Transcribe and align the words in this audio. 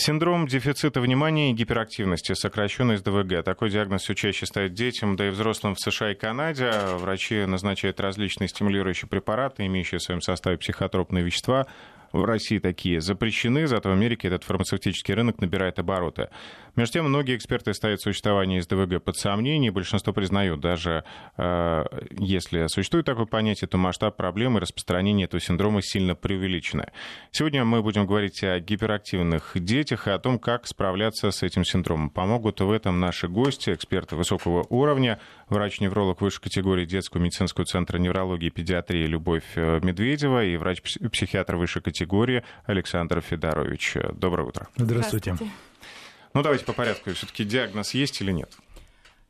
Синдром 0.00 0.46
дефицита 0.46 1.00
внимания 1.00 1.50
и 1.50 1.54
гиперактивности, 1.54 2.32
сокращенный 2.32 2.98
СДВГ. 2.98 3.42
Такой 3.44 3.68
диагноз 3.68 4.02
все 4.02 4.14
чаще 4.14 4.46
ставят 4.46 4.72
детям, 4.72 5.16
да 5.16 5.26
и 5.26 5.30
взрослым 5.30 5.74
в 5.74 5.80
США 5.80 6.12
и 6.12 6.14
Канаде. 6.14 6.70
Врачи 6.98 7.44
назначают 7.46 7.98
различные 7.98 8.46
стимулирующие 8.46 9.08
препараты, 9.08 9.66
имеющие 9.66 9.98
в 9.98 10.02
своем 10.02 10.20
составе 10.20 10.56
психотропные 10.56 11.24
вещества, 11.24 11.66
в 12.12 12.24
России 12.24 12.58
такие 12.58 13.00
запрещены, 13.00 13.66
зато 13.66 13.90
в 13.90 13.92
Америке 13.92 14.28
этот 14.28 14.44
фармацевтический 14.44 15.14
рынок 15.14 15.40
набирает 15.40 15.78
обороты. 15.78 16.28
Между 16.78 16.94
тем, 16.94 17.06
многие 17.06 17.36
эксперты 17.36 17.74
ставят 17.74 18.00
существование 18.00 18.62
СДВГ 18.62 19.02
под 19.02 19.16
сомнение, 19.16 19.70
большинство 19.70 20.12
признают, 20.12 20.60
даже 20.60 21.04
э, 21.36 21.84
если 22.12 22.66
существует 22.68 23.04
такое 23.04 23.26
понятие, 23.26 23.66
то 23.66 23.78
масштаб 23.78 24.16
проблемы 24.16 24.60
распространения 24.60 25.24
этого 25.24 25.40
синдрома 25.40 25.82
сильно 25.82 26.14
преувеличены. 26.14 26.92
Сегодня 27.32 27.64
мы 27.64 27.82
будем 27.82 28.06
говорить 28.06 28.42
о 28.44 28.60
гиперактивных 28.60 29.52
детях 29.54 30.06
и 30.06 30.10
о 30.10 30.18
том, 30.18 30.38
как 30.38 30.66
справляться 30.66 31.32
с 31.32 31.42
этим 31.42 31.64
синдромом. 31.64 32.10
Помогут 32.10 32.60
в 32.60 32.70
этом 32.70 33.00
наши 33.00 33.26
гости, 33.26 33.70
эксперты 33.70 34.14
высокого 34.14 34.64
уровня, 34.70 35.18
врач-невролог 35.48 36.20
высшей 36.20 36.42
категории 36.42 36.84
детского 36.84 37.20
медицинского 37.20 37.64
центра 37.64 37.98
неврологии 37.98 38.46
и 38.46 38.50
педиатрии 38.50 39.04
Любовь 39.04 39.44
э, 39.56 39.80
Медведева 39.82 40.44
и 40.44 40.56
врач-психиатр 40.56 41.56
высшей 41.56 41.82
категории 41.82 41.98
категории 41.98 42.44
Александр 42.66 43.20
Федорович. 43.20 43.96
Доброе 44.14 44.48
утро. 44.48 44.68
Здравствуйте. 44.76 45.34
Здравствуйте. 45.34 45.52
Ну, 46.38 46.42
давайте 46.44 46.64
по 46.64 46.72
порядку. 46.72 47.12
Все-таки 47.14 47.42
диагноз 47.42 47.94
есть 47.94 48.20
или 48.20 48.30
нет? 48.30 48.56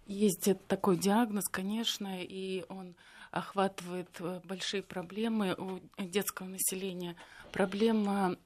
Есть 0.06 0.46
такой 0.66 0.98
диагноз, 0.98 1.48
конечно, 1.48 2.22
и 2.22 2.66
он 2.68 2.96
охватывает 3.30 4.10
э, 4.20 4.42
большие 4.44 4.82
проблемы 4.82 5.54
у 5.54 5.80
детского 5.96 6.48
населения. 6.48 7.16
Проблема 7.50 8.36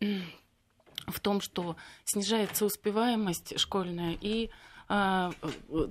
в 1.09 1.19
том, 1.19 1.41
что 1.41 1.75
снижается 2.05 2.65
успеваемость 2.65 3.59
школьная 3.59 4.17
и 4.20 4.48
а, 4.89 5.33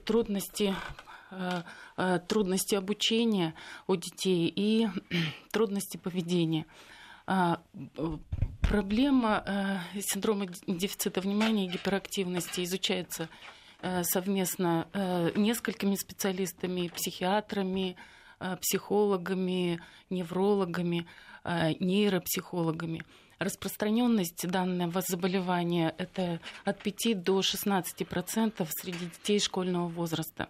трудности 0.06 0.74
а, 1.30 1.66
а, 1.98 2.20
трудности 2.20 2.76
обучения 2.76 3.54
у 3.88 3.98
детей 3.98 4.52
и 4.56 4.88
трудности 5.52 5.98
поведения. 5.98 6.66
А, 7.28 7.62
проблема 8.62 9.44
э, 9.46 10.02
синдрома 10.02 10.48
дефицита 10.68 11.22
внимания 11.22 11.66
и 11.66 11.70
гиперактивности 11.70 12.64
изучается 12.64 13.30
э, 13.82 14.04
совместно 14.04 14.88
э, 14.94 15.32
несколькими 15.36 15.96
специалистами, 15.96 16.88
психиатрами, 16.88 17.96
психологами, 18.60 19.80
неврологами, 20.10 21.06
нейропсихологами. 21.46 23.04
Распространенность 23.38 24.48
данного 24.48 25.04
заболевания 25.08 25.94
это 26.00 26.40
от 26.66 26.82
5 26.82 27.22
до 27.22 27.44
16 27.44 28.08
процентов 28.08 28.70
среди 28.72 29.06
детей 29.06 29.40
школьного 29.40 29.88
возраста 29.90 30.50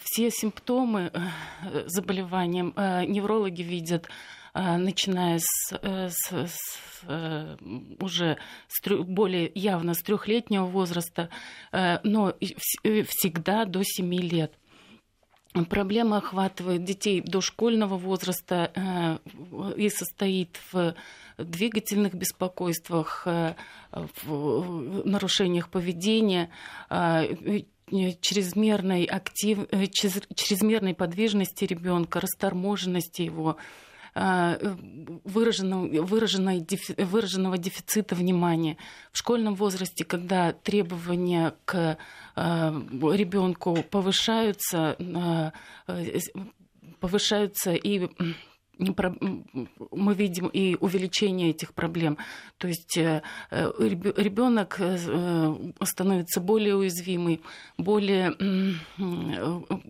все 0.00 0.30
симптомы 0.30 1.10
э, 1.12 1.84
заболевания 1.86 2.72
э, 2.74 3.04
неврологи 3.06 3.62
видят 3.62 4.08
э, 4.54 4.76
начиная 4.76 5.38
с, 5.40 5.72
с, 5.72 6.32
с 6.32 6.80
уже 8.00 8.38
с, 8.68 8.88
более 8.88 9.52
явно 9.54 9.92
с 9.92 10.00
трехлетнего 10.00 10.64
возраста, 10.64 11.28
но 11.70 12.34
всегда 12.80 13.66
до 13.66 13.82
7 13.84 14.14
лет. 14.14 14.54
Проблема 15.68 16.16
охватывает 16.16 16.82
детей 16.82 17.20
дошкольного 17.20 17.98
возраста 17.98 19.20
и 19.76 19.90
состоит 19.90 20.58
в 20.72 20.94
двигательных 21.36 22.14
беспокойствах, 22.14 23.26
в 23.92 25.02
нарушениях 25.04 25.68
поведения, 25.68 26.48
чрезмерной, 27.90 29.04
актив... 29.04 29.66
Э, 29.70 29.86
чрезмерной 29.86 30.94
подвижности 30.94 31.64
ребенка, 31.64 32.20
расторможенности 32.20 33.22
его, 33.22 33.56
э, 34.14 34.76
выраженного, 35.24 36.02
выраженной, 36.02 36.66
выраженного 36.98 37.58
дефицита 37.58 38.14
внимания. 38.14 38.76
В 39.12 39.18
школьном 39.18 39.54
возрасте, 39.54 40.04
когда 40.04 40.52
требования 40.52 41.54
к 41.64 41.98
ребенку 42.36 43.82
повышаются, 43.90 45.52
повышаются 47.00 47.74
и 47.74 48.08
мы 48.78 50.14
видим 50.14 50.46
и 50.48 50.76
увеличение 50.80 51.50
этих 51.50 51.74
проблем. 51.74 52.18
То 52.58 52.68
есть 52.68 52.96
э, 52.96 53.22
э, 53.50 53.72
ребенок 53.78 54.76
э, 54.78 55.54
становится 55.82 56.40
более 56.40 56.76
уязвимый, 56.76 57.40
более 57.78 58.32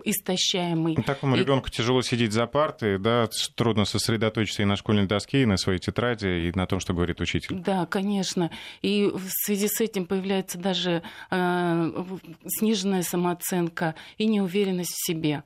истощаемый. 0.05 0.97
Такому 0.97 1.37
ребенку 1.37 1.71
тяжело 1.71 2.03
сидеть 2.03 2.33
за 2.33 2.47
партой, 2.47 2.99
да, 2.99 3.29
трудно 3.55 3.85
сосредоточиться 3.85 4.63
и 4.63 4.65
на 4.65 4.77
школьной 4.77 5.07
доске, 5.07 5.43
и 5.43 5.47
на 5.47 5.57
своей 5.57 5.79
тетради, 5.79 6.49
и 6.49 6.53
на 6.55 6.67
том, 6.67 6.81
что 6.81 6.95
говорит 6.95 7.21
учитель. 7.21 7.57
Да, 7.57 7.87
конечно. 7.87 8.51
И 8.83 9.11
в 9.13 9.29
связи 9.29 9.69
с 9.69 9.81
этим 9.81 10.07
появляется 10.07 10.59
даже 10.59 11.03
сниженная 11.31 13.03
самооценка 13.03 13.95
и 14.19 14.27
неуверенность 14.27 14.93
в 14.93 15.07
себе. 15.07 15.43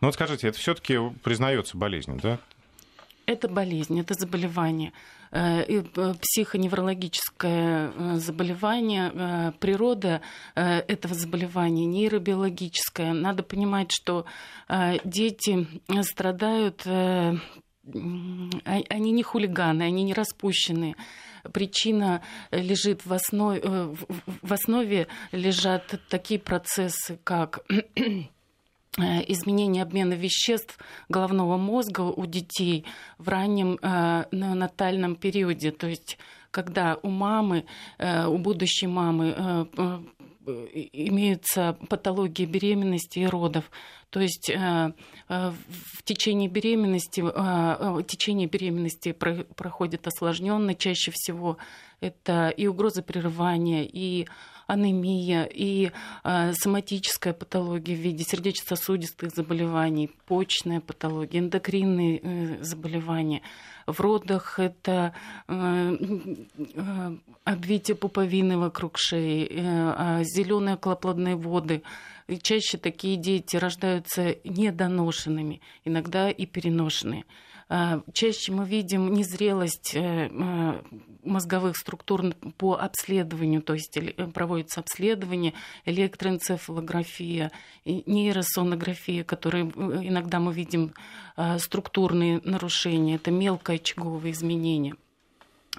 Ну 0.00 0.08
вот 0.08 0.14
скажите, 0.14 0.48
это 0.48 0.58
все-таки 0.58 0.98
признается 1.22 1.76
болезнью, 1.76 2.20
да? 2.22 2.38
Это 3.28 3.46
болезнь, 3.46 4.00
это 4.00 4.14
заболевание 4.14 4.94
э, 5.32 5.60
э, 5.68 6.14
психоневрологическое 6.18 7.92
э, 7.94 8.14
заболевание, 8.14 9.52
природа 9.60 10.22
этого 10.54 11.14
заболевания 11.14 11.84
нейробиологическая. 11.84 13.12
Надо 13.12 13.42
понимать, 13.42 13.92
что 13.92 14.24
дети 15.04 15.66
страдают, 16.04 16.86
а, 16.86 17.34
они 18.64 19.12
не 19.12 19.22
хулиганы, 19.22 19.82
они 19.82 20.04
не 20.04 20.14
распущенные. 20.14 20.96
Причина 21.52 22.22
лежит 22.50 23.04
в 23.04 23.12
основе, 23.12 23.60
в 23.62 24.52
основе 24.52 25.06
лежат 25.32 26.00
такие 26.08 26.40
процессы, 26.40 27.18
как 27.24 27.60
изменение 28.98 29.82
обмена 29.82 30.14
веществ 30.14 30.78
головного 31.08 31.56
мозга 31.56 32.02
у 32.02 32.26
детей 32.26 32.84
в 33.18 33.28
раннем 33.28 33.78
э, 33.80 34.24
натальном 34.30 35.16
периоде, 35.16 35.70
то 35.70 35.86
есть 35.86 36.18
когда 36.50 36.98
у 37.02 37.10
мамы, 37.10 37.64
э, 37.98 38.26
у 38.26 38.38
будущей 38.38 38.86
мамы 38.86 39.34
э, 39.36 39.66
э, 39.76 40.00
имеются 40.92 41.76
патологии 41.88 42.46
беременности 42.46 43.18
и 43.18 43.26
родов. 43.26 43.70
То 44.10 44.20
есть 44.20 44.48
э, 44.48 44.92
э, 45.28 45.50
в 45.50 46.02
течение 46.04 46.48
беременности, 46.48 47.20
в 47.20 48.02
течение 48.04 48.48
беременности 48.48 49.12
проходит 49.12 50.06
осложненно 50.06 50.74
чаще 50.74 51.10
всего 51.14 51.58
это 52.00 52.48
и 52.48 52.66
угроза 52.66 53.02
прерывания, 53.02 53.84
и 53.84 54.26
анемия 54.68 55.44
и 55.44 55.90
э, 56.22 56.52
соматическая 56.52 57.32
патология 57.32 57.96
в 57.96 57.98
виде 57.98 58.22
сердечно-сосудистых 58.22 59.34
заболеваний, 59.34 60.10
почечная 60.26 60.80
патология, 60.80 61.40
эндокринные 61.40 62.20
э, 62.22 62.62
заболевания. 62.62 63.42
В 63.86 63.98
родах 64.00 64.58
это 64.58 65.14
э, 65.48 65.96
э, 66.58 67.16
обвитие 67.44 67.96
пуповины 67.96 68.58
вокруг 68.58 68.98
шеи, 68.98 69.48
э, 69.50 69.62
а 69.96 70.22
зеленые 70.22 70.74
околоплодные 70.74 71.34
воды. 71.34 71.82
И 72.26 72.36
чаще 72.38 72.76
такие 72.76 73.16
дети 73.16 73.56
рождаются 73.56 74.36
недоношенными, 74.44 75.62
иногда 75.86 76.30
и 76.30 76.44
переношенные. 76.44 77.24
А, 77.70 78.00
чаще 78.14 78.50
мы 78.52 78.64
видим 78.64 79.12
незрелость 79.12 79.94
э, 79.94 80.30
э, 80.30 80.82
мозговых 81.22 81.76
структур 81.76 82.34
по 82.56 82.76
обследованию, 82.76 83.60
то 83.60 83.74
есть 83.74 83.94
э, 83.98 84.12
проводится 84.28 84.80
обследование, 84.80 85.52
электроэнцефалография, 85.84 87.52
нейросонография, 87.84 89.22
которые 89.22 89.64
иногда 89.64 90.40
мы 90.40 90.54
видим 90.54 90.94
а, 91.36 91.58
структурные 91.58 92.40
нарушения, 92.42 93.16
это 93.16 93.30
мелкоочаговые 93.30 94.32
изменения. 94.32 94.96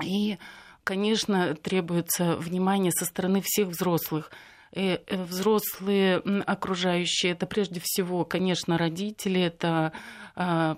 И, 0.03 0.37
конечно, 0.83 1.55
требуется 1.55 2.35
внимание 2.35 2.91
со 2.91 3.05
стороны 3.05 3.41
всех 3.43 3.69
взрослых– 3.69 4.31
Э, 4.41 4.41
э, 4.41 4.58
взрослые 4.71 6.17
окружающие, 6.45 7.31
это 7.31 7.45
прежде 7.45 7.79
всего, 7.83 8.23
конечно, 8.25 8.77
родители, 8.77 9.41
это 9.41 9.93
а, 10.35 10.77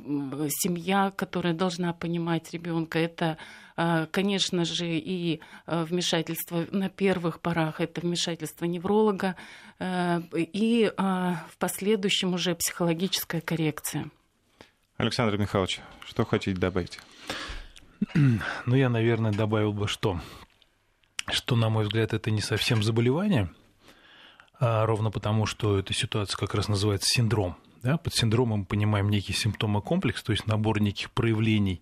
семья, 0.50 1.12
которая 1.16 1.54
должна 1.54 1.94
понимать 1.94 2.52
ребенка, 2.52 2.98
это, 2.98 3.38
а, 3.76 4.08
конечно 4.08 4.66
же, 4.66 4.88
и 4.88 5.40
а, 5.68 5.86
вмешательство 5.86 6.66
на 6.72 6.90
первых 6.90 7.42
порах, 7.42 7.80
это 7.80 8.02
вмешательство 8.02 8.66
невролога, 8.66 9.36
и 9.80 10.92
в 10.98 11.58
последующем 11.58 12.36
уже 12.36 12.54
психологическая 12.54 13.42
коррекция. 13.42 14.12
Александр 14.98 15.38
Михайлович, 15.38 15.82
что 16.06 16.24
хотите 16.24 16.60
добавить? 16.60 17.00
Ну, 18.14 18.76
я, 18.76 18.90
наверное, 18.90 19.32
добавил 19.32 19.74
бы, 19.74 19.88
что, 19.88 20.22
что, 21.32 21.56
на 21.56 21.70
мой 21.70 21.86
взгляд, 21.86 22.14
это 22.14 22.30
не 22.30 22.42
совсем 22.42 22.84
заболевание, 22.84 23.50
ровно 24.62 25.12
потому, 25.12 25.46
что 25.46 25.80
эта 25.80 25.94
ситуация 25.94 26.38
как 26.38 26.54
раз 26.54 26.68
называется 26.68 27.10
синдром. 27.10 27.58
Да? 27.84 27.98
Под 27.98 28.14
синдромом 28.14 28.60
мы 28.60 28.66
понимаем 28.66 29.10
некий 29.10 29.34
симптомокомплекс, 29.34 30.22
то 30.24 30.32
есть 30.32 30.46
набор 30.48 30.82
неких 30.82 31.12
проявлений 31.12 31.82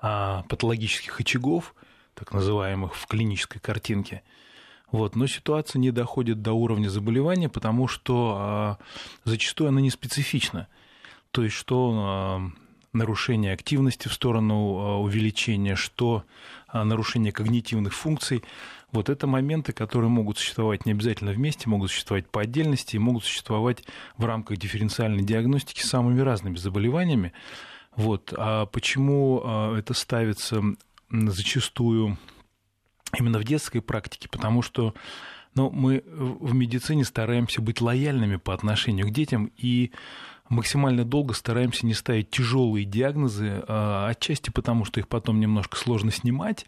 а, 0.00 0.44
патологических 0.48 1.20
очагов, 1.20 1.74
так 2.14 2.32
называемых 2.32 2.94
в 2.94 3.06
клинической 3.06 3.60
картинке. 3.60 4.22
Вот. 4.90 5.16
Но 5.16 5.26
ситуация 5.26 5.80
не 5.80 5.90
доходит 5.90 6.42
до 6.42 6.52
уровня 6.52 6.88
заболевания, 6.88 7.48
потому 7.48 7.88
что 7.88 8.36
а, 8.38 8.78
зачастую 9.24 9.68
она 9.68 9.80
не 9.80 9.90
специфична. 9.90 10.68
То 11.30 11.42
есть 11.42 11.54
что 11.54 11.92
а, 11.94 12.50
нарушение 12.92 13.52
активности 13.52 14.08
в 14.08 14.12
сторону 14.12 14.78
а, 14.78 14.98
увеличения, 14.98 15.76
что 15.76 16.24
а, 16.66 16.84
нарушение 16.84 17.32
когнитивных 17.32 17.94
функций. 17.94 18.44
Вот 18.90 19.10
это 19.10 19.26
моменты, 19.26 19.72
которые 19.72 20.08
могут 20.08 20.38
существовать 20.38 20.86
не 20.86 20.92
обязательно 20.92 21.32
вместе, 21.32 21.68
могут 21.68 21.90
существовать 21.90 22.30
по 22.30 22.40
отдельности 22.40 22.96
и 22.96 22.98
могут 22.98 23.24
существовать 23.24 23.84
в 24.16 24.24
рамках 24.24 24.56
дифференциальной 24.56 25.22
диагностики 25.22 25.82
с 25.82 25.90
самыми 25.90 26.20
разными 26.20 26.56
заболеваниями. 26.56 27.32
Вот. 27.96 28.32
А 28.36 28.66
почему 28.66 29.42
а, 29.44 29.76
это 29.76 29.92
ставится 29.92 30.62
зачастую 31.10 32.16
именно 33.18 33.38
в 33.38 33.44
детской 33.44 33.82
практике? 33.82 34.28
Потому 34.30 34.62
что 34.62 34.94
ну, 35.54 35.70
мы 35.70 36.02
в 36.06 36.54
медицине 36.54 37.04
стараемся 37.04 37.60
быть 37.60 37.80
лояльными 37.80 38.36
по 38.36 38.54
отношению 38.54 39.08
к 39.08 39.10
детям 39.10 39.50
и 39.56 39.92
максимально 40.48 41.04
долго 41.04 41.34
стараемся 41.34 41.86
не 41.86 41.94
ставить 41.94 42.30
тяжелые 42.30 42.84
диагнозы, 42.84 43.62
а 43.68 44.08
отчасти 44.08 44.50
потому, 44.50 44.84
что 44.84 45.00
их 45.00 45.08
потом 45.08 45.40
немножко 45.40 45.76
сложно 45.76 46.10
снимать, 46.10 46.66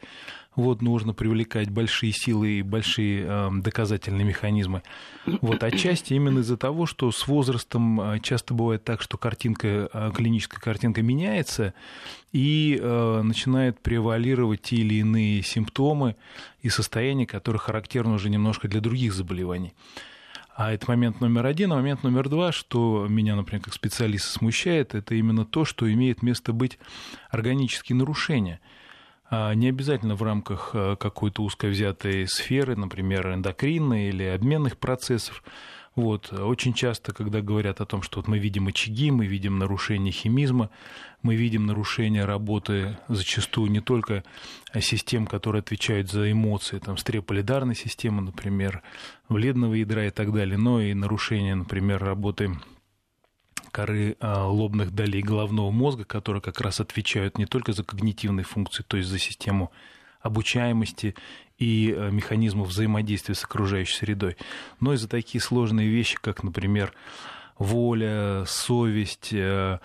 вот 0.56 0.82
нужно 0.82 1.12
привлекать 1.14 1.70
большие 1.70 2.12
силы 2.12 2.58
и 2.58 2.62
большие 2.62 3.24
э, 3.24 3.48
доказательные 3.52 4.24
механизмы. 4.24 4.82
Вот 5.40 5.62
отчасти 5.62 6.14
именно 6.14 6.40
из-за 6.40 6.56
того, 6.56 6.86
что 6.86 7.12
с 7.12 7.28
возрастом 7.28 8.00
э, 8.00 8.18
часто 8.20 8.52
бывает 8.52 8.82
так, 8.82 9.00
что 9.00 9.16
картинка, 9.16 10.12
клиническая 10.14 10.60
картинка 10.60 11.02
меняется 11.02 11.72
и 12.32 12.80
начинает 12.80 13.80
превалировать 13.80 14.62
те 14.62 14.76
или 14.76 14.94
иные 14.94 15.42
симптомы 15.42 16.16
и 16.62 16.68
состояния, 16.68 17.26
которые 17.26 17.58
характерны 17.58 18.14
уже 18.14 18.30
немножко 18.30 18.68
для 18.68 18.80
других 18.80 19.14
заболеваний. 19.14 19.74
А 20.60 20.72
это 20.74 20.84
момент 20.88 21.22
номер 21.22 21.46
один. 21.46 21.72
А 21.72 21.76
момент 21.76 22.02
номер 22.02 22.28
два, 22.28 22.52
что 22.52 23.06
меня, 23.08 23.34
например, 23.34 23.64
как 23.64 23.72
специалиста 23.72 24.28
смущает, 24.28 24.94
это 24.94 25.14
именно 25.14 25.46
то, 25.46 25.64
что 25.64 25.90
имеет 25.90 26.22
место 26.22 26.52
быть 26.52 26.78
органические 27.30 27.96
нарушения. 27.96 28.60
А 29.30 29.54
не 29.54 29.70
обязательно 29.70 30.16
в 30.16 30.22
рамках 30.22 30.72
э, 30.74 30.96
какой-то 31.00 31.44
узко 31.44 31.66
взятой 31.66 32.28
сферы, 32.28 32.76
например, 32.76 33.32
эндокринной 33.32 34.10
или 34.10 34.24
обменных 34.24 34.76
процессов. 34.76 35.42
Вот. 36.00 36.32
Очень 36.32 36.72
часто, 36.72 37.12
когда 37.12 37.42
говорят 37.42 37.82
о 37.82 37.86
том, 37.86 38.00
что 38.00 38.20
вот 38.20 38.28
мы 38.28 38.38
видим 38.38 38.68
очаги, 38.68 39.10
мы 39.10 39.26
видим 39.26 39.58
нарушение 39.58 40.12
химизма, 40.12 40.70
мы 41.20 41.34
видим 41.34 41.66
нарушение 41.66 42.24
работы 42.24 42.96
зачастую 43.08 43.70
не 43.70 43.80
только 43.80 44.24
систем, 44.80 45.26
которые 45.26 45.60
отвечают 45.60 46.10
за 46.10 46.32
эмоции, 46.32 46.78
там, 46.78 46.96
стреполидарной 46.96 47.74
системы, 47.74 48.22
например, 48.22 48.82
вредного 49.28 49.74
ядра 49.74 50.06
и 50.06 50.10
так 50.10 50.32
далее, 50.32 50.56
но 50.56 50.80
и 50.80 50.94
нарушение, 50.94 51.54
например, 51.54 52.02
работы 52.02 52.56
коры 53.70 54.16
а, 54.20 54.46
лобных 54.46 54.94
долей 54.94 55.20
головного 55.20 55.70
мозга, 55.70 56.04
которые 56.04 56.40
как 56.40 56.62
раз 56.62 56.80
отвечают 56.80 57.36
не 57.36 57.44
только 57.44 57.74
за 57.74 57.84
когнитивные 57.84 58.44
функции, 58.44 58.82
то 58.86 58.96
есть 58.96 59.10
за 59.10 59.18
систему 59.18 59.70
обучаемости 60.20 61.14
и 61.58 61.94
э, 61.96 62.10
механизмов 62.10 62.68
взаимодействия 62.68 63.34
с 63.34 63.44
окружающей 63.44 63.96
средой, 63.96 64.36
но 64.80 64.94
и 64.94 64.96
за 64.96 65.08
такие 65.08 65.40
сложные 65.40 65.88
вещи, 65.88 66.18
как, 66.20 66.42
например, 66.42 66.92
воля, 67.58 68.44
совесть, 68.46 69.32
э, 69.32 69.78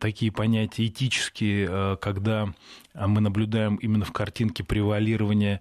такие 0.00 0.32
понятия 0.32 0.86
этические, 0.86 1.68
э, 1.70 1.96
когда 2.00 2.52
мы 2.94 3.20
наблюдаем 3.20 3.76
именно 3.76 4.04
в 4.04 4.12
картинке 4.12 4.64
превалирования 4.64 5.60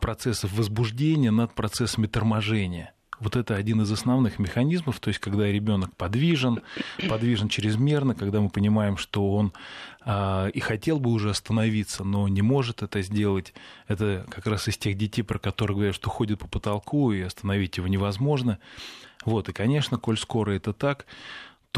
процессов 0.00 0.52
возбуждения 0.52 1.30
над 1.30 1.54
процессами 1.54 2.06
торможения– 2.06 2.92
вот 3.20 3.36
это 3.36 3.56
один 3.56 3.82
из 3.82 3.90
основных 3.90 4.38
механизмов, 4.38 5.00
то 5.00 5.08
есть 5.08 5.20
когда 5.20 5.46
ребенок 5.46 5.94
подвижен, 5.96 6.60
подвижен 7.08 7.48
чрезмерно, 7.48 8.14
когда 8.14 8.40
мы 8.40 8.48
понимаем, 8.48 8.96
что 8.96 9.32
он 9.32 9.52
а, 10.04 10.48
и 10.48 10.60
хотел 10.60 11.00
бы 11.00 11.10
уже 11.10 11.30
остановиться, 11.30 12.04
но 12.04 12.28
не 12.28 12.42
может 12.42 12.82
это 12.82 13.02
сделать. 13.02 13.54
Это 13.88 14.24
как 14.30 14.46
раз 14.46 14.68
из 14.68 14.78
тех 14.78 14.96
детей, 14.96 15.22
про 15.22 15.38
которых 15.38 15.76
говорят, 15.76 15.94
что 15.94 16.10
ходит 16.10 16.38
по 16.38 16.48
потолку 16.48 17.12
и 17.12 17.20
остановить 17.20 17.76
его 17.76 17.88
невозможно. 17.88 18.58
Вот, 19.24 19.48
и, 19.48 19.52
конечно, 19.52 19.98
коль 19.98 20.16
скоро 20.16 20.52
это 20.52 20.72
так, 20.72 21.04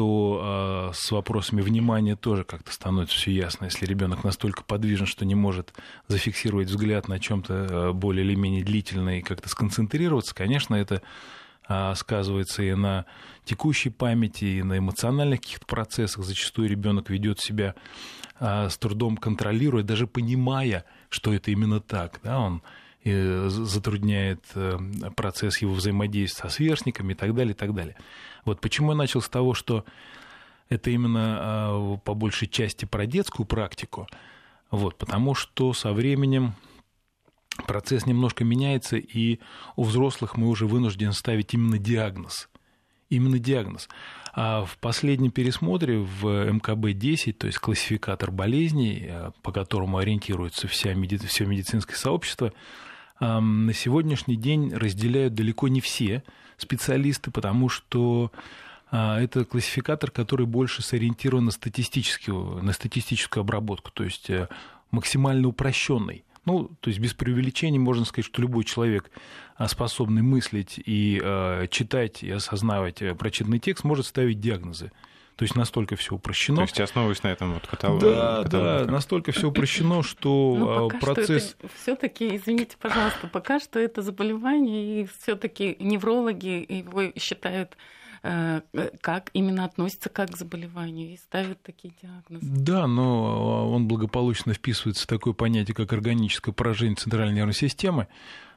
то 0.00 0.88
э, 0.92 0.94
с 0.94 1.10
вопросами 1.10 1.60
внимания 1.60 2.16
тоже 2.16 2.44
как-то 2.44 2.72
становится 2.72 3.14
все 3.14 3.32
ясно. 3.32 3.66
Если 3.66 3.84
ребенок 3.84 4.24
настолько 4.24 4.64
подвижен, 4.64 5.04
что 5.04 5.26
не 5.26 5.34
может 5.34 5.74
зафиксировать 6.08 6.68
взгляд 6.68 7.06
на 7.06 7.20
чем-то 7.20 7.52
э, 7.52 7.92
более 7.92 8.24
или 8.24 8.34
менее 8.34 8.64
длительно 8.64 9.18
и 9.18 9.20
как-то 9.20 9.50
сконцентрироваться, 9.50 10.34
конечно, 10.34 10.74
это 10.74 11.02
э, 11.68 11.92
сказывается 11.96 12.62
и 12.62 12.72
на 12.72 13.04
текущей 13.44 13.90
памяти, 13.90 14.46
и 14.46 14.62
на 14.62 14.78
эмоциональных 14.78 15.42
каких-то 15.42 15.66
процессах. 15.66 16.24
Зачастую 16.24 16.70
ребенок 16.70 17.10
ведет 17.10 17.38
себя 17.38 17.74
э, 18.38 18.70
с 18.70 18.78
трудом 18.78 19.18
контролируя, 19.18 19.82
даже 19.82 20.06
понимая, 20.06 20.86
что 21.10 21.34
это 21.34 21.50
именно 21.50 21.78
так. 21.80 22.20
Да, 22.22 22.40
он 22.40 22.62
затрудняет 23.04 24.44
процесс 25.16 25.62
его 25.62 25.72
взаимодействия 25.72 26.48
со 26.48 26.54
сверстниками 26.54 27.12
и 27.12 27.16
так 27.16 27.34
далее, 27.34 27.52
и 27.52 27.56
так 27.56 27.74
далее. 27.74 27.96
Вот 28.44 28.60
почему 28.60 28.90
я 28.90 28.96
начал 28.96 29.20
с 29.20 29.28
того, 29.28 29.54
что 29.54 29.84
это 30.68 30.90
именно 30.90 31.38
а, 31.40 31.96
по 31.98 32.14
большей 32.14 32.48
части 32.48 32.84
про 32.84 33.06
детскую 33.06 33.46
практику, 33.46 34.06
вот, 34.70 34.96
потому 34.96 35.34
что 35.34 35.72
со 35.72 35.92
временем 35.92 36.54
процесс 37.66 38.06
немножко 38.06 38.44
меняется, 38.44 38.96
и 38.96 39.40
у 39.76 39.82
взрослых 39.82 40.36
мы 40.36 40.48
уже 40.48 40.66
вынуждены 40.66 41.12
ставить 41.12 41.52
именно 41.54 41.78
диагноз. 41.78 42.48
Именно 43.08 43.40
диагноз. 43.40 43.88
А 44.32 44.64
в 44.64 44.78
последнем 44.78 45.32
пересмотре 45.32 45.98
в 45.98 46.24
МКБ-10, 46.52 47.32
то 47.32 47.48
есть 47.48 47.58
классификатор 47.58 48.30
болезней, 48.30 49.08
а, 49.10 49.32
по 49.42 49.50
которому 49.50 49.98
ориентируется 49.98 50.68
вся 50.68 50.94
меди... 50.94 51.18
все 51.18 51.44
медицинское 51.44 51.96
сообщество, 51.96 52.52
на 53.18 53.74
сегодняшний 53.74 54.36
день 54.36 54.72
разделяют 54.72 55.34
далеко 55.34 55.68
не 55.68 55.82
все 55.82 56.22
специалисты, 56.60 57.30
потому 57.30 57.68
что 57.68 58.30
а, 58.90 59.20
это 59.20 59.44
классификатор, 59.44 60.10
который 60.10 60.46
больше 60.46 60.82
сориентирован 60.82 61.44
на 61.44 61.50
статистическую, 61.50 62.62
на 62.62 62.72
статистическую 62.72 63.42
обработку, 63.42 63.90
то 63.92 64.04
есть 64.04 64.28
э, 64.30 64.48
максимально 64.90 65.48
упрощенный. 65.48 66.24
Ну, 66.44 66.70
то 66.80 66.88
есть 66.88 66.98
без 66.98 67.14
преувеличений 67.14 67.78
можно 67.78 68.04
сказать, 68.04 68.26
что 68.26 68.42
любой 68.42 68.64
человек, 68.64 69.10
а, 69.56 69.68
способный 69.68 70.22
мыслить 70.22 70.80
и 70.84 71.20
э, 71.22 71.66
читать 71.70 72.22
и 72.22 72.30
осознавать 72.30 73.02
э, 73.02 73.14
прочитанный 73.14 73.58
текст, 73.58 73.84
может 73.84 74.06
ставить 74.06 74.40
диагнозы. 74.40 74.90
То 75.36 75.44
есть 75.44 75.56
настолько 75.56 75.96
все 75.96 76.14
упрощено. 76.14 76.58
То 76.58 76.62
есть 76.62 76.80
основываясь 76.80 77.22
на 77.22 77.28
этом 77.28 77.54
вот 77.54 77.66
каталоге. 77.66 78.06
Да, 78.06 78.42
да, 78.44 78.84
настолько 78.84 79.32
все 79.32 79.48
упрощено, 79.48 80.02
что 80.04 80.56
ну, 80.58 80.86
а, 80.86 80.88
процесс. 80.88 81.56
Все-таки, 81.82 82.36
извините, 82.36 82.76
пожалуйста, 82.78 83.26
пока 83.26 83.58
что 83.58 83.78
это 83.78 84.02
заболевание, 84.02 85.02
и 85.02 85.08
все-таки 85.20 85.76
неврологи 85.80 86.66
его 86.68 87.12
считают 87.18 87.76
э, 88.22 88.60
как 89.00 89.30
именно 89.32 89.64
относится 89.64 90.10
как 90.10 90.30
к 90.30 90.36
заболеванию 90.36 91.14
и 91.14 91.16
ставят 91.16 91.62
такие 91.62 91.94
диагнозы. 92.02 92.44
Да, 92.44 92.86
но 92.86 93.70
он 93.72 93.88
благополучно 93.88 94.52
вписывается 94.52 95.04
в 95.04 95.06
такое 95.06 95.32
понятие, 95.32 95.74
как 95.74 95.92
органическое 95.92 96.52
поражение 96.52 96.96
центральной 96.96 97.34
нервной 97.34 97.54
системы. 97.54 98.08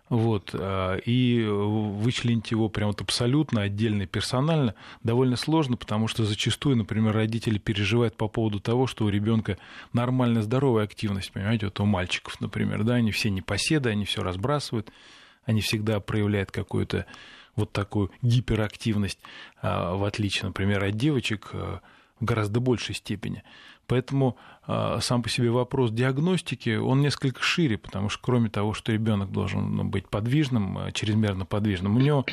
Вот, 0.09 0.51
а, 0.53 0.97
и 0.97 1.43
вычленить 1.43 2.51
его 2.51 2.69
прям 2.69 2.89
вот 2.89 3.01
абсолютно 3.01 3.61
отдельно, 3.61 4.05
персонально 4.05 4.75
довольно 5.01 5.37
сложно, 5.37 5.77
потому 5.77 6.07
что 6.07 6.25
зачастую, 6.25 6.75
например, 6.75 7.13
родители 7.13 7.57
переживают 7.57 8.15
по 8.15 8.27
поводу 8.27 8.59
того, 8.59 8.85
что 8.85 9.05
у 9.05 9.09
ребенка 9.09 9.57
нормальная 9.93 10.41
здоровая 10.41 10.83
активность, 10.83 11.31
понимаете, 11.31 11.67
вот 11.67 11.79
у 11.79 11.85
мальчиков, 11.85 12.39
например, 12.41 12.83
да, 12.83 12.95
они 12.95 13.11
все 13.11 13.29
непоседы, 13.29 13.89
они 13.89 14.05
все 14.05 14.21
разбрасывают, 14.23 14.91
они 15.45 15.61
всегда 15.61 15.99
проявляют 15.99 16.51
какую-то 16.51 17.05
вот 17.55 17.71
такую 17.71 18.11
гиперактивность, 18.21 19.19
а, 19.61 19.95
в 19.95 20.03
отличие, 20.03 20.47
например, 20.47 20.83
от 20.83 20.95
девочек, 20.95 21.49
а, 21.53 21.79
в 22.23 22.25
гораздо 22.25 22.59
большей 22.59 22.95
степени. 22.95 23.43
Поэтому 23.87 24.37
э, 24.65 24.99
сам 25.01 25.23
по 25.23 25.29
себе 25.29 25.51
вопрос 25.51 25.91
диагностики, 25.91 26.77
он 26.77 27.01
несколько 27.01 27.41
шире, 27.41 27.77
потому 27.77 28.09
что 28.09 28.21
кроме 28.23 28.49
того, 28.49 28.73
что 28.73 28.91
ребенок 28.93 29.31
должен 29.31 29.75
ну, 29.75 29.83
быть 29.83 30.07
подвижным, 30.07 30.77
э, 30.77 30.91
чрезмерно 30.93 31.45
подвижным, 31.45 31.97
у 31.97 31.99
него 31.99 32.25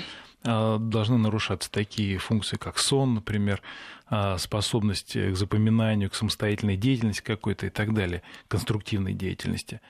э, 0.45 0.77
должны 0.79 1.19
нарушаться 1.19 1.71
такие 1.71 2.19
функции, 2.19 2.57
как 2.57 2.79
сон, 2.79 3.15
например, 3.15 3.63
э, 4.11 4.39
способность 4.39 5.15
к 5.15 5.35
запоминанию, 5.35 6.09
к 6.09 6.15
самостоятельной 6.15 6.77
деятельности 6.77 7.23
какой-то 7.23 7.67
и 7.67 7.71
так 7.71 7.93
далее, 7.95 8.23
конструктивной 8.47 9.13
деятельности. 9.13 9.81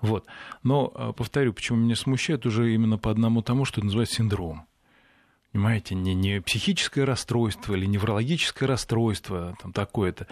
Вот. 0.00 0.26
Но, 0.62 1.12
повторю, 1.16 1.52
почему 1.52 1.78
меня 1.78 1.96
смущает 1.96 2.46
уже 2.46 2.72
именно 2.72 2.98
по 2.98 3.10
одному 3.10 3.42
тому, 3.42 3.64
что 3.64 3.82
называется 3.82 4.14
синдром. 4.14 4.68
Понимаете, 5.52 5.94
не, 5.94 6.14
не 6.14 6.40
психическое 6.40 7.04
расстройство 7.04 7.74
или 7.74 7.86
неврологическое 7.86 8.68
расстройство 8.68 9.56
там 9.62 9.72
такое-то. 9.72 10.26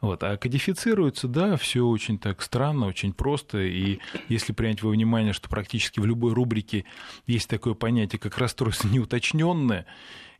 Вот. 0.00 0.22
А 0.22 0.36
кодифицируется, 0.36 1.28
да, 1.28 1.56
все 1.56 1.86
очень 1.86 2.18
так 2.18 2.42
странно, 2.42 2.86
очень 2.86 3.12
просто. 3.12 3.58
И 3.58 3.98
если 4.28 4.52
принять 4.52 4.82
во 4.82 4.90
внимание, 4.90 5.32
что 5.32 5.48
практически 5.48 6.00
в 6.00 6.06
любой 6.06 6.32
рубрике 6.32 6.84
есть 7.26 7.48
такое 7.48 7.74
понятие, 7.74 8.18
как 8.18 8.38
расстройство 8.38 8.88
неуточненное, 8.88 9.86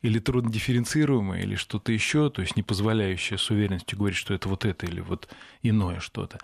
или 0.02 0.18
труднодифференцируемое, 0.18 1.42
или 1.42 1.56
что-то 1.56 1.92
еще, 1.92 2.30
то 2.30 2.40
есть 2.40 2.56
не 2.56 2.62
позволяющее 2.62 3.38
с 3.38 3.50
уверенностью 3.50 3.98
говорить, 3.98 4.16
что 4.16 4.32
это 4.32 4.48
вот 4.48 4.64
это 4.64 4.86
или 4.86 5.00
вот 5.00 5.28
иное 5.62 6.00
что-то. 6.00 6.38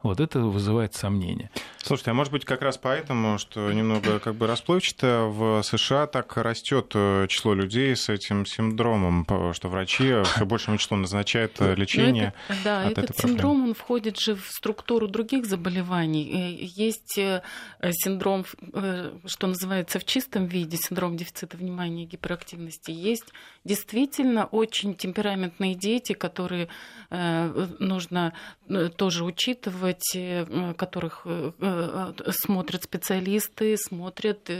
Вот 0.00 0.20
это 0.20 0.40
вызывает 0.40 0.94
сомнения. 0.94 1.50
Слушайте, 1.78 2.12
а 2.12 2.14
может 2.14 2.32
быть 2.32 2.44
как 2.44 2.62
раз 2.62 2.78
поэтому, 2.78 3.36
что 3.38 3.72
немного 3.72 4.20
как 4.20 4.36
бы 4.36 4.46
расплывчато 4.46 5.24
в 5.28 5.62
США 5.64 6.06
так 6.06 6.36
растет 6.36 6.92
э, 6.94 7.26
число 7.28 7.52
людей 7.52 7.96
с 7.96 8.08
этим 8.08 8.46
синдромом, 8.46 9.26
что 9.54 9.68
врачи 9.68 10.14
все 10.22 10.44
большему 10.44 10.78
числу 10.78 10.96
назначают 10.96 11.56
э, 11.58 11.74
лечение. 11.74 12.32
Ну, 12.48 12.54
это, 12.54 12.57
да, 12.64 12.86
от 12.86 12.92
этот 12.92 13.10
этой 13.10 13.16
синдром 13.20 13.50
проблемы. 13.52 13.68
он 13.68 13.74
входит 13.74 14.18
же 14.18 14.34
в 14.34 14.46
структуру 14.48 15.08
других 15.08 15.46
заболеваний. 15.46 16.30
Э, 16.32 16.64
Есть 16.64 17.18
синдром, 17.90 18.44
что 19.26 19.46
называется 19.46 19.98
в 19.98 20.04
чистом 20.04 20.46
виде, 20.46 20.76
синдром 20.76 21.16
дефицита 21.16 21.56
внимания 21.56 22.04
и 22.04 22.06
гиперактивности. 22.06 22.90
Есть 22.90 23.26
действительно 23.64 24.46
очень 24.46 24.94
темпераментные 24.94 25.74
дети, 25.74 26.12
которые 26.12 26.68
нужно 27.10 28.32
тоже 28.96 29.24
учитывать 29.24 30.16
которых 30.76 31.26
смотрят 32.30 32.82
специалисты, 32.84 33.76
смотрят, 33.76 34.50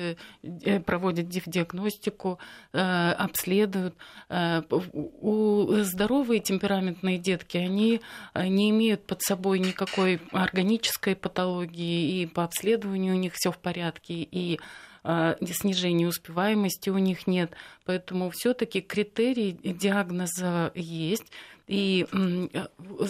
проводят 0.85 1.28
диагностику, 1.28 2.38
обследуют. 2.73 3.95
У 4.31 5.67
здоровые 5.83 6.40
темпераментные 6.40 7.19
детки, 7.19 7.57
они 7.57 7.88
не 8.35 8.71
имеют 8.71 9.07
под 9.07 9.23
собой 9.23 9.59
никакой 9.59 10.21
органической 10.33 11.16
патологии, 11.16 12.23
и 12.23 12.26
по 12.26 12.45
обследованию 12.45 13.14
у 13.14 13.18
них 13.18 13.33
все 13.35 13.50
в 13.50 13.59
порядке, 13.59 14.14
и 14.14 14.59
снижения 15.04 16.07
успеваемости 16.07 16.90
у 16.90 16.99
них 16.99 17.26
нет. 17.26 17.52
Поэтому 17.87 18.30
все-таки 18.30 18.80
критерий 18.80 19.52
диагноза 19.52 20.73
есть. 20.75 21.33
И 21.68 22.07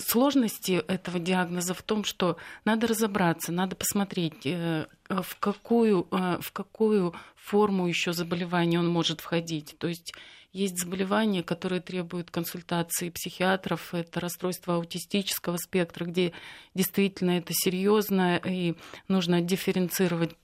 сложности 0.04 0.82
этого 0.88 1.20
диагноза 1.20 1.74
в 1.74 1.82
том, 1.82 2.02
что 2.02 2.36
надо 2.64 2.88
разобраться, 2.88 3.52
надо 3.52 3.76
посмотреть, 3.76 4.44
э, 4.44 4.86
в 5.08 5.36
какую, 5.38 6.08
э, 6.10 6.38
в 6.40 6.50
какую 6.52 7.14
форму 7.36 7.86
еще 7.86 8.12
заболевания 8.12 8.80
он 8.80 8.88
может 8.88 9.20
входить. 9.20 9.76
То 9.78 9.86
есть 9.86 10.12
есть 10.58 10.78
заболевания, 10.78 11.42
которые 11.42 11.80
требуют 11.80 12.30
консультации 12.30 13.10
психиатров, 13.10 13.94
это 13.94 14.18
расстройство 14.20 14.74
аутистического 14.74 15.56
спектра, 15.56 16.04
где 16.04 16.32
действительно 16.74 17.38
это 17.38 17.52
серьезно 17.54 18.36
и 18.36 18.74
нужно 19.06 19.40
дифференцировать 19.40 20.34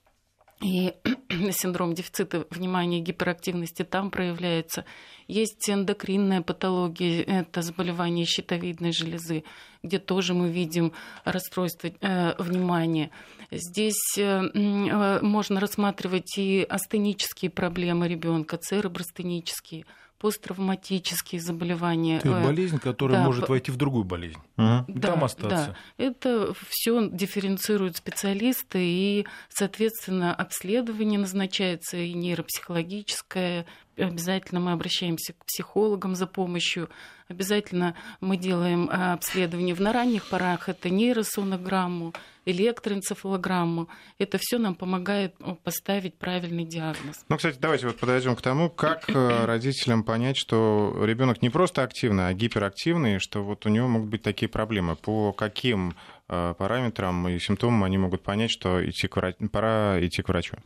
и 0.61 0.93
синдром 1.51 1.93
дефицита 1.93 2.47
внимания 2.49 2.99
и 2.99 3.01
гиперактивности 3.01 3.83
там 3.83 4.09
проявляется. 4.09 4.85
Есть 5.27 5.69
эндокринная 5.69 6.41
патология, 6.41 7.23
это 7.23 7.61
заболевание 7.61 8.25
щитовидной 8.25 8.93
железы, 8.93 9.43
где 9.83 9.99
тоже 9.99 10.33
мы 10.33 10.49
видим 10.49 10.93
расстройство 11.25 11.87
э, 11.87 12.41
внимания. 12.41 13.11
Здесь 13.51 14.17
э, 14.17 14.21
э, 14.21 15.19
можно 15.21 15.59
рассматривать 15.59 16.37
и 16.37 16.65
астенические 16.67 17.51
проблемы 17.51 18.07
ребенка, 18.07 18.57
церебростенические 18.57 19.85
посттравматические 20.19 21.41
заболевания. 21.41 22.17
Это 22.17 22.31
болезнь, 22.31 22.79
которая 22.79 23.19
да, 23.19 23.25
может 23.25 23.49
войти 23.49 23.71
в 23.71 23.75
другую 23.75 24.03
болезнь. 24.03 24.39
Угу. 24.57 24.85
Да, 24.87 25.07
там 25.07 25.23
остаться. 25.23 25.75
Да. 25.97 26.03
Это 26.03 26.53
все 26.69 27.09
дифференцируют 27.09 27.97
специалисты, 27.97 28.79
и, 28.79 29.25
соответственно, 29.49 30.33
обследование 30.33 31.19
назначается 31.19 31.97
и 31.97 32.13
нейропсихологическое. 32.13 33.65
Обязательно 33.97 34.59
мы 34.59 34.71
обращаемся 34.71 35.33
к 35.33 35.45
психологам 35.45 36.15
за 36.15 36.27
помощью. 36.27 36.89
Обязательно 37.27 37.95
мы 38.21 38.37
делаем 38.37 38.89
обследование 38.91 39.73
в 39.73 39.81
на 39.81 39.93
ранних 39.93 40.27
порах. 40.27 40.69
Это 40.69 40.89
нейросонограмму, 40.89 42.13
электроэнцефалограмму. 42.45 43.89
Это 44.19 44.37
все 44.39 44.59
нам 44.59 44.75
помогает 44.75 45.35
поставить 45.63 46.15
правильный 46.15 46.65
диагноз. 46.65 47.25
Ну, 47.27 47.37
кстати, 47.37 47.57
давайте 47.59 47.87
вот 47.87 47.97
подойдем 47.97 48.35
к 48.35 48.41
тому, 48.41 48.69
как 48.69 49.09
э, 49.09 49.45
родителям 49.45 50.03
понять, 50.03 50.37
что 50.37 50.95
ребенок 51.03 51.41
не 51.41 51.49
просто 51.49 51.81
активный, 51.81 52.27
а 52.27 52.33
гиперактивный, 52.33 53.19
что 53.19 53.43
вот 53.43 53.65
у 53.65 53.69
него 53.69 53.87
могут 53.87 54.09
быть 54.09 54.21
такие 54.21 54.47
проблемы. 54.49 54.95
По 54.95 55.33
каким 55.33 55.95
э, 56.27 56.53
параметрам 56.57 57.27
и 57.27 57.39
симптомам 57.39 57.83
они 57.85 57.97
могут 57.97 58.21
понять, 58.21 58.51
что 58.51 58.87
идти 58.87 59.07
к 59.07 59.15
врач... 59.15 59.35
пора 59.51 59.97
идти 60.05 60.21
к 60.21 60.27
врачу? 60.29 60.57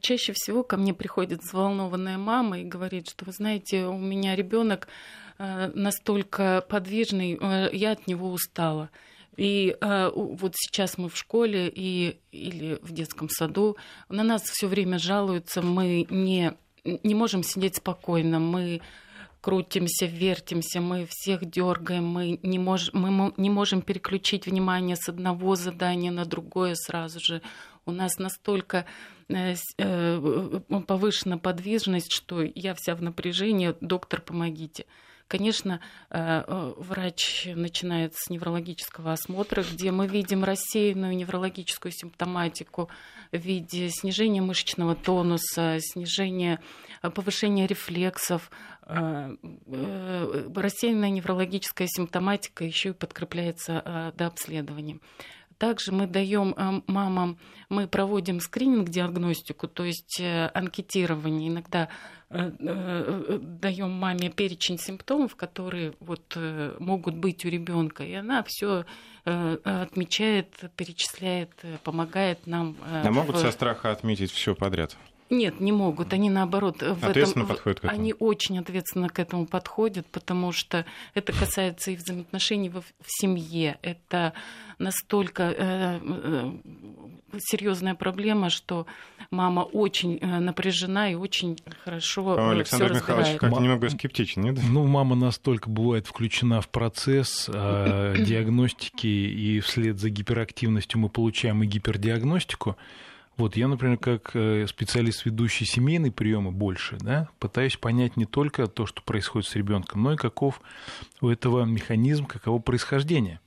Чаще 0.00 0.32
всего 0.34 0.62
ко 0.62 0.76
мне 0.76 0.94
приходит 0.94 1.42
взволнованная 1.42 2.18
мама 2.18 2.60
и 2.60 2.64
говорит, 2.64 3.08
что 3.08 3.24
вы 3.24 3.32
знаете, 3.32 3.86
у 3.86 3.98
меня 3.98 4.36
ребенок 4.36 4.88
э, 5.38 5.70
настолько 5.74 6.64
подвижный, 6.68 7.38
я 7.72 7.92
от 7.92 8.06
него 8.06 8.30
устала. 8.30 8.90
И 9.38 9.76
э, 9.80 10.10
вот 10.14 10.54
сейчас 10.56 10.98
мы 10.98 11.08
в 11.08 11.16
школе 11.16 11.72
и, 11.72 12.18
или 12.32 12.78
в 12.82 12.90
детском 12.92 13.28
саду, 13.28 13.76
на 14.08 14.24
нас 14.24 14.42
все 14.42 14.66
время 14.66 14.98
жалуются, 14.98 15.62
мы 15.62 16.06
не, 16.10 16.54
не 16.84 17.14
можем 17.14 17.44
сидеть 17.44 17.76
спокойно, 17.76 18.40
мы 18.40 18.80
крутимся, 19.40 20.06
вертимся, 20.06 20.80
мы 20.80 21.06
всех 21.08 21.44
дергаем, 21.44 22.06
мы 22.06 22.38
не, 22.42 22.58
мож, 22.58 22.92
мы 22.92 23.32
не 23.36 23.50
можем 23.50 23.82
переключить 23.82 24.46
внимание 24.46 24.96
с 24.96 25.08
одного 25.08 25.54
задания 25.56 26.10
на 26.10 26.24
другое 26.24 26.74
сразу 26.74 27.20
же. 27.20 27.42
У 27.86 27.92
нас 27.92 28.18
настолько 28.18 28.84
э, 29.28 29.54
э, 29.78 30.60
повышена 30.86 31.38
подвижность, 31.38 32.12
что 32.12 32.42
я 32.42 32.74
вся 32.74 32.94
в 32.94 33.02
напряжении, 33.02 33.74
доктор, 33.80 34.20
помогите. 34.20 34.84
Конечно, 35.28 35.80
э, 36.08 36.42
э, 36.46 36.72
врач 36.78 37.46
начинает 37.54 38.14
с 38.16 38.30
неврологического 38.30 39.12
осмотра, 39.12 39.62
где 39.62 39.90
мы 39.90 40.06
видим 40.06 40.42
рассеянную 40.42 41.14
неврологическую 41.14 41.92
симптоматику 41.92 42.88
в 43.30 43.36
виде 43.36 43.90
снижения 43.90 44.40
мышечного 44.40 44.94
тонуса, 44.94 45.76
снижения, 45.80 46.60
э, 47.02 47.10
повышения 47.10 47.66
рефлексов. 47.66 48.50
Рассеянная 48.86 49.50
неврологическая 51.10 51.86
симптоматика 51.88 52.64
еще 52.64 52.88
и 52.88 52.94
подкрепляется 52.94 54.14
до 54.16 54.28
обследования. 54.28 54.98
Также 55.58 55.92
мы 55.92 56.06
даем 56.06 56.54
мамам, 56.86 57.38
мы 57.68 57.86
проводим 57.86 58.40
скрининг-диагностику, 58.40 59.68
то 59.68 59.84
есть 59.84 60.20
анкетирование. 60.54 61.48
Иногда 61.48 61.88
Э, 62.30 62.50
э, 62.60 63.38
даем 63.40 63.90
маме 63.90 64.28
перечень 64.28 64.78
симптомов, 64.78 65.34
которые 65.34 65.94
вот 65.98 66.34
э, 66.36 66.76
могут 66.78 67.14
быть 67.14 67.46
у 67.46 67.48
ребенка, 67.48 68.04
и 68.04 68.12
она 68.12 68.42
все 68.42 68.84
отмечает, 69.24 70.54
перечисляет, 70.76 71.50
помогает 71.84 72.46
нам. 72.46 72.78
А 72.86 73.10
могут 73.10 73.36
в... 73.36 73.40
со 73.40 73.50
страха 73.50 73.90
отметить 73.90 74.30
все 74.30 74.54
подряд? 74.54 74.96
Нет, 75.30 75.60
не 75.60 75.72
могут. 75.72 76.12
Они 76.12 76.30
наоборот 76.30 76.82
в 76.82 77.04
ответственно 77.04 77.44
этом, 77.44 77.56
подходят 77.56 77.80
к 77.80 77.84
этому. 77.84 78.00
Они 78.00 78.14
очень 78.18 78.58
ответственно 78.58 79.08
к 79.08 79.18
этому 79.18 79.46
подходят, 79.46 80.06
потому 80.06 80.52
что 80.52 80.86
это 81.14 81.32
касается 81.32 81.90
и 81.90 81.96
взаимоотношений 81.96 82.70
в, 82.70 82.80
в 82.80 83.06
семье. 83.06 83.78
Это 83.82 84.32
настолько 84.78 85.42
э, 85.42 86.00
э, 86.02 86.52
серьезная 87.38 87.94
проблема, 87.94 88.48
что 88.48 88.86
мама 89.30 89.60
очень 89.60 90.18
э, 90.20 90.38
напряжена 90.38 91.10
и 91.10 91.14
очень 91.14 91.58
хорошо 91.84 92.36
э, 92.38 92.50
Александр 92.52 92.94
Михайлович 92.94 93.38
как-то 93.38 93.60
немного 93.60 93.90
скептичен, 93.90 94.42
нет? 94.42 94.58
Ну, 94.70 94.86
мама 94.86 95.14
настолько 95.14 95.68
бывает 95.68 96.06
включена 96.06 96.60
в 96.60 96.68
процесс 96.68 97.50
э, 97.52 98.14
диагностики, 98.24 99.06
и 99.06 99.60
вслед 99.60 99.98
за 99.98 100.10
гиперактивностью 100.10 101.00
мы 101.00 101.08
получаем 101.08 101.62
и 101.62 101.66
гипердиагностику. 101.66 102.76
Вот 103.38 103.56
я, 103.56 103.68
например, 103.68 103.98
как 103.98 104.34
э, 104.34 104.66
специалист, 104.66 105.24
ведущий 105.24 105.64
семейные 105.64 106.10
приемы 106.10 106.50
больше, 106.50 106.98
да, 107.00 107.28
пытаюсь 107.38 107.76
понять 107.76 108.16
не 108.16 108.26
только 108.26 108.66
то, 108.66 108.84
что 108.84 109.00
происходит 109.00 109.48
с 109.48 109.54
ребенком, 109.54 110.02
но 110.02 110.14
и 110.14 110.16
каков 110.16 110.60
у 111.20 111.28
этого 111.28 111.64
механизм, 111.64 112.26
каково 112.26 112.58
происхождение. 112.58 113.38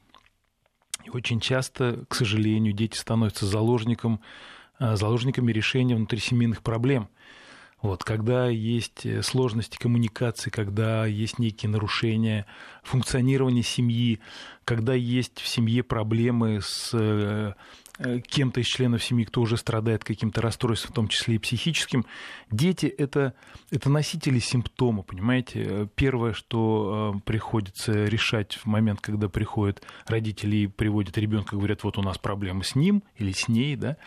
И 1.03 1.09
очень 1.09 1.41
часто, 1.41 2.05
к 2.07 2.15
сожалению, 2.15 2.71
дети 2.71 2.97
становятся 2.97 3.45
заложником, 3.45 4.21
э, 4.79 4.95
заложниками 4.95 5.51
решения 5.51 5.95
внутрисемейных 5.95 6.61
проблем– 6.63 7.09
вот, 7.81 8.03
когда 8.03 8.47
есть 8.47 9.05
э, 9.05 9.23
сложности 9.23 9.77
коммуникации, 9.77 10.51
когда 10.51 11.05
есть 11.05 11.39
некие 11.39 11.69
нарушения 11.69 12.45
функционирования 12.83 13.63
семьи, 13.63 14.19
когда 14.65 14.93
есть 14.93 15.39
в 15.39 15.47
семье 15.47 15.81
проблемы 15.81 16.59
с 16.61 16.91
э, 16.93 17.53
э, 17.97 18.19
кем-то 18.19 18.59
из 18.59 18.67
членов 18.67 19.03
семьи, 19.03 19.25
кто 19.25 19.41
уже 19.41 19.57
страдает 19.57 20.03
каким-то 20.03 20.41
расстройством, 20.41 20.91
в 20.91 20.95
том 20.95 21.07
числе 21.07 21.35
и 21.35 21.39
психическим, 21.39 22.05
дети 22.51 22.85
это, 22.85 23.33
это 23.71 23.89
носители 23.89 24.37
симптома, 24.37 25.01
понимаете? 25.01 25.89
Первое, 25.95 26.33
что 26.33 27.19
приходится 27.25 28.05
решать 28.05 28.57
в 28.57 28.67
момент, 28.67 29.01
когда 29.01 29.27
приходят 29.27 29.81
родители 30.05 30.57
и 30.57 30.67
приводят 30.67 31.17
ребенка, 31.17 31.55
говорят, 31.55 31.83
вот 31.83 31.97
у 31.97 32.03
нас 32.03 32.19
проблема 32.19 32.63
с 32.63 32.75
ним 32.75 33.01
или 33.15 33.31
с 33.31 33.47
ней, 33.47 33.75
да, 33.75 33.97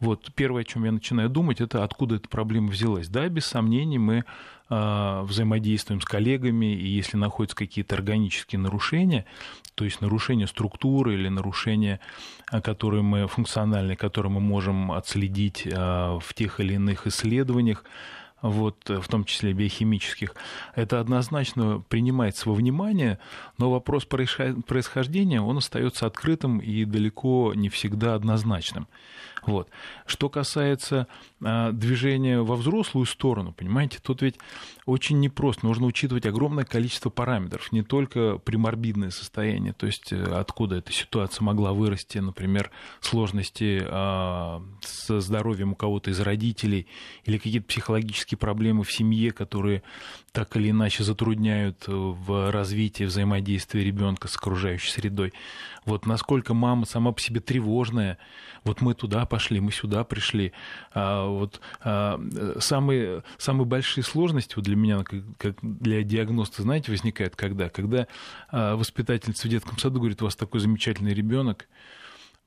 вот 0.00 0.32
первое, 0.34 0.62
о 0.62 0.64
чем 0.64 0.84
я 0.84 0.92
начинаю 0.92 1.28
думать, 1.28 1.60
это 1.60 1.84
откуда 1.84 2.16
эта 2.16 2.28
проблема 2.28 2.68
взялась. 2.68 3.08
Да, 3.08 3.28
без 3.28 3.46
сомнений, 3.46 3.98
мы 3.98 4.24
э, 4.68 5.20
взаимодействуем 5.22 6.00
с 6.00 6.04
коллегами, 6.04 6.74
и 6.74 6.88
если 6.88 7.16
находятся 7.16 7.56
какие-то 7.56 7.94
органические 7.94 8.58
нарушения, 8.58 9.24
то 9.74 9.84
есть 9.84 10.00
нарушение 10.00 10.46
структуры 10.46 11.14
или 11.14 11.28
нарушения, 11.28 12.00
а, 12.50 12.60
которые 12.60 13.02
мы 13.02 13.26
функциональные, 13.26 13.96
которые 13.96 14.32
мы 14.32 14.40
можем 14.40 14.92
отследить 14.92 15.66
э, 15.66 15.70
в 15.72 16.34
тех 16.34 16.60
или 16.60 16.74
иных 16.74 17.06
исследованиях, 17.06 17.84
вот, 18.42 18.90
в 18.90 19.08
том 19.08 19.24
числе 19.24 19.54
биохимических, 19.54 20.34
это 20.74 21.00
однозначно 21.00 21.82
принимается 21.88 22.46
во 22.46 22.54
внимание, 22.54 23.18
но 23.56 23.70
вопрос 23.70 24.04
происхождения, 24.04 25.40
он 25.40 25.56
остается 25.56 26.06
открытым 26.06 26.58
и 26.58 26.84
далеко 26.84 27.54
не 27.54 27.70
всегда 27.70 28.14
однозначным. 28.14 28.86
Вот. 29.46 29.68
Что 30.06 30.28
касается 30.28 31.06
а, 31.42 31.72
движения 31.72 32.40
во 32.40 32.56
взрослую 32.56 33.06
сторону, 33.06 33.52
понимаете, 33.52 33.98
тут 34.02 34.22
ведь 34.22 34.36
очень 34.86 35.20
непросто. 35.20 35.66
Нужно 35.66 35.86
учитывать 35.86 36.26
огромное 36.26 36.64
количество 36.64 37.10
параметров, 37.10 37.72
не 37.72 37.82
только 37.82 38.38
приморбидное 38.38 39.10
состояние, 39.10 39.72
то 39.72 39.86
есть 39.86 40.12
э, 40.12 40.22
откуда 40.22 40.76
эта 40.76 40.92
ситуация 40.92 41.44
могла 41.44 41.72
вырасти, 41.72 42.18
например, 42.18 42.70
сложности 43.00 43.82
а, 43.86 44.62
со 44.80 45.20
здоровьем 45.20 45.72
у 45.72 45.74
кого-то 45.74 46.10
из 46.10 46.20
родителей 46.20 46.86
или 47.24 47.38
какие-то 47.38 47.66
психологические 47.66 48.38
проблемы 48.38 48.84
в 48.84 48.92
семье, 48.92 49.30
которые 49.32 49.82
так 50.32 50.56
или 50.56 50.70
иначе 50.70 51.04
затрудняют 51.04 51.84
э, 51.86 51.92
в 51.92 52.50
развитии 52.50 53.04
взаимодействия 53.04 53.84
ребенка 53.84 54.28
с 54.28 54.36
окружающей 54.36 54.90
средой. 54.90 55.32
Вот 55.84 56.06
насколько 56.06 56.54
мама 56.54 56.86
сама 56.86 57.12
по 57.12 57.20
себе 57.20 57.40
тревожная, 57.40 58.18
вот 58.64 58.80
мы 58.80 58.94
туда 58.94 59.26
пошли, 59.34 59.58
мы 59.58 59.72
сюда 59.72 60.04
пришли. 60.04 60.52
А 60.92 61.26
вот 61.26 61.60
а, 61.80 62.20
самые, 62.60 63.24
самые 63.36 63.66
большие 63.66 64.04
сложности 64.04 64.54
вот 64.54 64.64
для 64.64 64.76
меня, 64.76 65.02
как, 65.02 65.22
как 65.38 65.56
для 65.60 66.04
диагноста, 66.04 66.62
знаете, 66.62 66.92
возникают 66.92 67.34
когда? 67.34 67.68
Когда 67.68 68.06
а, 68.48 68.76
воспитательница 68.76 69.48
в 69.48 69.50
детском 69.50 69.76
саду 69.76 69.98
говорит, 69.98 70.22
у 70.22 70.26
вас 70.26 70.36
такой 70.36 70.60
замечательный 70.60 71.14
ребенок, 71.14 71.66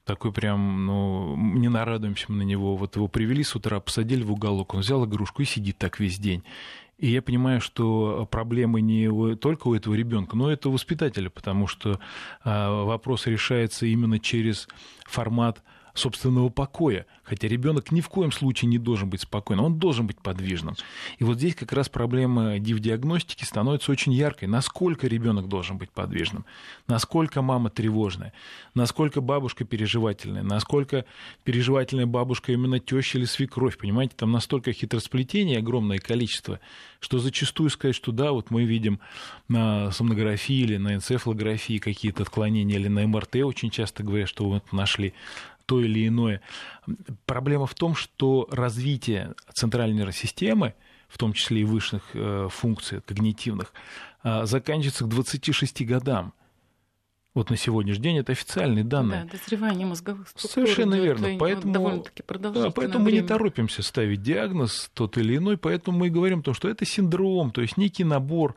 такой 0.05 0.31
прям, 0.31 0.85
ну, 0.85 1.35
не 1.35 1.67
нарадуемся 1.67 2.27
мы 2.29 2.37
на 2.37 2.43
него. 2.43 2.77
Вот 2.77 2.95
его 2.95 3.09
привели 3.09 3.43
с 3.43 3.53
утра, 3.53 3.81
посадили 3.81 4.23
в 4.23 4.31
уголок, 4.31 4.73
он 4.73 4.79
взял 4.79 5.03
игрушку 5.05 5.41
и 5.41 5.45
сидит 5.45 5.77
так 5.77 5.99
весь 5.99 6.17
день. 6.17 6.45
И 6.97 7.07
я 7.07 7.21
понимаю, 7.21 7.59
что 7.59 8.25
проблемы 8.31 8.79
не 8.79 9.35
только 9.35 9.67
у 9.67 9.75
этого 9.75 9.93
ребенка, 9.93 10.37
но 10.37 10.49
и 10.49 10.57
у 10.63 10.71
воспитателя, 10.71 11.29
потому 11.29 11.67
что 11.67 11.99
а, 12.45 12.85
вопрос 12.85 13.27
решается 13.27 13.85
именно 13.85 14.19
через 14.19 14.69
формат 15.05 15.61
собственного 15.97 16.49
покоя. 16.49 17.05
Хотя 17.23 17.47
ребенок 17.47 17.91
ни 17.91 18.01
в 18.01 18.09
коем 18.09 18.31
случае 18.31 18.69
не 18.69 18.77
должен 18.77 19.09
быть 19.09 19.21
спокойным, 19.21 19.65
он 19.65 19.79
должен 19.79 20.07
быть 20.07 20.17
подвижным. 20.19 20.75
И 21.17 21.23
вот 21.23 21.37
здесь 21.37 21.55
как 21.55 21.73
раз 21.73 21.89
проблема 21.89 22.59
див-диагностики 22.59 23.43
становится 23.43 23.91
очень 23.91 24.13
яркой. 24.13 24.47
Насколько 24.47 25.07
ребенок 25.07 25.47
должен 25.49 25.77
быть 25.77 25.91
подвижным, 25.91 26.45
насколько 26.87 27.41
мама 27.41 27.69
тревожная, 27.69 28.33
насколько 28.75 29.19
бабушка 29.21 29.65
переживательная, 29.65 30.43
насколько 30.43 31.05
переживательная 31.43 32.05
бабушка 32.05 32.53
именно 32.53 32.79
теща 32.79 33.17
или 33.17 33.25
свекровь. 33.25 33.77
Понимаете, 33.77 34.13
там 34.15 34.31
настолько 34.31 34.71
хитросплетений 34.71 35.57
огромное 35.57 35.99
количество, 35.99 36.59
что 36.99 37.19
зачастую 37.19 37.69
сказать, 37.69 37.95
что 37.95 38.11
да, 38.11 38.31
вот 38.31 38.51
мы 38.51 38.63
видим 38.63 38.99
на 39.47 39.91
сомнографии 39.91 40.55
или 40.55 40.77
на 40.77 40.95
энцефалографии 40.95 41.77
какие-то 41.79 42.23
отклонения, 42.23 42.77
или 42.77 42.87
на 42.87 43.05
МРТ 43.07 43.37
очень 43.37 43.69
часто 43.69 44.03
говорят, 44.03 44.29
что 44.29 44.45
вот 44.45 44.71
нашли 44.71 45.13
то 45.67 45.81
или 45.81 46.07
иное. 46.07 46.41
Проблема 47.25 47.67
в 47.67 47.75
том, 47.75 47.93
что 47.93 48.47
развитие 48.51 49.35
центральной 49.53 49.97
нервной 49.97 50.13
системы, 50.13 50.73
в 51.07 51.17
том 51.17 51.33
числе 51.33 51.61
и 51.61 51.65
высших 51.65 52.01
э, 52.13 52.47
функций 52.49 53.01
когнитивных, 53.01 53.73
э, 54.23 54.45
заканчивается 54.45 55.03
к 55.03 55.09
26 55.09 55.85
годам. 55.85 56.33
Вот 57.37 57.51
на 57.51 57.55
сегодняшний 57.55 58.01
день 58.01 58.17
это 58.17 58.31
официальные 58.31 58.83
данные. 58.83 59.25
Да, 59.25 59.37
дозревание 59.37 59.85
мозговых 59.85 60.27
структур. 60.27 60.49
Совершенно 60.49 60.95
верно. 60.95 61.37
Поэтому, 61.37 62.03
да, 62.39 62.71
поэтому 62.71 63.05
мы 63.05 63.11
не 63.11 63.21
торопимся 63.21 63.83
ставить 63.83 64.23
диагноз 64.23 64.89
тот 64.95 65.19
или 65.19 65.37
иной, 65.37 65.55
поэтому 65.55 65.99
мы 65.99 66.07
и 66.07 66.09
говорим 66.09 66.41
то, 66.41 66.55
что 66.55 66.67
это 66.67 66.83
синдром, 66.83 67.51
то 67.51 67.61
есть 67.61 67.77
некий 67.77 68.05
набор 68.05 68.55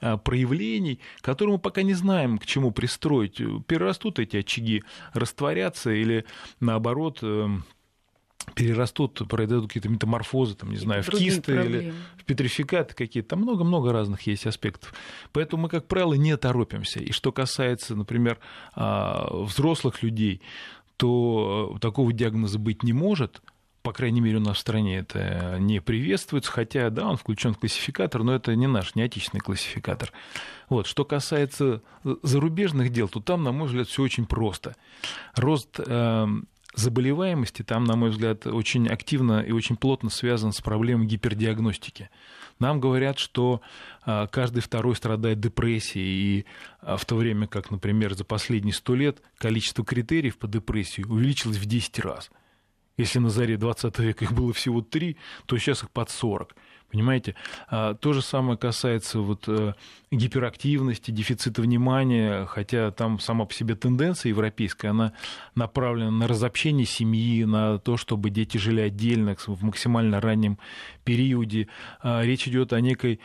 а, 0.00 0.16
проявлений, 0.16 0.98
которые 1.20 1.56
мы 1.56 1.58
пока 1.58 1.82
не 1.82 1.92
знаем, 1.92 2.38
к 2.38 2.46
чему 2.46 2.70
пристроить. 2.70 3.36
Перерастут 3.66 4.18
эти 4.18 4.38
очаги, 4.38 4.82
растворятся 5.12 5.90
или 5.90 6.24
наоборот 6.58 7.18
эм, 7.20 7.64
перерастут, 8.54 9.26
произойдут 9.28 9.68
какие-то 9.68 9.88
метаморфозы, 9.88 10.54
там, 10.54 10.70
не 10.70 10.76
знаю, 10.76 11.02
в 11.02 11.10
кисты 11.10 11.54
проблемы. 11.54 11.82
или 11.82 11.94
в 12.18 12.24
петрификаты 12.24 12.94
какие-то. 12.94 13.30
Там 13.30 13.40
много-много 13.40 13.92
разных 13.92 14.22
есть 14.26 14.46
аспектов. 14.46 14.94
Поэтому 15.32 15.64
мы, 15.64 15.68
как 15.68 15.86
правило, 15.86 16.14
не 16.14 16.36
торопимся. 16.36 17.00
И 17.00 17.12
что 17.12 17.32
касается, 17.32 17.94
например, 17.94 18.38
а, 18.74 19.28
взрослых 19.32 20.02
людей, 20.02 20.42
то 20.96 21.76
такого 21.80 22.12
диагноза 22.12 22.58
быть 22.58 22.82
не 22.82 22.92
может. 22.92 23.42
По 23.82 23.92
крайней 23.92 24.20
мере, 24.20 24.36
у 24.36 24.40
нас 24.40 24.58
в 24.58 24.60
стране 24.60 24.98
это 24.98 25.56
не 25.58 25.80
приветствуется, 25.80 26.52
хотя, 26.52 26.88
да, 26.90 27.08
он 27.08 27.16
включен 27.16 27.54
в 27.54 27.58
классификатор, 27.58 28.22
но 28.22 28.32
это 28.32 28.54
не 28.54 28.68
наш, 28.68 28.94
не 28.94 29.02
отечественный 29.02 29.40
классификатор. 29.40 30.12
Вот. 30.68 30.86
Что 30.86 31.04
касается 31.04 31.82
зарубежных 32.22 32.90
дел, 32.90 33.08
то 33.08 33.18
там, 33.18 33.42
на 33.42 33.50
мой 33.50 33.66
взгляд, 33.66 33.88
все 33.88 34.02
очень 34.02 34.26
просто. 34.26 34.76
Рост 35.34 35.80
эм, 35.84 36.46
заболеваемости 36.74 37.62
там, 37.62 37.84
на 37.84 37.96
мой 37.96 38.10
взгляд, 38.10 38.46
очень 38.46 38.88
активно 38.88 39.40
и 39.40 39.52
очень 39.52 39.76
плотно 39.76 40.10
связан 40.10 40.52
с 40.52 40.60
проблемой 40.60 41.06
гипердиагностики. 41.06 42.10
Нам 42.58 42.80
говорят, 42.80 43.18
что 43.18 43.60
а, 44.04 44.26
каждый 44.26 44.60
второй 44.60 44.96
страдает 44.96 45.40
депрессией, 45.40 46.38
и 46.38 46.46
а, 46.80 46.96
в 46.96 47.04
то 47.04 47.16
время 47.16 47.46
как, 47.46 47.70
например, 47.70 48.14
за 48.14 48.24
последние 48.24 48.74
сто 48.74 48.94
лет 48.94 49.20
количество 49.36 49.84
критериев 49.84 50.38
по 50.38 50.46
депрессии 50.46 51.02
увеличилось 51.02 51.58
в 51.58 51.66
10 51.66 51.98
раз. 52.00 52.30
Если 52.96 53.18
на 53.18 53.30
заре 53.30 53.56
20 53.56 53.98
века 54.00 54.24
их 54.24 54.32
было 54.32 54.52
всего 54.52 54.80
3, 54.82 55.16
то 55.46 55.58
сейчас 55.58 55.82
их 55.82 55.90
под 55.90 56.10
40. 56.10 56.54
Понимаете? 56.92 57.34
А, 57.68 57.94
то 57.94 58.12
же 58.12 58.20
самое 58.20 58.58
касается 58.58 59.20
вот 59.20 59.44
э, 59.48 59.72
гиперактивности, 60.10 61.10
дефицита 61.10 61.62
внимания, 61.62 62.44
хотя 62.44 62.90
там 62.90 63.18
сама 63.18 63.46
по 63.46 63.54
себе 63.54 63.74
тенденция 63.74 64.28
европейская, 64.28 64.88
она 64.88 65.14
направлена 65.54 66.10
на 66.10 66.28
разобщение 66.28 66.84
семьи, 66.84 67.44
на 67.44 67.78
то, 67.78 67.96
чтобы 67.96 68.28
дети 68.28 68.58
жили 68.58 68.82
отдельно 68.82 69.34
в 69.46 69.64
максимально 69.64 70.20
раннем 70.20 70.58
периоде. 71.02 71.68
А, 72.02 72.22
речь 72.22 72.46
идет 72.46 72.74
о 72.74 72.80
некой 72.82 73.20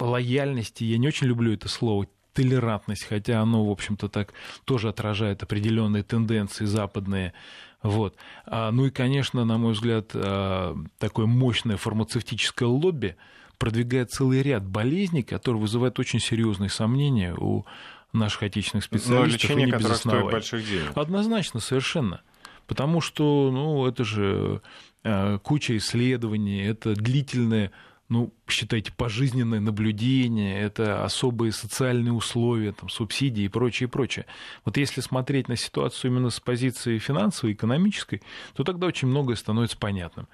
лояльности, 0.00 0.84
я 0.84 0.96
не 0.96 1.06
очень 1.06 1.26
люблю 1.26 1.52
это 1.52 1.68
слово, 1.68 2.06
толерантность, 2.32 3.04
хотя 3.04 3.42
оно, 3.42 3.66
в 3.66 3.70
общем-то, 3.70 4.08
так 4.08 4.32
тоже 4.64 4.88
отражает 4.88 5.42
определенные 5.42 6.02
тенденции 6.02 6.64
западные 6.64 7.34
вот. 7.82 8.16
А, 8.46 8.70
ну 8.70 8.86
и, 8.86 8.90
конечно, 8.90 9.44
на 9.44 9.58
мой 9.58 9.72
взгляд, 9.72 10.10
а, 10.14 10.76
такое 10.98 11.26
мощное 11.26 11.76
фармацевтическое 11.76 12.68
лобби 12.68 13.16
продвигает 13.58 14.10
целый 14.10 14.42
ряд 14.42 14.64
болезней, 14.64 15.22
которые 15.22 15.60
вызывают 15.60 15.98
очень 15.98 16.20
серьезные 16.20 16.70
сомнения 16.70 17.34
у 17.34 17.64
наших 18.12 18.44
отечественных 18.44 18.84
специалистов. 18.84 19.50
Но 19.50 19.56
лечение, 19.56 19.72
которое 19.72 19.94
стоит 19.94 20.24
больших 20.24 20.66
денег. 20.66 20.92
Однозначно, 20.96 21.60
совершенно. 21.60 22.22
Потому 22.66 23.00
что, 23.00 23.50
ну, 23.52 23.86
это 23.86 24.04
же 24.04 24.62
а, 25.04 25.38
куча 25.38 25.76
исследований, 25.76 26.62
это 26.62 26.94
длительное 26.94 27.72
ну, 28.12 28.32
считайте, 28.46 28.92
пожизненное 28.92 29.58
наблюдение, 29.58 30.60
это 30.60 31.02
особые 31.02 31.50
социальные 31.50 32.12
условия, 32.12 32.72
там, 32.72 32.90
субсидии 32.90 33.44
и 33.44 33.48
прочее, 33.48 33.88
прочее. 33.88 34.26
Вот 34.66 34.76
если 34.76 35.00
смотреть 35.00 35.48
на 35.48 35.56
ситуацию 35.56 36.10
именно 36.10 36.28
с 36.28 36.38
позиции 36.38 36.98
финансовой, 36.98 37.54
экономической, 37.54 38.20
то 38.54 38.64
тогда 38.64 38.86
очень 38.86 39.08
многое 39.08 39.36
становится 39.36 39.78
понятным. 39.78 40.28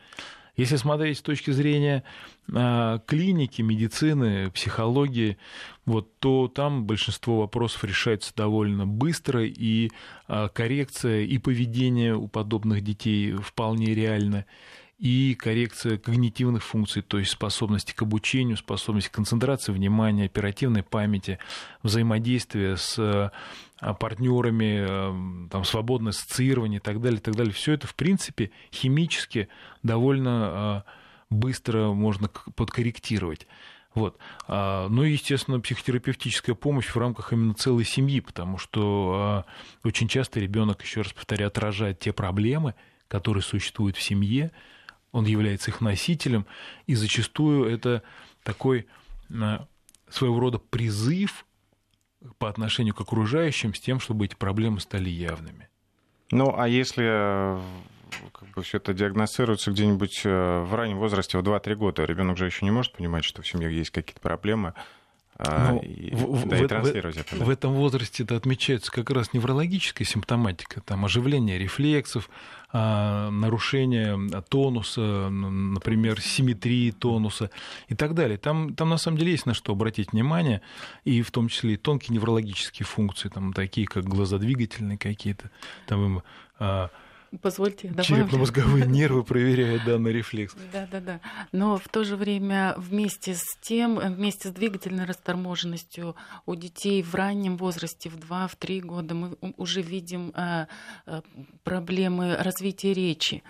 Если 0.56 0.74
смотреть 0.74 1.18
с 1.18 1.22
точки 1.22 1.52
зрения 1.52 2.02
э, 2.52 2.98
клиники, 3.06 3.62
медицины, 3.62 4.50
психологии, 4.50 5.38
вот, 5.86 6.18
то 6.18 6.48
там 6.48 6.84
большинство 6.84 7.38
вопросов 7.38 7.84
решается 7.84 8.32
довольно 8.34 8.84
быстро, 8.84 9.44
и 9.44 9.92
э, 10.26 10.48
коррекция 10.52 11.20
и 11.20 11.38
поведение 11.38 12.16
у 12.16 12.26
подобных 12.26 12.82
детей 12.82 13.34
вполне 13.34 13.94
реальна 13.94 14.46
и 14.98 15.36
коррекция 15.36 15.96
когнитивных 15.96 16.64
функций, 16.64 17.02
то 17.02 17.18
есть 17.18 17.30
способности 17.30 17.92
к 17.92 18.02
обучению, 18.02 18.56
способности 18.56 19.08
к 19.08 19.12
концентрации 19.12 19.72
внимания, 19.72 20.24
оперативной 20.24 20.82
памяти, 20.82 21.38
взаимодействия 21.84 22.76
с 22.76 22.98
э, 22.98 23.30
партнерами, 23.94 25.46
э, 25.46 25.48
там, 25.50 25.64
свободное 25.64 26.10
ассоциирование 26.10 26.78
и 26.78 26.82
так 26.82 27.00
далее, 27.00 27.20
и 27.20 27.22
так 27.22 27.36
далее. 27.36 27.52
Все 27.52 27.74
это, 27.74 27.86
в 27.86 27.94
принципе, 27.94 28.50
химически 28.72 29.48
довольно 29.84 30.84
э, 30.84 30.90
быстро 31.30 31.92
можно 31.92 32.28
подкорректировать. 32.28 33.46
Вот. 33.94 34.18
А, 34.48 34.88
ну 34.88 35.04
и, 35.04 35.12
естественно, 35.12 35.60
психотерапевтическая 35.60 36.56
помощь 36.56 36.88
в 36.88 36.96
рамках 36.96 37.32
именно 37.32 37.54
целой 37.54 37.84
семьи, 37.84 38.20
потому 38.20 38.58
что 38.58 39.44
очень 39.82 40.08
часто 40.08 40.40
ребенок, 40.40 40.82
еще 40.82 41.00
раз 41.00 41.12
повторяю, 41.12 41.48
отражает 41.48 41.98
те 41.98 42.12
проблемы, 42.12 42.74
которые 43.08 43.42
существуют 43.42 43.96
в 43.96 44.02
семье, 44.02 44.52
он 45.12 45.24
является 45.24 45.70
их 45.70 45.80
носителем, 45.80 46.46
и 46.86 46.94
зачастую 46.94 47.64
это 47.64 48.02
такой 48.42 48.86
э, 49.30 49.58
своего 50.08 50.40
рода 50.40 50.58
призыв 50.58 51.44
по 52.38 52.48
отношению 52.48 52.94
к 52.94 53.00
окружающим 53.00 53.74
с 53.74 53.80
тем, 53.80 54.00
чтобы 54.00 54.26
эти 54.26 54.34
проблемы 54.34 54.80
стали 54.80 55.08
явными. 55.08 55.68
Ну, 56.30 56.54
а 56.56 56.68
если 56.68 57.04
э, 57.06 57.60
как 58.32 58.48
бы 58.50 58.62
все 58.62 58.78
это 58.78 58.92
диагностируется 58.92 59.70
где-нибудь 59.70 60.22
э, 60.24 60.60
в 60.62 60.74
раннем 60.74 60.98
возрасте, 60.98 61.38
в 61.38 61.42
2-3 61.42 61.74
года, 61.74 62.04
ребенок 62.04 62.36
же 62.36 62.46
еще 62.46 62.64
не 62.64 62.70
может 62.70 62.92
понимать, 62.92 63.24
что 63.24 63.42
в 63.42 63.48
семье 63.48 63.74
есть 63.74 63.90
какие-то 63.90 64.20
проблемы, 64.20 64.74
а, 65.38 65.72
ну, 65.72 65.80
и, 65.82 66.12
в, 66.12 66.48
да, 66.48 66.56
в, 66.56 66.64
и 66.64 66.66
транслировать 66.66 67.16
в, 67.16 67.20
это. 67.20 67.38
Да. 67.38 67.44
В 67.44 67.50
этом 67.50 67.72
возрасте 67.72 68.24
это 68.24 68.34
отмечается 68.34 68.90
как 68.90 69.08
раз 69.10 69.32
неврологическая 69.32 70.04
симптоматика, 70.04 70.80
там 70.80 71.04
оживление 71.04 71.58
рефлексов, 71.58 72.28
а, 72.72 73.30
нарушение 73.30 74.18
тонуса, 74.48 75.28
например, 75.30 76.20
симметрии 76.20 76.90
тонуса 76.90 77.52
и 77.86 77.94
так 77.94 78.14
далее. 78.14 78.36
Там, 78.36 78.74
там 78.74 78.88
на 78.88 78.98
самом 78.98 79.18
деле 79.18 79.30
есть 79.30 79.46
на 79.46 79.54
что 79.54 79.72
обратить 79.72 80.12
внимание, 80.12 80.60
и 81.04 81.22
в 81.22 81.30
том 81.30 81.48
числе 81.48 81.74
и 81.74 81.76
тонкие 81.76 82.16
неврологические 82.16 82.84
функции, 82.84 83.28
там, 83.28 83.52
такие 83.52 83.86
как 83.86 84.04
глазодвигательные 84.06 84.98
какие-то, 84.98 85.52
там, 85.86 86.24
а, 86.58 86.90
Позвольте, 87.42 87.88
добавлю. 87.88 88.04
Черепно-мозговые 88.04 88.86
нервы 88.86 89.22
проверяют 89.22 89.84
данный 89.84 90.12
рефлекс. 90.12 90.54
Да, 90.72 90.88
да, 90.90 91.00
да. 91.00 91.20
Но 91.52 91.76
в 91.76 91.86
то 91.88 92.02
же 92.02 92.16
время 92.16 92.74
вместе 92.78 93.34
с 93.34 93.44
тем, 93.60 93.98
вместе 93.98 94.48
с 94.48 94.52
двигательной 94.52 95.04
расторможенностью 95.04 96.16
у 96.46 96.54
детей 96.54 97.02
в 97.02 97.14
раннем 97.14 97.58
возрасте, 97.58 98.08
в 98.08 98.16
2-3 98.16 98.80
года, 98.80 99.14
мы 99.14 99.36
уже 99.58 99.82
видим 99.82 100.32
э, 100.34 100.66
э, 101.06 101.20
проблемы 101.64 102.34
развития 102.36 102.94
речи, 102.94 103.42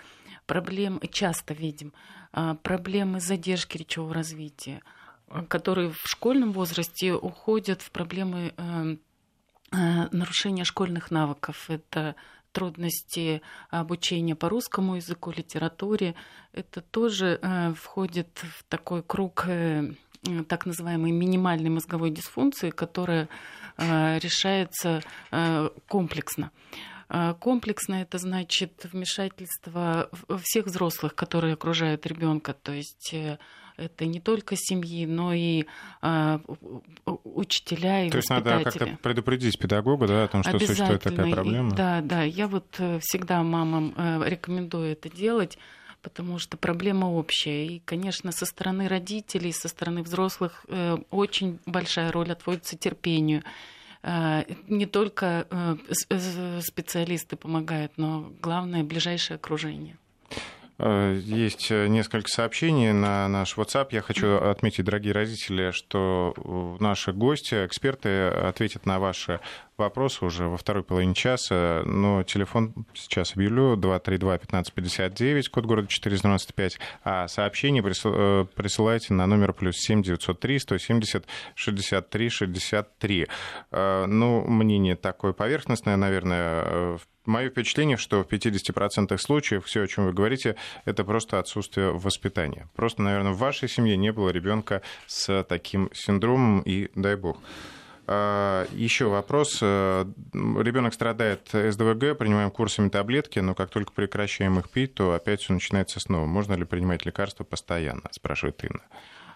проблем, 0.46 1.00
часто 1.12 1.54
видим, 1.54 1.92
э, 2.32 2.56
проблемы 2.62 3.20
задержки 3.20 3.78
речевого 3.78 4.12
развития, 4.12 4.82
которые 5.46 5.90
в 5.90 6.00
школьном 6.04 6.52
возрасте 6.52 7.12
уходят 7.12 7.82
в 7.82 7.90
проблемы 7.90 8.52
нарушения 9.70 10.64
школьных 10.64 11.10
навыков. 11.10 11.68
Это 11.68 12.16
трудности 12.58 13.40
обучения 13.70 14.34
по 14.34 14.48
русскому 14.48 14.96
языку, 14.96 15.30
литературе. 15.30 16.16
Это 16.52 16.80
тоже 16.80 17.38
э, 17.40 17.72
входит 17.74 18.42
в 18.42 18.64
такой 18.64 19.04
круг 19.04 19.44
э, 19.46 19.92
так 20.48 20.66
называемой 20.66 21.12
минимальной 21.12 21.70
мозговой 21.70 22.10
дисфункции, 22.10 22.70
которая 22.70 23.28
э, 23.76 24.18
решается 24.18 25.02
комплексно. 25.86 26.50
Комплексно 27.40 28.02
это 28.02 28.18
значит 28.18 28.84
вмешательство 28.92 30.10
всех 30.42 30.66
взрослых, 30.66 31.14
которые 31.14 31.54
окружают 31.54 32.06
ребенка, 32.06 32.52
то 32.52 32.72
есть 32.72 33.14
это 33.78 34.06
не 34.06 34.20
только 34.20 34.56
семьи, 34.56 35.06
но 35.06 35.32
и 35.32 35.64
э, 36.02 36.38
учителя 37.24 38.04
и 38.04 38.10
То 38.10 38.16
есть 38.18 38.28
надо 38.28 38.62
как-то 38.64 38.98
предупредить 39.02 39.58
педагога 39.58 40.06
да, 40.06 40.24
о 40.24 40.28
том, 40.28 40.42
что 40.42 40.58
существует 40.58 41.02
такая 41.02 41.30
проблема? 41.30 41.72
И, 41.72 41.76
да, 41.76 42.00
да. 42.02 42.22
Я 42.22 42.48
вот 42.48 42.66
э, 42.78 42.98
всегда 43.00 43.42
мамам 43.42 43.94
э, 43.96 44.28
рекомендую 44.28 44.92
это 44.92 45.08
делать 45.08 45.58
потому 46.00 46.38
что 46.38 46.56
проблема 46.56 47.06
общая. 47.06 47.66
И, 47.66 47.80
конечно, 47.80 48.30
со 48.30 48.46
стороны 48.46 48.86
родителей, 48.86 49.52
со 49.52 49.66
стороны 49.66 50.02
взрослых 50.02 50.64
э, 50.68 50.96
очень 51.10 51.58
большая 51.66 52.12
роль 52.12 52.30
отводится 52.30 52.76
терпению. 52.78 53.42
Не 54.04 54.86
только 54.86 55.76
специалисты 55.90 57.34
помогают, 57.34 57.92
но 57.96 58.32
главное 58.40 58.84
ближайшее 58.84 59.34
окружение. 59.34 59.98
Э, 60.78 61.18
есть 61.20 61.70
э, 61.70 61.88
несколько 61.88 62.28
сообщений 62.28 62.92
на 62.92 63.26
наш 63.28 63.56
WhatsApp. 63.56 63.88
Я 63.90 64.00
хочу 64.00 64.36
отметить, 64.36 64.84
дорогие 64.84 65.12
родители, 65.12 65.72
что 65.72 66.34
э, 66.36 66.82
наши 66.82 67.12
гости, 67.12 67.66
эксперты 67.66 68.28
ответят 68.28 68.86
на 68.86 69.00
ваши 69.00 69.40
вопросы 69.76 70.24
уже 70.24 70.44
во 70.48 70.56
второй 70.56 70.84
половине 70.84 71.14
часа. 71.14 71.82
Но 71.84 72.22
телефон 72.22 72.86
сейчас 72.94 73.34
объявлю 73.34 73.76
232-1559, 73.76 75.50
код 75.50 75.66
города 75.66 75.88
495. 75.88 76.78
А 77.04 77.26
сообщение 77.26 77.82
присылайте 77.82 79.14
на 79.14 79.26
номер 79.26 79.52
плюс 79.52 79.76
7 79.78 80.02
903 80.02 80.58
170 80.60 81.26
63 81.54 82.28
63. 82.28 83.26
Ну, 83.70 84.44
мнение 84.46 84.96
такое 84.96 85.32
поверхностное, 85.32 85.96
наверное, 85.96 86.98
мое 87.28 87.50
впечатление, 87.50 87.96
что 87.96 88.24
в 88.24 88.26
50% 88.26 89.16
случаев 89.18 89.64
все, 89.66 89.82
о 89.82 89.86
чем 89.86 90.06
вы 90.06 90.12
говорите, 90.12 90.56
это 90.84 91.04
просто 91.04 91.38
отсутствие 91.38 91.92
воспитания. 91.92 92.68
Просто, 92.74 93.02
наверное, 93.02 93.32
в 93.32 93.38
вашей 93.38 93.68
семье 93.68 93.96
не 93.96 94.10
было 94.10 94.30
ребенка 94.30 94.82
с 95.06 95.44
таким 95.44 95.90
синдромом, 95.92 96.62
и 96.62 96.90
дай 96.94 97.16
бог. 97.16 97.38
А, 98.10 98.66
Еще 98.72 99.06
вопрос. 99.06 99.58
Э, 99.60 100.06
Ребенок 100.32 100.94
страдает 100.94 101.50
СДВГ, 101.52 102.16
принимаем 102.16 102.50
курсами 102.50 102.88
таблетки, 102.88 103.38
но 103.38 103.54
как 103.54 103.68
только 103.68 103.92
прекращаем 103.92 104.58
их 104.58 104.70
пить, 104.70 104.94
то 104.94 105.12
опять 105.12 105.42
все 105.42 105.52
начинается 105.52 106.00
снова. 106.00 106.24
Можно 106.24 106.54
ли 106.54 106.64
принимать 106.64 107.04
лекарства 107.04 107.44
постоянно, 107.44 108.08
спрашивает 108.10 108.64
Инна. 108.64 108.82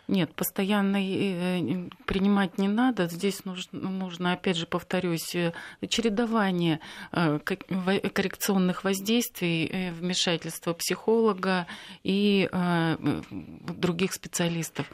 Нет, 0.09 0.35
постоянно 0.35 0.97
э, 0.97 1.89
принимать 2.07 2.59
не 2.59 2.69
надо. 2.69 3.09
Здесь 3.09 3.45
нужно, 3.45 3.79
нужно 3.79 4.33
опять 4.33 4.57
же, 4.57 4.67
повторюсь, 4.67 5.35
э, 5.35 5.53
чередование 5.89 6.81
э, 7.13 7.39
коррекционных 7.39 8.83
воздействий, 8.83 9.91
вмешательства 9.91 10.73
психолога 10.73 11.67
и 12.03 12.49
других 13.31 14.13
специалистов. 14.13 14.91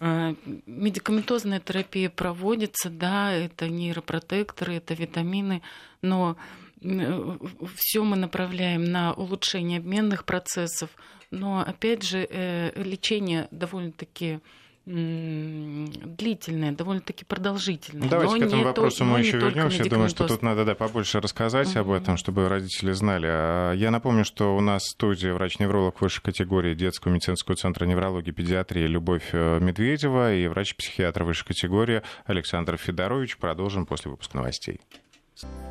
Медикаментозная 0.00 1.60
терапия 1.60 2.10
проводится, 2.10 2.90
да, 2.90 3.32
это 3.32 3.68
нейропротекторы, 3.68 4.74
это 4.74 4.94
витамины, 4.94 5.62
но 6.02 6.36
все 6.80 8.02
мы 8.02 8.16
направляем 8.16 8.84
на 8.84 9.12
улучшение 9.12 9.78
обменных 9.78 10.24
процессов, 10.24 10.90
но 11.30 11.60
опять 11.60 12.02
же 12.02 12.26
э, 12.28 12.72
лечение 12.82 13.48
довольно-таки 13.50 14.40
длительное, 14.86 16.72
довольно-таки 16.72 17.24
продолжительное. 17.24 18.04
Ну, 18.04 18.08
давайте 18.08 18.34
но 18.34 18.40
к 18.40 18.44
этому 18.46 18.64
вопросу 18.64 18.98
то, 18.98 19.04
мы 19.04 19.20
еще 19.20 19.36
вернемся. 19.38 19.84
Я 19.84 19.90
думаю, 19.90 20.08
что 20.08 20.26
тут 20.26 20.42
надо 20.42 20.64
да, 20.64 20.74
побольше 20.74 21.20
рассказать 21.20 21.68
mm-hmm. 21.68 21.80
об 21.80 21.90
этом, 21.90 22.16
чтобы 22.16 22.48
родители 22.48 22.92
знали. 22.92 23.26
А 23.28 23.72
я 23.74 23.90
напомню, 23.90 24.24
что 24.24 24.56
у 24.56 24.60
нас 24.60 24.82
в 24.82 24.90
студии 24.90 25.28
врач-невролог 25.28 26.00
высшей 26.00 26.22
категории 26.22 26.74
детского 26.74 27.12
медицинского 27.12 27.56
центра 27.56 27.84
неврологии 27.84 28.30
и 28.30 28.32
педиатрии 28.32 28.86
Любовь 28.86 29.28
э, 29.32 29.60
Медведева 29.60 30.34
и 30.34 30.48
врач-психиатр 30.48 31.24
высшей 31.24 31.46
категории 31.48 32.02
Александр 32.24 32.76
Федорович. 32.76 33.36
Продолжим 33.36 33.86
после 33.86 34.10
выпуска 34.10 34.38
новостей. 34.38 34.80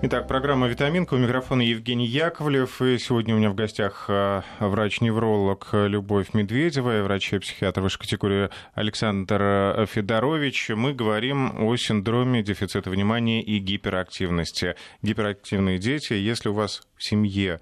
Итак, 0.02 0.28
программа 0.28 0.68
«Витаминка». 0.68 1.16
У 1.16 1.18
микрофона 1.18 1.62
Евгений 1.62 2.08
Яковлев. 2.08 2.82
И 2.82 2.98
сегодня 2.98 3.36
у 3.36 3.38
меня 3.38 3.50
в 3.50 3.56
гостях 3.56 4.06
э, 4.08 4.42
врач-невролог 4.60 5.68
Любовь 5.74 6.34
Медведева 6.34 7.00
и 7.00 7.02
врач-психиатр 7.02 7.82
высшей 7.82 8.00
категории 8.00 8.50
Александр 8.74 9.86
Федорович. 9.92 10.70
Мы 10.70 10.94
говорим 10.94 11.62
о 11.62 11.76
синдроме 11.76 12.42
дефицита 12.44 12.90
внимания 12.90 13.44
и 13.44 13.60
гиперактивности. 13.60 14.76
Гиперактивные 15.02 15.80
дети, 15.80 16.14
если 16.14 16.50
у 16.50 16.54
вас 16.54 16.82
в 16.96 17.04
семье 17.04 17.60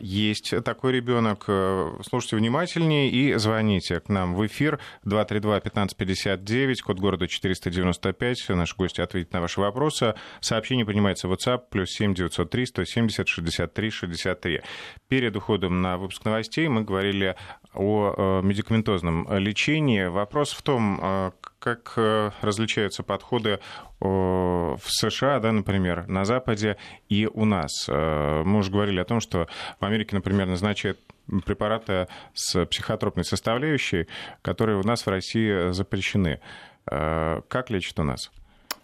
есть 0.00 0.54
такой 0.64 0.92
ребенок, 0.92 1.44
э, 1.48 1.90
слушайте 2.08 2.36
внимательнее 2.36 3.10
и 3.10 3.34
звоните 3.34 4.00
к 4.00 4.08
нам 4.08 4.34
в 4.34 4.46
эфир 4.46 4.78
232-1559, 5.04 6.82
код 6.82 6.98
города 6.98 7.28
495. 7.28 8.48
Наши 8.50 8.74
гости 8.76 9.00
ответят 9.00 9.32
на 9.32 9.40
ваши 9.40 9.60
вопросы. 9.60 10.14
Сообщение 10.40 10.84
принимается 10.84 11.28
в 11.28 11.32
WhatsApp 11.32 11.62
плюс 11.70 11.90
7 11.90 12.14
903 12.14 12.66
170 12.66 13.28
63 13.28 13.90
63. 13.90 14.60
Перед 15.08 15.36
уходом 15.36 15.80
на 15.80 15.98
выпуск 15.98 16.24
новостей 16.24 16.68
мы 16.68 16.82
говорили 16.82 17.36
о 17.74 18.14
э, 18.16 18.46
медикаментозном 18.46 19.28
лечении. 19.38 20.04
Вопрос 20.04 20.52
в 20.52 20.62
том, 20.62 21.32
как 21.58 21.94
различаются 22.40 23.02
подходы 23.02 23.60
в 24.00 24.80
США, 24.86 25.40
да, 25.40 25.52
например, 25.52 26.06
на 26.06 26.24
Западе 26.24 26.76
и 27.08 27.26
у 27.26 27.44
нас. 27.44 27.88
Мы 27.88 28.58
уже 28.58 28.70
говорили 28.70 29.00
о 29.00 29.04
том, 29.04 29.20
что 29.20 29.48
в 29.80 29.84
Америке, 29.84 30.14
например, 30.14 30.46
назначают 30.46 31.00
препараты 31.44 32.08
с 32.34 32.64
психотропной 32.66 33.24
составляющей, 33.24 34.06
которые 34.42 34.78
у 34.78 34.82
нас 34.82 35.04
в 35.04 35.08
России 35.08 35.72
запрещены. 35.72 36.40
Э, 36.90 37.42
как 37.48 37.70
лечат 37.70 37.98
у 37.98 38.02
нас? 38.02 38.30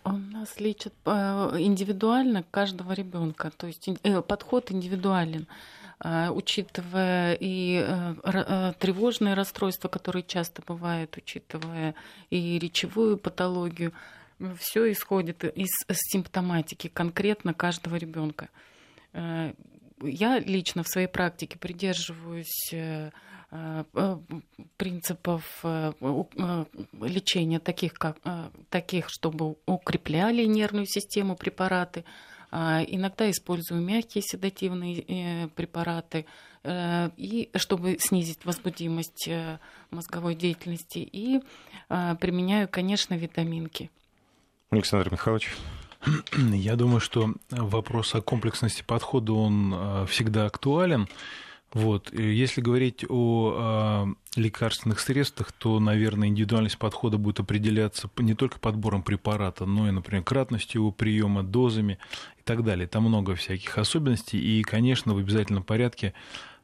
У 0.05 0.13
нас 0.13 0.61
лечат 0.61 0.93
э, 1.07 1.11
индивидуально 1.59 2.45
каждого 2.51 2.93
ребенка, 2.93 3.51
то 3.57 3.67
есть 3.67 3.89
э, 4.03 4.23
подход 4.23 4.71
индивидуален 4.71 5.47
учитывая 6.05 7.37
и 7.41 7.83
тревожные 8.79 9.35
расстройства, 9.35 9.89
которые 9.89 10.23
часто 10.23 10.63
бывают, 10.67 11.17
учитывая 11.17 11.95
и 12.29 12.59
речевую 12.59 13.17
патологию, 13.17 13.93
все 14.59 14.93
исходит 14.93 15.45
из 15.45 15.71
симптоматики 15.91 16.89
конкретно 16.89 17.55
каждого 17.55 17.97
ребенка 17.97 18.51
я 20.03 20.39
лично 20.39 20.83
в 20.83 20.89
своей 20.89 21.07
практике 21.07 21.59
придерживаюсь 21.59 22.73
э, 22.73 23.11
э, 23.51 24.19
принципов 24.77 25.61
э, 25.63 25.93
лечения 27.01 27.61
таких, 27.61 27.95
как, 27.95 28.19
таких, 28.71 29.09
чтобы 29.09 29.57
укрепляли 29.67 30.45
нервную 30.45 30.87
систему 30.87 31.37
препараты. 31.37 32.05
А, 32.57 32.85
иногда 32.87 33.29
использую 33.29 33.81
мягкие 33.81 34.23
седативные 34.23 35.49
препараты, 35.57 36.25
и 36.65 37.51
чтобы 37.57 37.99
снизить 37.99 38.47
возбудимость 38.47 39.29
мозговой 39.91 40.35
деятельности. 40.35 40.99
И 40.99 41.43
применяю, 41.89 42.69
конечно, 42.69 43.13
витаминки. 43.15 43.91
Александр 44.71 45.11
Михайлович. 45.13 45.51
Я 46.37 46.77
думаю, 46.77 47.01
что 47.01 47.35
вопрос 47.51 48.15
о 48.15 48.21
комплексности 48.21 48.83
подхода, 48.83 49.33
он 49.33 49.75
э, 49.75 50.07
всегда 50.07 50.47
актуален. 50.47 51.09
Вот. 51.75 52.13
Если 52.13 52.61
говорить 52.61 53.05
о 53.09 54.07
э, 54.07 54.41
лекарственных 54.41 55.01
средствах, 55.01 55.51
то, 55.51 55.81
наверное, 55.81 56.29
индивидуальность 56.29 56.79
подхода 56.79 57.19
будет 57.19 57.41
определяться 57.41 58.09
не 58.17 58.35
только 58.35 58.61
подбором 58.61 59.03
препарата, 59.03 59.67
но 59.67 59.89
и, 59.89 59.91
например, 59.91 60.23
кратностью 60.23 60.83
его 60.83 60.93
приема, 60.93 61.43
дозами 61.43 61.99
и 62.39 62.43
так 62.45 62.63
далее. 62.63 62.87
Там 62.87 63.03
много 63.03 63.35
всяких 63.35 63.77
особенностей. 63.77 64.39
И, 64.39 64.63
конечно, 64.63 65.15
в 65.15 65.19
обязательном 65.19 65.65
порядке 65.65 66.15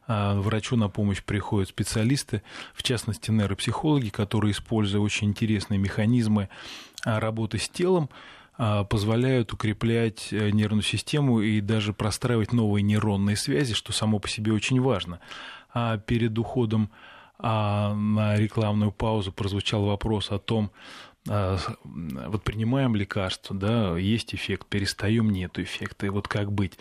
э, 0.07 0.39
врачу 0.39 0.77
на 0.77 0.87
помощь 0.87 1.21
приходят 1.21 1.67
специалисты, 1.67 2.41
в 2.73 2.81
частности, 2.81 3.31
нейропсихологи, 3.31 4.09
которые, 4.09 4.53
используя 4.53 5.01
очень 5.01 5.27
интересные 5.27 5.77
механизмы 5.77 6.47
работы 7.03 7.57
с 7.57 7.67
телом, 7.67 8.09
а, 8.09 8.17
позволяют 8.57 9.53
укреплять 9.53 10.27
э, 10.31 10.49
нервную 10.51 10.83
систему 10.83 11.41
и 11.41 11.61
даже 11.61 11.93
простраивать 11.93 12.53
новые 12.53 12.83
нейронные 12.83 13.35
связи, 13.35 13.73
что 13.73 13.93
само 13.93 14.19
по 14.19 14.27
себе 14.27 14.53
очень 14.53 14.79
важно. 14.81 15.19
А 15.73 15.97
перед 15.97 16.37
уходом 16.37 16.91
а, 17.43 17.95
на 17.95 18.35
рекламную 18.35 18.91
паузу 18.91 19.31
прозвучал 19.31 19.85
вопрос 19.85 20.31
о 20.31 20.37
том, 20.37 20.69
а, 20.69 21.10
вот 21.25 22.43
принимаем 22.43 22.95
лекарство, 22.95 23.55
да, 23.55 23.97
есть 23.97 24.33
эффект, 24.33 24.67
перестаем, 24.67 25.29
нет 25.29 25.59
эффекта, 25.59 26.07
и 26.07 26.09
вот 26.09 26.27
как 26.27 26.51
быть. 26.51 26.77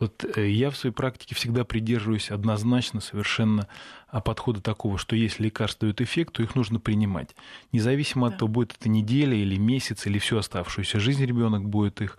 Вот 0.00 0.24
э, 0.36 0.50
я 0.50 0.70
в 0.70 0.76
своей 0.76 0.94
практике 0.94 1.36
всегда 1.36 1.64
придерживаюсь 1.64 2.30
однозначно 2.30 3.00
совершенно 3.00 3.68
а, 4.08 4.20
подхода 4.20 4.60
такого, 4.60 4.98
что 4.98 5.14
если 5.14 5.44
лекарства 5.44 5.86
дают 5.86 6.00
эффект, 6.00 6.34
то 6.34 6.42
их 6.42 6.56
нужно 6.56 6.80
принимать. 6.80 7.36
Независимо 7.70 8.28
да. 8.28 8.34
от 8.34 8.40
того, 8.40 8.48
будет 8.50 8.72
это 8.72 8.88
неделя 8.88 9.36
или 9.36 9.56
месяц, 9.56 10.06
или 10.06 10.18
всю 10.18 10.38
оставшуюся 10.38 10.98
жизнь 10.98 11.24
ребенок 11.24 11.68
будет 11.68 12.00
их 12.00 12.18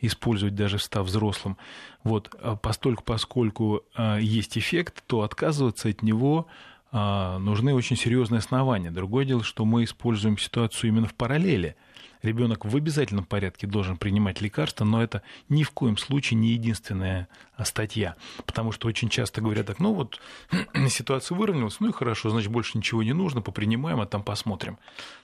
использовать, 0.00 0.54
даже 0.54 0.78
став 0.78 1.06
взрослым. 1.06 1.56
Вот, 2.04 2.32
а 2.40 2.54
постольку, 2.54 3.02
поскольку 3.02 3.82
а, 3.96 4.18
есть 4.18 4.56
эффект, 4.56 5.02
то 5.08 5.22
отказываться 5.22 5.88
от 5.88 6.02
него 6.02 6.46
нужны 6.92 7.74
очень 7.74 7.96
серьезные 7.96 8.38
основания. 8.38 8.90
Другое 8.90 9.24
дело, 9.24 9.42
что 9.42 9.64
мы 9.64 9.84
используем 9.84 10.38
ситуацию 10.38 10.88
именно 10.90 11.06
в 11.06 11.14
параллели– 11.14 11.76
ребенок 12.26 12.64
в 12.64 12.76
обязательном 12.76 13.24
порядке 13.24 13.66
должен 13.66 13.96
принимать 13.96 14.40
лекарства, 14.40 14.84
но 14.84 15.02
это 15.02 15.22
ни 15.48 15.62
в 15.62 15.70
коем 15.70 15.96
случае 15.96 16.38
не 16.38 16.50
единственная 16.50 17.28
а, 17.56 17.64
статья. 17.64 18.16
Потому 18.44 18.72
что 18.72 18.88
очень 18.88 19.08
часто 19.08 19.40
говорят 19.40 19.66
так, 19.66 19.78
ну 19.78 19.94
вот 19.94 20.20
ситуация 20.88 21.36
выровнялась, 21.36 21.80
ну 21.80 21.88
и 21.88 21.92
хорошо, 21.92 22.30
значит 22.30 22.50
больше 22.50 22.76
ничего 22.76 23.02
не 23.02 23.12
нужно, 23.12 23.40
попринимаем, 23.40 24.00
а 24.00 24.06
там 24.06 24.22
посмотрим. 24.22 24.78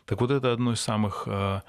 Так 0.06 0.20
вот 0.20 0.30
это 0.30 0.52
одно 0.52 0.72
из 0.72 0.80
самых 0.80 1.24
а, 1.26 1.62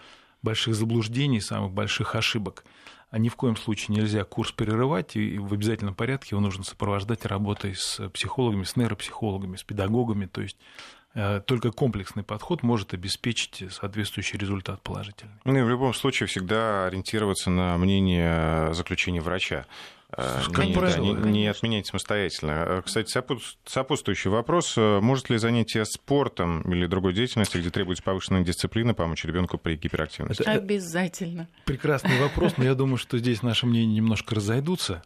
больших 0.44 0.76
заблуждений, 0.76 1.42
самых 1.42 1.72
больших 1.72 2.16
ошибок. 2.16 2.64
А 3.10 3.20
ни 3.20 3.30
в 3.30 3.36
коем 3.36 3.56
случае 3.56 3.96
нельзя 3.96 4.24
курс 4.24 4.52
перерывать, 4.52 5.16
и 5.16 5.38
в 5.38 5.54
обязательном 5.54 5.96
порядке 5.96 6.30
его 6.32 6.42
нужно 6.42 6.64
сопровождать 6.64 7.26
работой 7.26 7.76
с 7.76 8.10
психологами, 8.10 8.64
с 8.64 8.76
нейропсихологами, 8.76 9.56
с 9.56 9.64
педагогами, 9.64 10.26
то 10.26 10.42
есть 10.42 10.58
Э, 11.16 11.42
только 11.46 11.72
комплексный 11.72 12.24
подход 12.24 12.64
может 12.64 12.94
обеспечить 12.94 13.64
соответствующий 13.72 14.38
результат 14.38 14.82
положительный. 14.82 15.34
Ну 15.46 15.58
и 15.58 15.62
в 15.62 15.70
любом 15.70 15.94
случае 15.94 16.28
всегда 16.28 16.88
ориентироваться 16.88 17.50
на 17.50 17.78
мнение 17.78 18.74
заключения 18.74 19.22
врача. 19.22 19.66
Э, 20.18 20.42
как 20.52 20.66
не, 20.66 20.74
правило, 20.74 21.16
да, 21.16 21.30
не, 21.30 21.40
не 21.40 21.48
отменять 21.48 21.88
самостоятельно. 21.88 22.52
Э, 22.52 22.82
кстати, 22.84 23.12
сопутствующий 23.66 24.30
вопрос. 24.30 24.76
Может 24.78 25.30
ли 25.30 25.38
занятие 25.38 25.86
спортом 25.86 26.62
или 26.72 26.86
другой 26.86 27.14
деятельностью, 27.14 27.62
где 27.62 27.70
требуется 27.70 28.04
повышенная 28.04 28.44
дисциплина, 28.44 28.94
помочь 28.94 29.26
ребенку 29.26 29.58
при 29.58 29.76
гиперактивности? 29.76 30.42
Это 30.42 30.52
Обязательно. 30.52 31.48
Прекрасный 31.66 32.20
вопрос, 32.20 32.58
но 32.58 32.64
я 32.64 32.76
думаю, 32.76 32.98
что 32.98 33.18
здесь 33.18 33.42
наши 33.42 33.66
мнения 33.66 33.96
немножко 33.96 34.36
разойдутся. 34.36 35.04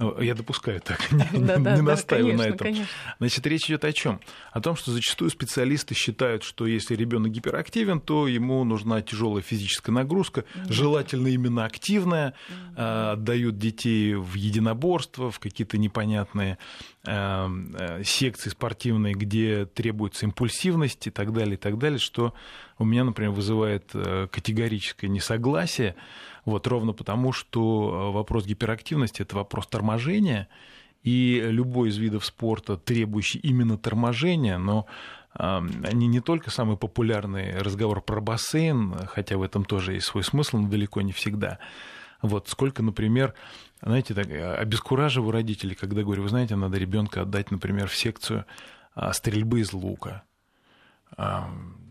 Ну, 0.00 0.20
я 0.20 0.34
допускаю 0.36 0.80
так, 0.80 1.10
не, 1.12 1.18
да, 1.40 1.56
не 1.56 1.64
да, 1.64 1.82
настаиваю 1.82 2.36
конечно, 2.36 2.50
на 2.50 2.54
этом. 2.54 2.66
Конечно. 2.66 2.88
Значит, 3.18 3.46
речь 3.48 3.64
идет 3.66 3.84
о 3.84 3.92
чем? 3.92 4.20
О 4.52 4.60
том, 4.60 4.76
что 4.76 4.92
зачастую 4.92 5.28
специалисты 5.28 5.96
считают, 5.96 6.44
что 6.44 6.66
если 6.66 6.94
ребенок 6.94 7.32
гиперактивен, 7.32 8.00
то 8.00 8.28
ему 8.28 8.62
нужна 8.62 9.02
тяжелая 9.02 9.42
физическая 9.42 9.92
нагрузка, 9.92 10.42
mm-hmm. 10.42 10.72
желательно 10.72 11.26
именно 11.26 11.64
активная, 11.64 12.34
mm-hmm. 12.76 13.10
отдают 13.12 13.58
детей 13.58 14.14
в 14.14 14.34
единоборство, 14.34 15.32
в 15.32 15.40
какие-то 15.40 15.78
непонятные 15.78 16.58
э, 17.04 17.48
э, 17.78 18.04
секции 18.04 18.50
спортивные, 18.50 19.14
где 19.14 19.66
требуется 19.66 20.26
импульсивность 20.26 21.08
и 21.08 21.10
так 21.10 21.32
далее, 21.32 21.54
и 21.54 21.58
так 21.58 21.76
далее, 21.76 21.98
что 21.98 22.34
у 22.78 22.84
меня, 22.84 23.02
например, 23.02 23.32
вызывает 23.32 23.90
категорическое 24.30 25.10
несогласие. 25.10 25.96
Вот, 26.48 26.66
ровно 26.66 26.94
потому, 26.94 27.32
что 27.32 28.08
э, 28.10 28.14
вопрос 28.14 28.46
гиперактивности– 28.46 29.20
это 29.22 29.36
вопрос 29.36 29.66
торможения, 29.66 30.48
и 31.02 31.42
любой 31.44 31.90
из 31.90 31.98
видов 31.98 32.24
спорта, 32.24 32.78
требующий 32.78 33.38
именно 33.38 33.76
торможения, 33.76 34.56
но 34.56 34.86
они 35.34 36.06
не 36.06 36.20
только 36.20 36.50
самый 36.50 36.78
популярный 36.78 37.58
разговор 37.58 38.00
про 38.00 38.20
бассейн, 38.22 38.94
хотя 39.08 39.36
в 39.36 39.42
этом 39.42 39.64
тоже 39.66 39.92
есть 39.92 40.06
свой 40.06 40.24
смысл, 40.24 40.56
но 40.56 40.68
далеко 40.68 41.02
не 41.02 41.12
всегда. 41.12 41.58
Вот 42.22 42.48
сколько, 42.48 42.82
например, 42.82 43.34
знаете, 43.82 44.14
так, 44.14 44.28
э, 44.28 44.54
обескураживаю 44.54 45.32
родителей, 45.32 45.74
когда 45.74 46.02
говорю, 46.02 46.22
вы 46.22 46.30
знаете, 46.30 46.56
надо 46.56 46.78
ребенка 46.78 47.22
отдать, 47.22 47.50
например, 47.50 47.88
в 47.88 47.94
секцию 47.94 48.46
а, 48.94 49.12
стрельбы 49.12 49.60
из 49.60 49.74
лука. 49.74 50.22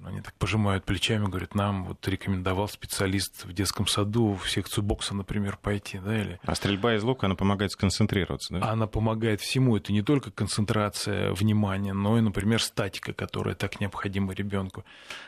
Они 0.07 0.21
так 0.21 0.33
пожимают 0.35 0.85
плечами, 0.85 1.25
говорят, 1.25 1.55
нам 1.55 1.85
вот 1.85 2.07
рекомендовал 2.07 2.69
специалист 2.69 3.45
в 3.45 3.53
детском 3.53 3.87
саду 3.87 4.35
в 4.35 4.49
секцию 4.49 4.83
бокса, 4.83 5.13
например, 5.13 5.57
пойти, 5.61 5.99
да, 5.99 6.19
или... 6.19 6.39
А 6.43 6.55
стрельба 6.55 6.95
из 6.95 7.03
лука, 7.03 7.27
она 7.27 7.35
помогает 7.35 7.71
сконцентрироваться, 7.71 8.53
да? 8.53 8.71
Она 8.71 8.87
помогает 8.87 9.41
всему. 9.41 9.75
Это 9.75 9.91
не 9.91 10.01
только 10.01 10.31
концентрация 10.31 11.33
внимания, 11.33 11.93
но 11.93 12.17
и, 12.17 12.21
например, 12.21 12.61
статика, 12.61 13.13
которая 13.13 13.55
так 13.55 13.79
необходима 13.79 14.33
ребенку. 14.33 14.85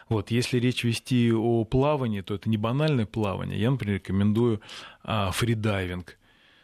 Вот, 0.07 0.31
если 0.31 0.59
речь 0.59 0.83
вести 0.83 1.31
о 1.33 1.65
плавании, 1.65 2.21
то 2.21 2.35
это 2.35 2.49
не 2.49 2.57
банальное 2.57 3.05
плавание. 3.05 3.59
Я, 3.59 3.71
например, 3.71 3.95
рекомендую 3.95 4.61
а, 5.03 5.31
фридайвинг 5.31 6.18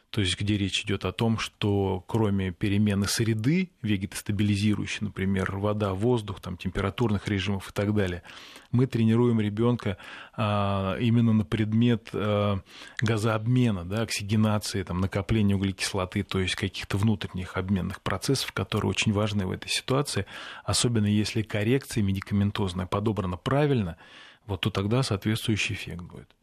то 0.09 0.21
есть 0.21 0.39
где 0.39 0.57
речь 0.57 0.83
идет 0.83 1.03
о 1.03 1.11
том, 1.11 1.37
что 1.37 2.03
кроме 2.07 2.51
перемены 2.51 3.05
среды, 3.05 3.71
вегетостабилизирующей, 3.81 4.99
например, 5.01 5.57
вода, 5.57 5.93
воздух, 5.93 6.39
там, 6.39 6.57
температурных 6.57 7.27
режимов 7.27 7.69
и 7.69 7.73
так 7.73 7.93
далее, 7.93 8.23
мы 8.71 8.87
тренируем 8.87 9.41
ребенка 9.41 9.97
а, 10.33 10.97
именно 10.99 11.33
на 11.33 11.43
предмет 11.43 12.09
а, 12.13 12.61
газообмена, 13.01 13.83
да, 13.85 14.03
оксигенации, 14.03 14.83
там, 14.83 15.01
накопления 15.01 15.55
углекислоты, 15.55 16.23
то 16.23 16.39
есть 16.39 16.55
каких-то 16.55 16.97
внутренних 16.97 17.57
обменных 17.57 18.01
процессов, 18.01 18.51
которые 18.51 18.89
очень 18.89 19.11
важны 19.11 19.45
в 19.45 19.51
этой 19.51 19.69
ситуации, 19.69 20.25
особенно 20.63 21.07
если 21.07 21.41
коррекция 21.41 22.03
медикаментозная 22.03 22.85
подобрана 22.85 23.37
правильно, 23.37 23.97
вот 24.45 24.61
то 24.61 24.69
тогда 24.69 25.03
соответствующий 25.03 25.75
эффект 25.75 26.01
будет. 26.03 26.34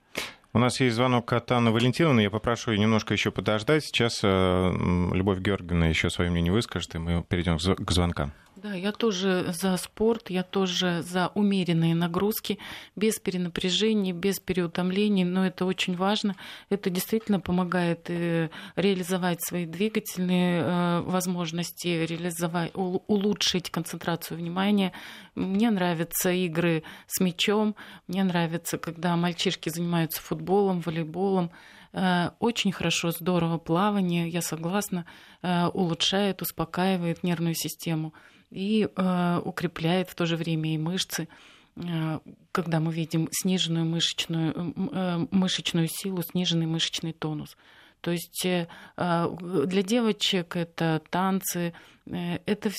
У 0.55 0.59
нас 0.59 0.81
есть 0.81 0.97
звонок 0.97 1.33
от 1.33 1.51
Анны 1.51 1.71
Валентиновны. 1.71 2.21
Я 2.21 2.31
попрошу 2.31 2.73
ее 2.73 2.79
немножко 2.79 3.15
еще 3.15 3.31
подождать. 3.31 3.85
Сейчас 3.85 4.21
э, 4.23 5.09
Любовь 5.15 5.38
Георгиевна 5.38 5.87
еще 5.87 6.11
свое 6.11 6.31
мнение 6.31 6.53
выскажет, 6.53 6.95
и 6.95 6.99
мы 6.99 7.23
перейдем 7.23 7.57
к 7.57 7.91
звонкам. 7.91 8.35
Да, 8.62 8.75
я 8.75 8.92
тоже 8.92 9.46
за 9.61 9.77
спорт, 9.77 10.31
я 10.31 10.44
тоже 10.44 11.03
за 11.03 11.33
умеренные 11.35 11.96
нагрузки, 11.96 12.61
без 12.94 13.18
перенапряжения, 13.18 14.12
без 14.12 14.38
переутомлений, 14.38 15.25
но 15.25 15.44
это 15.44 15.64
очень 15.64 15.96
важно. 15.96 16.37
Это 16.68 16.88
действительно 16.88 17.40
помогает 17.40 18.09
э, 18.09 18.51
реализовать 18.77 19.42
свои 19.42 19.66
двигательные 19.66 20.62
э, 20.62 21.01
возможности, 21.01 21.88
реализовать, 21.88 22.70
улучшить 22.75 23.68
концентрацию 23.68 24.38
внимания. 24.38 24.92
Мне 25.35 25.72
нравятся 25.72 26.31
игры 26.31 26.85
с 27.09 27.18
мячом, 27.18 27.75
мне 28.07 28.22
нравится, 28.22 28.79
когда 28.79 29.16
мальчишки 29.16 29.70
занимаются 29.70 30.22
футболом, 30.22 30.83
волейболом. 30.83 31.51
Э, 31.92 32.31
очень 32.38 32.70
хорошо, 32.70 33.11
здорово 33.11 33.59
плавание, 33.59 34.29
я 34.29 34.40
согласна, 34.40 35.05
улучшает, 35.42 36.42
успокаивает 36.42 37.25
нервную 37.25 37.57
систему 37.57 38.14
и 38.53 38.88
э, 38.95 39.41
укрепляет 39.45 40.09
в 40.09 40.15
то 40.15 40.27
же 40.27 40.37
время 40.37 40.75
и 40.75 40.79
мышцы 40.79 41.29
э, 41.77 42.19
когда 42.53 42.81
мы 42.81 42.93
видим 42.93 43.29
сниженную 43.33 43.87
мышечную, 43.87 44.75
э, 44.93 45.27
мышечную 45.31 45.88
силу, 45.91 46.23
сниженный 46.23 46.67
мышечный 46.67 47.12
тонус. 47.12 47.57
То 48.01 48.11
есть 48.11 48.45
для 48.45 49.83
девочек 49.85 50.57
это 50.57 51.01
танцы, 51.09 51.73
это 52.05 52.73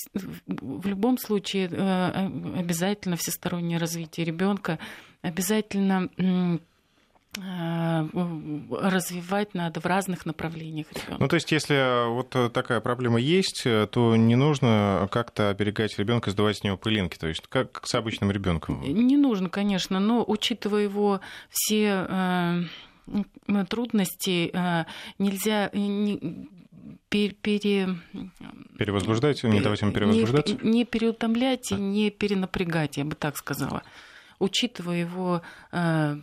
в 0.46 0.86
любом 0.86 1.18
случае 1.18 1.68
обязательно 1.68 3.16
всестороннее 3.16 3.78
развитие 3.78 4.26
ребенка, 4.26 4.80
обязательно 5.22 6.10
Э, 6.18 6.58
развивать 7.36 9.54
надо 9.54 9.80
в 9.80 9.86
разных 9.86 10.26
направлениях 10.26 10.88
ребенка. 10.92 11.18
Ну, 11.20 11.28
то 11.28 11.36
есть, 11.36 11.52
если 11.52 11.76
э, 11.76 12.08
вот 12.08 12.36
э, 12.36 12.50
такая 12.50 12.80
проблема 12.80 13.20
есть, 13.20 13.64
то 13.64 14.16
не 14.16 14.36
нужно 14.36 15.08
как-то 15.12 15.50
оберегать 15.50 15.98
ребенка, 15.98 16.32
сдавать 16.32 16.58
с 16.58 16.64
него 16.64 16.78
пылинки, 16.78 17.18
то 17.18 17.28
есть 17.28 17.44
как 17.48 17.86
с 17.86 17.96
обычным 17.96 18.32
ребенком. 18.32 18.82
Не 18.84 19.18
нужно, 19.18 19.50
конечно, 19.50 20.00
но 20.00 20.24
учитывая 20.28 20.84
его 20.84 21.22
все 21.50 22.06
э, 22.08 22.64
трудности, 23.68 24.52
э, 24.54 24.86
нельзя 25.18 25.70
не, 25.74 26.48
пере... 27.10 27.96
Перевозбуждать, 28.78 29.44
не 29.44 29.62
давать 29.62 29.82
ему 29.82 29.92
перевозбуждаться? 29.92 30.56
Не, 30.62 30.70
не 30.70 30.86
переутомлять 30.86 31.72
и 31.72 31.76
не 31.76 32.12
перенапрягать, 32.12 32.98
я 32.98 33.06
бы 33.06 33.16
так 33.16 33.38
сказала 33.38 33.84
учитывая 34.40 34.98
его 34.98 35.42
э, 35.72 36.18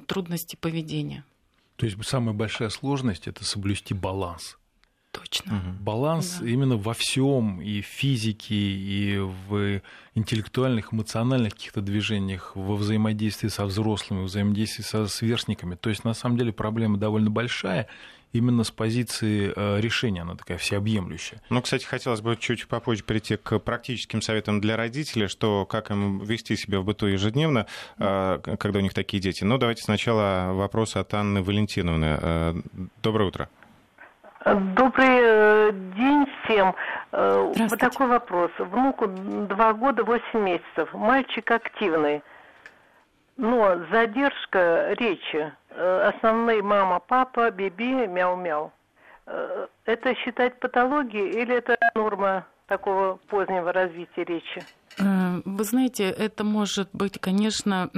трудности 0.00 0.56
поведения. 0.56 1.24
То 1.76 1.86
есть 1.86 1.96
самая 2.04 2.34
большая 2.34 2.68
сложность 2.68 3.26
это 3.26 3.44
соблюсти 3.44 3.94
баланс. 3.94 4.56
Точно. 5.12 5.56
Угу. 5.56 5.82
Баланс 5.84 6.38
да. 6.40 6.48
именно 6.48 6.76
во 6.76 6.94
всем, 6.94 7.60
и 7.60 7.82
в 7.82 7.86
физике, 7.86 8.54
и 8.54 9.18
в 9.18 9.82
интеллектуальных, 10.14 10.94
эмоциональных 10.94 11.52
каких-то 11.52 11.82
движениях, 11.82 12.52
во 12.56 12.76
взаимодействии 12.76 13.48
со 13.48 13.66
взрослыми, 13.66 14.20
во 14.20 14.24
взаимодействии 14.24 14.82
со 14.82 15.06
сверстниками. 15.06 15.74
То 15.74 15.90
есть, 15.90 16.04
на 16.04 16.14
самом 16.14 16.38
деле, 16.38 16.52
проблема 16.52 16.96
довольно 16.96 17.30
большая, 17.30 17.88
именно 18.32 18.64
с 18.64 18.70
позиции 18.70 19.52
э, 19.54 19.80
решения, 19.80 20.22
она 20.22 20.34
такая 20.34 20.56
всеобъемлющая. 20.56 21.42
Ну, 21.50 21.60
кстати, 21.60 21.84
хотелось 21.84 22.22
бы 22.22 22.36
чуть 22.40 22.66
попозже 22.66 23.02
перейти 23.02 23.36
к 23.36 23.58
практическим 23.58 24.22
советам 24.22 24.62
для 24.62 24.76
родителей, 24.76 25.28
что 25.28 25.66
как 25.66 25.90
им 25.90 26.24
вести 26.24 26.56
себя 26.56 26.80
в 26.80 26.84
быту 26.84 27.06
ежедневно, 27.06 27.66
э, 27.98 28.38
когда 28.58 28.78
у 28.78 28.82
них 28.82 28.94
такие 28.94 29.22
дети. 29.22 29.44
Но 29.44 29.58
давайте 29.58 29.82
сначала 29.82 30.52
вопрос 30.54 30.96
от 30.96 31.12
Анны 31.12 31.42
Валентиновны. 31.42 32.18
Э, 32.18 32.62
доброе 33.02 33.28
утро. 33.28 33.50
Добрый 34.44 35.72
день 35.72 36.26
всем. 36.44 36.74
Вот 37.12 37.78
такой 37.78 38.08
вопрос. 38.08 38.50
Внуку 38.58 39.06
два 39.06 39.72
года 39.72 40.02
восемь 40.04 40.40
месяцев. 40.40 40.92
Мальчик 40.92 41.50
активный. 41.50 42.22
Но 43.36 43.78
задержка 43.90 44.94
речи, 44.98 45.52
э, 45.70 46.12
основные 46.14 46.62
мама, 46.62 47.00
папа, 47.00 47.50
биби, 47.50 48.06
мяу-мяу. 48.06 48.70
Э, 49.26 49.66
это 49.86 50.14
считать 50.16 50.60
патологией 50.60 51.40
или 51.42 51.56
это 51.56 51.76
норма 51.94 52.44
такого 52.72 53.18
позднего 53.28 53.70
развития 53.72 54.24
речи? 54.24 54.64
Э, 54.98 55.42
вы 55.44 55.64
знаете, 55.64 56.04
это 56.04 56.44
может 56.44 56.88
быть, 56.92 57.18
конечно, 57.18 57.90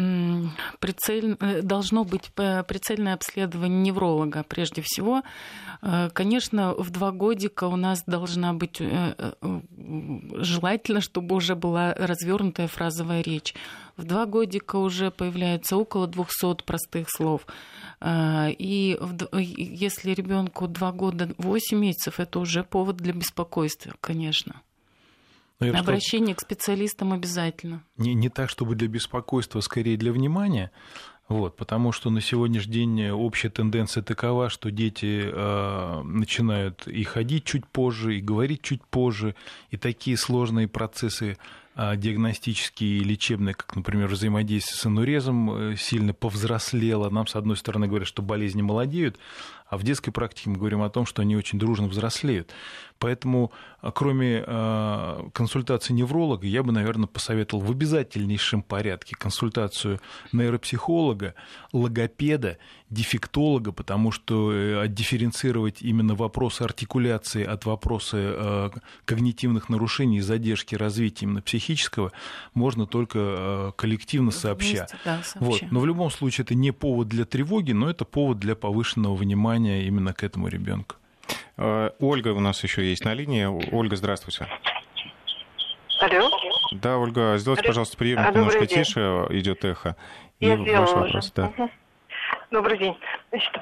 прицель... 0.80 1.36
Э, 1.40 1.62
должно 1.62 2.04
быть 2.04 2.32
прицельное 2.34 3.14
обследование 3.14 3.80
невролога 3.80 4.42
прежде 4.42 4.82
всего. 4.82 5.22
Э, 5.82 6.10
конечно, 6.12 6.74
в 6.74 6.90
два 6.90 7.12
годика 7.12 7.64
у 7.64 7.76
нас 7.76 8.02
должна 8.04 8.52
быть 8.52 8.82
желательно, 10.36 11.00
чтобы 11.00 11.36
уже 11.36 11.54
была 11.54 11.94
развернутая 11.94 12.66
фразовая 12.66 13.22
речь. 13.22 13.54
В 13.96 14.04
два 14.04 14.26
годика 14.26 14.76
уже 14.76 15.10
появляется 15.10 15.76
около 15.76 16.06
200 16.06 16.64
простых 16.64 17.08
слов. 17.10 17.46
И 18.04 18.98
если 19.40 20.10
ребенку 20.12 20.66
два 20.66 20.92
года 20.92 21.32
8 21.38 21.78
месяцев, 21.78 22.18
это 22.18 22.40
уже 22.40 22.64
повод 22.64 22.96
для 22.96 23.12
беспокойства, 23.12 23.94
конечно. 24.00 24.62
Но 25.60 25.68
ну, 25.68 25.78
Обращение 25.78 26.34
что... 26.34 26.44
к 26.44 26.46
специалистам 26.46 27.12
обязательно. 27.12 27.82
Не, 27.96 28.14
не 28.14 28.28
так, 28.28 28.50
чтобы 28.50 28.74
для 28.74 28.88
беспокойства, 28.88 29.60
скорее 29.60 29.96
для 29.96 30.12
внимания. 30.12 30.72
Вот, 31.26 31.56
потому 31.56 31.90
что 31.92 32.10
на 32.10 32.20
сегодняшний 32.20 32.72
день 32.72 33.08
общая 33.08 33.48
тенденция 33.48 34.02
такова, 34.02 34.50
что 34.50 34.70
дети 34.70 35.22
э, 35.24 36.02
начинают 36.02 36.86
и 36.86 37.02
ходить 37.04 37.44
чуть 37.44 37.66
позже, 37.66 38.18
и 38.18 38.20
говорить 38.20 38.60
чуть 38.60 38.84
позже, 38.84 39.34
и 39.70 39.78
такие 39.78 40.18
сложные 40.18 40.68
процессы 40.68 41.38
диагностические 41.76 42.98
и 42.98 43.04
лечебные, 43.04 43.54
как, 43.54 43.74
например, 43.74 44.08
взаимодействие 44.08 44.78
с 44.78 44.86
инурезом, 44.86 45.72
э, 45.72 45.76
сильно 45.76 46.14
повзрослело. 46.14 47.10
Нам, 47.10 47.26
с 47.26 47.34
одной 47.34 47.56
стороны, 47.56 47.88
говорят, 47.88 48.06
что 48.06 48.22
болезни 48.22 48.62
молодеют, 48.62 49.18
а 49.66 49.76
в 49.76 49.82
детской 49.82 50.10
практике 50.10 50.50
мы 50.50 50.56
говорим 50.56 50.82
о 50.82 50.90
том, 50.90 51.06
что 51.06 51.22
они 51.22 51.36
очень 51.36 51.58
дружно 51.58 51.88
взрослеют. 51.88 52.52
Поэтому, 52.98 53.50
а, 53.80 53.90
кроме 53.90 54.44
э, 54.46 55.28
консультации 55.32 55.92
невролога, 55.92 56.46
я 56.46 56.62
бы, 56.62 56.72
наверное, 56.72 57.06
посоветовал 57.06 57.64
в 57.64 57.70
обязательнейшем 57.70 58.62
порядке 58.62 59.16
консультацию 59.18 60.00
нейропсихолога, 60.32 61.34
логопеда, 61.72 62.58
дефектолога, 62.90 63.72
потому 63.72 64.12
что 64.12 64.52
э, 64.52 64.80
отдифференцировать 64.80 65.82
именно 65.82 66.14
вопросы 66.14 66.62
артикуляции 66.62 67.44
от 67.44 67.64
вопроса 67.64 68.16
э, 68.16 68.70
когнитивных 69.04 69.68
нарушений 69.68 70.18
и 70.18 70.20
задержки 70.20 70.76
развития 70.76 71.24
именно 71.24 71.42
психического 71.42 72.12
можно 72.54 72.86
только 72.86 73.18
э, 73.18 73.72
коллективно 73.76 74.30
сообща. 74.30 74.86
Вместе, 74.88 74.96
да, 75.04 75.22
вот. 75.40 75.62
Но 75.70 75.80
в 75.80 75.86
любом 75.86 76.10
случае 76.10 76.44
это 76.44 76.54
не 76.54 76.70
повод 76.70 77.08
для 77.08 77.24
тревоги, 77.24 77.72
но 77.72 77.90
это 77.90 78.04
повод 78.04 78.38
для 78.38 78.54
повышенного 78.54 79.16
внимания 79.16 79.53
именно 79.56 80.12
к 80.12 80.22
этому 80.22 80.48
ребенку. 80.48 80.96
Э, 81.56 81.90
Ольга 82.00 82.28
у 82.28 82.40
нас 82.40 82.62
еще 82.62 82.84
есть 82.84 83.04
на 83.04 83.14
линии. 83.14 83.44
Ольга, 83.44 83.96
здравствуйте. 83.96 84.48
Алло. 86.00 86.30
Да, 86.72 86.98
Ольга, 86.98 87.36
сделайте, 87.38 87.62
Алло. 87.62 87.70
пожалуйста, 87.70 87.96
приемник 87.96 88.26
а, 88.26 88.32
немножко 88.32 88.66
день. 88.66 88.84
тише, 88.84 89.26
идет 89.30 89.64
эхо. 89.64 89.96
Я 90.40 90.54
и 90.54 90.76
ваш 90.76 90.90
вопрос, 90.90 91.32
да. 91.32 91.46
Угу. 91.46 91.70
Добрый 92.50 92.78
день. 92.78 92.96
Значит, 93.30 93.52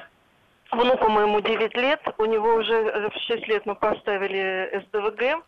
внуку 0.71 1.09
моему 1.09 1.39
9 1.41 1.75
лет, 1.75 2.01
у 2.17 2.25
него 2.25 2.55
уже 2.55 3.09
в 3.09 3.13
6 3.27 3.47
лет 3.47 3.65
мы 3.65 3.75
поставили 3.75 4.83
СДВГ. 4.85 5.45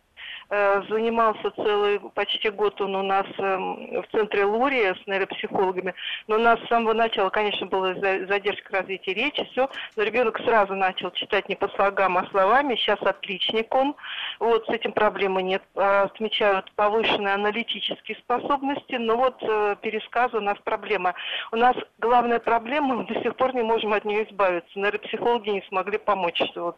Э, 0.49 0.81
занимался 0.89 1.51
целый 1.51 1.99
почти 2.13 2.49
год 2.49 2.79
он 2.81 2.95
у 2.95 3.03
нас 3.03 3.25
эм, 3.37 4.01
в 4.01 4.07
центре 4.11 4.45
Лурия 4.45 4.95
с 4.95 5.07
нейропсихологами, 5.07 5.93
но 6.27 6.35
у 6.35 6.39
нас 6.39 6.59
с 6.61 6.67
самого 6.67 6.93
начала, 6.93 7.29
конечно, 7.29 7.65
была 7.67 7.93
задержка 7.93 8.79
развития 8.79 9.13
речи, 9.13 9.47
все, 9.51 9.69
но 9.95 10.03
ребенок 10.03 10.39
сразу 10.39 10.75
начал 10.75 11.11
читать 11.11 11.49
не 11.49 11.55
по 11.55 11.67
слогам, 11.69 12.17
а 12.17 12.27
словами, 12.29 12.75
сейчас 12.75 13.01
отличник 13.01 13.73
он, 13.73 13.95
вот 14.39 14.65
с 14.65 14.69
этим 14.69 14.91
проблемы 14.91 15.41
нет, 15.41 15.63
а, 15.75 16.03
отмечают 16.03 16.71
повышенные 16.73 17.33
аналитические 17.33 18.17
способности, 18.17 18.95
но 18.95 19.17
вот 19.17 19.37
э, 19.41 19.75
пересказы 19.81 20.37
у 20.37 20.41
нас 20.41 20.57
проблема. 20.63 21.13
У 21.51 21.55
нас 21.55 21.75
главная 21.99 22.39
проблема, 22.39 22.95
мы 22.95 23.05
до 23.05 23.21
сих 23.21 23.35
пор 23.35 23.53
не 23.55 23.63
можем 23.63 23.93
от 23.93 24.05
нее 24.05 24.29
избавиться, 24.29 24.79
нейропсихологи 24.79 25.49
не 25.49 25.61
смогли 25.67 25.97
помочь, 25.97 26.41
вот 26.55 26.77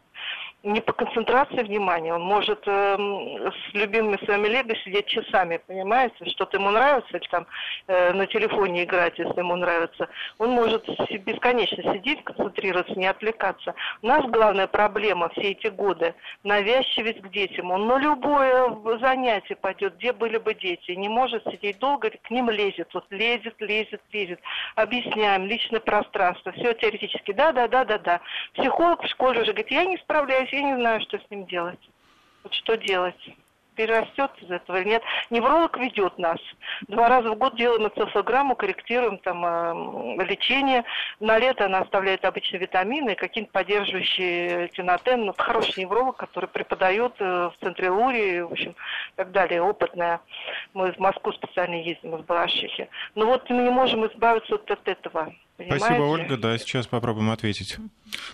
не 0.64 0.80
по 0.80 0.92
концентрации 0.92 1.62
внимания. 1.62 2.12
Он 2.12 2.22
может 2.22 2.62
э, 2.66 2.96
с 2.96 3.74
любимыми 3.74 4.16
своими 4.24 4.48
лего 4.48 4.74
сидеть 4.84 5.06
часами, 5.06 5.60
понимаете? 5.66 6.28
Что-то 6.30 6.56
ему 6.56 6.70
нравится, 6.70 7.16
или 7.16 7.28
там 7.28 7.46
э, 7.86 8.12
на 8.12 8.26
телефоне 8.26 8.82
играть, 8.82 9.18
если 9.18 9.38
ему 9.38 9.54
нравится. 9.54 10.08
Он 10.38 10.50
может 10.50 10.84
бесконечно 11.24 11.82
сидеть, 11.94 12.24
концентрироваться, 12.24 12.94
не 12.94 13.06
отвлекаться. 13.06 13.74
У 14.02 14.08
нас 14.08 14.24
главная 14.26 14.66
проблема 14.66 15.28
все 15.30 15.52
эти 15.52 15.68
годы– 15.68 16.14
навязчивость 16.42 17.20
к 17.20 17.30
детям. 17.30 17.70
Он 17.70 17.86
на 17.86 17.98
любое 17.98 18.76
занятие 18.98 19.54
пойдет, 19.54 19.96
где 19.96 20.12
были 20.12 20.38
бы 20.38 20.54
дети. 20.54 20.90
Не 20.92 21.08
может 21.08 21.44
сидеть 21.44 21.78
долго, 21.78 22.10
к 22.10 22.30
ним 22.30 22.50
лезет. 22.50 22.88
Вот 22.94 23.06
лезет, 23.10 23.54
лезет, 23.60 24.02
лезет. 24.12 24.40
Объясняем, 24.74 25.46
личное 25.46 25.80
пространство, 25.80 26.50
все 26.52 26.74
теоретически. 26.74 27.32
Да, 27.32 27.52
да, 27.52 27.68
да, 27.68 27.84
да, 27.84 27.98
да. 27.98 28.20
Психолог 28.54 29.04
в 29.04 29.08
школе 29.08 29.42
уже 29.42 29.52
говорит, 29.52 29.70
я 29.70 29.84
не 29.84 29.96
справляюсь 30.08 30.50
я 30.52 30.62
не 30.62 30.76
знаю, 30.76 31.02
что 31.02 31.18
с 31.18 31.30
ним 31.30 31.44
делать. 31.44 31.78
Вот 32.42 32.54
что 32.54 32.76
делать? 32.78 33.36
Перерастет 33.78 34.32
из 34.42 34.50
этого 34.50 34.80
или 34.80 34.88
нет. 34.88 35.02
Невролог 35.30 35.78
ведет 35.78 36.18
нас. 36.18 36.38
Два 36.88 37.08
раза 37.08 37.30
в 37.30 37.36
год 37.36 37.56
делаем 37.56 37.86
эцефалограмму, 37.86 38.56
корректируем 38.56 39.18
там 39.18 39.44
э, 39.46 40.24
лечение. 40.24 40.84
На 41.20 41.38
лето 41.38 41.66
она 41.66 41.78
оставляет 41.78 42.24
обычно 42.24 42.56
витамины, 42.56 43.14
какие-нибудь 43.14 43.52
поддерживающие 43.52 44.68
тинотен. 44.70 45.26
Ну, 45.26 45.34
хороший 45.38 45.84
невролог, 45.84 46.16
который 46.16 46.48
преподает 46.48 47.12
э, 47.20 47.24
в 47.24 47.54
центре 47.62 47.88
Лури, 47.88 48.40
в 48.40 48.52
общем, 48.52 48.72
и 48.72 49.14
так 49.14 49.30
далее, 49.30 49.62
опытная. 49.62 50.20
Мы 50.74 50.92
в 50.92 50.98
Москву 50.98 51.32
специально 51.32 51.76
ездим 51.80 52.16
из 52.16 52.24
Балашихи. 52.24 52.88
Но 53.14 53.26
вот 53.26 53.48
мы 53.48 53.62
не 53.62 53.70
можем 53.70 54.04
избавиться 54.08 54.52
вот 54.52 54.68
от 54.68 54.88
этого. 54.88 55.32
Понимаете? 55.56 55.84
Спасибо, 55.84 56.02
Ольга. 56.04 56.36
Да, 56.36 56.58
сейчас 56.58 56.88
попробуем 56.88 57.30
ответить. 57.30 57.76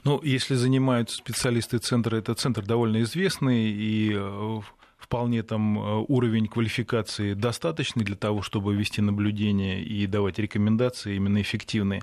Ну, 0.04 0.20
если 0.22 0.54
занимаются 0.54 1.16
специалисты 1.16 1.78
центра, 1.78 2.16
это 2.16 2.34
центр 2.34 2.62
довольно 2.62 3.02
известный, 3.02 3.64
и 3.70 4.12
э, 4.14 4.60
вполне 5.04 5.42
там 5.42 5.78
э, 5.78 6.04
уровень 6.08 6.48
квалификации 6.48 7.34
достаточный 7.34 8.04
для 8.04 8.16
того, 8.16 8.40
чтобы 8.40 8.74
вести 8.74 9.02
наблюдение 9.02 9.82
и 9.82 10.06
давать 10.06 10.38
рекомендации 10.38 11.16
именно 11.16 11.42
эффективные. 11.42 12.02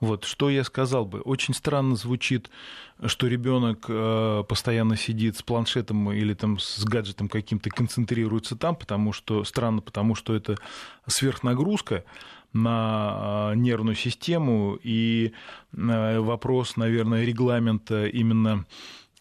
Вот, 0.00 0.24
что 0.24 0.50
я 0.50 0.64
сказал 0.64 1.06
бы? 1.06 1.20
Очень 1.20 1.54
странно 1.54 1.94
звучит, 1.94 2.50
что 3.06 3.28
ребенок 3.28 3.86
э, 3.88 4.42
постоянно 4.48 4.96
сидит 4.96 5.36
с 5.36 5.42
планшетом 5.42 6.10
или 6.10 6.34
там 6.34 6.58
с 6.58 6.84
гаджетом 6.84 7.28
каким-то 7.28 7.70
концентрируется 7.70 8.56
там, 8.56 8.74
потому 8.74 9.12
что 9.12 9.44
странно, 9.44 9.80
потому 9.80 10.16
что 10.16 10.34
это 10.34 10.56
сверхнагрузка 11.06 12.04
на 12.52 12.70
а, 12.70 13.54
нервную 13.54 13.96
систему, 13.96 14.78
и 14.82 15.32
э, 15.72 16.18
вопрос, 16.18 16.76
наверное, 16.76 17.24
регламента 17.24 18.06
именно 18.06 18.64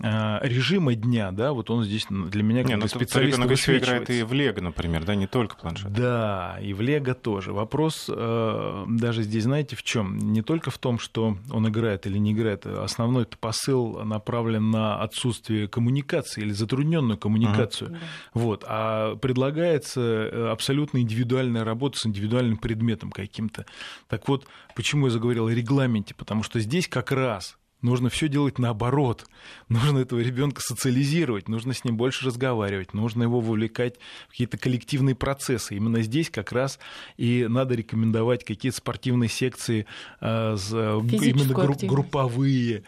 Э, 0.01 0.39
режима 0.41 0.95
дня, 0.95 1.31
да, 1.31 1.53
вот 1.53 1.69
он 1.69 1.83
здесь 1.83 2.07
для 2.09 2.43
меня 2.43 2.63
как 2.63 2.77
ну, 2.77 2.87
специалист 2.87 3.37
ребенок 3.37 3.51
еще 3.51 3.77
играет 3.77 4.09
и 4.09 4.23
в 4.23 4.33
Лего, 4.33 4.59
например, 4.59 5.05
да, 5.05 5.15
не 5.15 5.27
только 5.27 5.55
планшет. 5.55 5.93
Да, 5.93 6.57
и 6.61 6.73
в 6.73 6.81
Лего 6.81 7.13
тоже. 7.13 7.53
Вопрос 7.53 8.09
э, 8.09 8.85
даже 8.87 9.23
здесь, 9.23 9.43
знаете, 9.43 9.75
в 9.75 9.83
чем? 9.83 10.17
Не 10.17 10.41
только 10.41 10.71
в 10.71 10.77
том, 10.77 10.97
что 10.97 11.37
он 11.51 11.69
играет 11.69 12.07
или 12.07 12.17
не 12.17 12.33
играет. 12.33 12.65
Основной 12.65 13.23
-то 13.23 13.37
посыл 13.39 14.03
направлен 14.03 14.71
на 14.71 14.99
отсутствие 15.01 15.67
коммуникации 15.67 16.41
или 16.41 16.51
затрудненную 16.51 17.17
коммуникацию. 17.17 17.91
Uh-huh. 17.91 17.97
Вот. 18.33 18.65
А 18.67 19.15
предлагается 19.15 20.01
э, 20.01 20.49
абсолютно 20.51 20.99
индивидуальная 20.99 21.63
работа 21.63 21.99
с 21.99 22.05
индивидуальным 22.05 22.57
предметом 22.57 23.11
каким-то. 23.11 23.65
Так 24.09 24.27
вот, 24.27 24.47
почему 24.75 25.05
я 25.05 25.11
заговорил 25.11 25.47
о 25.47 25.53
регламенте? 25.53 26.15
Потому 26.15 26.43
что 26.43 26.59
здесь 26.59 26.87
как 26.87 27.11
раз 27.11 27.57
нужно 27.83 28.09
все 28.09 28.27
делать 28.27 28.57
наоборот. 28.57 29.27
Нужно 29.69 29.99
этого 29.99 30.19
ребенка 30.19 30.61
социализировать, 30.61 31.47
нужно 31.47 31.73
с 31.73 31.83
ним 31.83 31.97
больше 31.97 32.25
разговаривать, 32.25 32.93
нужно 32.93 33.23
его 33.23 33.39
вовлекать 33.39 33.95
в 34.27 34.31
какие-то 34.31 34.57
коллективные 34.57 35.15
процессы. 35.15 35.75
Именно 35.75 36.01
здесь 36.01 36.29
как 36.29 36.51
раз 36.51 36.79
и 37.17 37.45
надо 37.47 37.75
рекомендовать 37.75 38.43
какие-то 38.43 38.77
спортивные 38.77 39.29
секции, 39.29 39.85
э, 40.21 40.55
именно 40.55 41.53
групп, 41.53 41.83
групповые, 41.83 42.83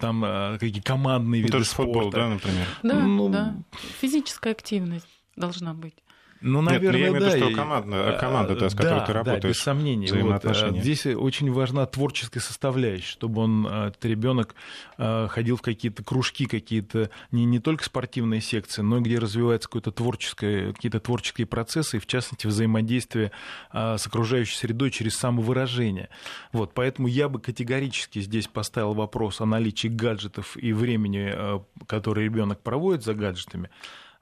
там 0.00 0.24
э, 0.24 0.58
какие 0.58 0.80
командные 0.80 1.40
ну, 1.42 1.46
виды 1.46 1.52
Тоже 1.52 1.64
спорта. 1.66 1.92
футбол, 1.92 2.10
да, 2.10 2.28
например? 2.28 2.66
Да, 2.82 3.00
ну, 3.00 3.28
да. 3.28 3.56
Физическая 4.00 4.52
активность 4.52 5.08
должна 5.36 5.74
быть. 5.74 5.94
Ну, 6.40 6.60
наверное, 6.60 6.92
Нет, 6.92 7.00
я 7.00 7.08
имею 7.08 7.20
да. 7.20 7.30
в 7.30 7.34
виду, 7.34 7.46
что 7.46 7.56
команда, 7.56 8.18
команда 8.20 8.56
та, 8.56 8.68
с 8.68 8.74
которой 8.74 9.00
да, 9.00 9.06
ты 9.06 9.12
работаешь. 9.12 9.42
Да, 9.42 9.48
без 9.48 9.58
сомнений. 9.58 10.12
Вот, 10.12 10.44
э, 10.44 10.80
здесь 10.80 11.06
очень 11.06 11.50
важна 11.50 11.86
творческая 11.86 12.40
составляющая, 12.40 13.06
чтобы 13.06 13.42
он, 13.42 13.66
э, 13.66 13.88
этот 13.88 14.04
ребенок 14.04 14.54
э, 14.98 15.28
ходил 15.28 15.56
в 15.56 15.62
какие-то 15.62 16.04
кружки, 16.04 16.46
какие-то 16.46 17.10
не, 17.30 17.44
не 17.44 17.58
только 17.58 17.84
спортивные 17.84 18.40
секции, 18.40 18.82
но 18.82 19.00
где 19.00 19.18
развивается 19.18 19.68
какое-то 19.68 19.92
творческое, 19.92 20.72
какие-то 20.72 21.00
творческие 21.00 21.46
процессы, 21.46 21.96
и 21.96 22.00
в 22.00 22.06
частности 22.06 22.46
взаимодействие 22.46 23.32
с 23.72 24.06
окружающей 24.06 24.56
средой 24.56 24.90
через 24.90 25.16
самовыражение. 25.16 26.08
Вот, 26.52 26.74
поэтому 26.74 27.08
я 27.08 27.28
бы 27.28 27.40
категорически 27.40 28.20
здесь 28.20 28.46
поставил 28.46 28.94
вопрос 28.94 29.40
о 29.40 29.46
наличии 29.46 29.88
гаджетов 29.88 30.56
и 30.56 30.72
времени, 30.72 31.34
которое 31.86 32.24
ребенок 32.24 32.60
проводит 32.60 33.04
за 33.04 33.14
гаджетами. 33.14 33.70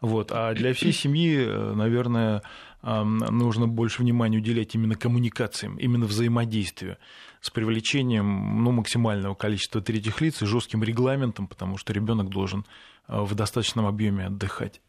Вот. 0.05 0.33
А 0.33 0.55
для 0.55 0.75
всей 0.75 0.93
семьи, 0.93 1.37
э, 1.39 1.73
наверное, 1.75 2.43
нужно 2.83 3.67
больше 3.67 4.03
внимания 4.03 4.37
уделять 4.37 4.75
именно 4.75 4.95
коммуникациям, 4.95 5.77
именно 5.77 6.05
взаимодействию 6.05 6.99
с 7.41 7.51
привлечением 7.51 8.63
ну, 8.63 8.73
максимального 8.73 9.35
количества 9.35 9.81
третьих 9.81 10.21
лиц 10.21 10.43
и 10.43 10.47
жестким 10.47 10.83
регламентом, 10.83 11.47
потому 11.47 11.77
что 11.77 11.93
ребенок 11.93 12.29
должен 12.29 12.65
э, 13.09 13.21
в 13.21 13.35
достаточном 13.35 13.87
объеме 13.87 14.27
отдыхать. 14.27 14.81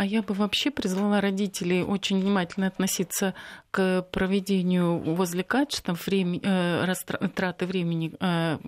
А 0.00 0.04
я 0.06 0.22
бы 0.22 0.32
вообще 0.32 0.70
призвала 0.70 1.20
родителей 1.20 1.82
очень 1.82 2.20
внимательно 2.22 2.68
относиться 2.68 3.34
к 3.70 4.00
проведению 4.10 4.96
возле 4.96 5.44
гаджетов 5.46 6.06
времени, 6.06 6.40
э, 6.42 7.28
траты 7.34 7.66
времени, 7.66 8.10
э, 8.18 8.58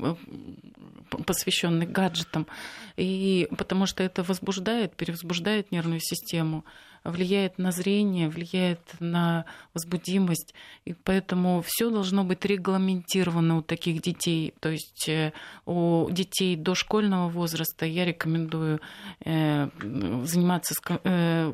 посвященных 1.24 1.91
гаджетам, 1.91 2.47
и 2.99 3.49
потому 3.57 3.87
что 3.87 4.03
это 4.03 4.22
возбуждает, 4.22 4.95
перевозбуждает 4.95 5.72
нервную 5.72 6.01
систему 6.01 6.66
влияет 7.05 7.59
на 7.59 7.73
зрение, 7.73 8.29
влияет 8.29 8.81
на 9.01 9.45
возбудимость. 9.75 10.55
И 10.85 10.95
поэтому 10.95 11.63
все 11.67 11.91
должно 11.91 12.25
быть 12.25 12.45
регламентировано 12.45 13.59
у 13.59 13.63
таких 13.63 14.03
детей. 14.03 14.55
То 14.61 14.71
есть 14.71 15.09
э, 15.09 15.33
у 15.67 16.09
детей 16.11 16.57
дошкольного 16.57 17.29
возраста 17.29 17.87
я 17.87 18.05
рекомендую 18.05 18.81
э, 19.25 19.69
заниматься, 20.25 20.75
э, 21.05 21.53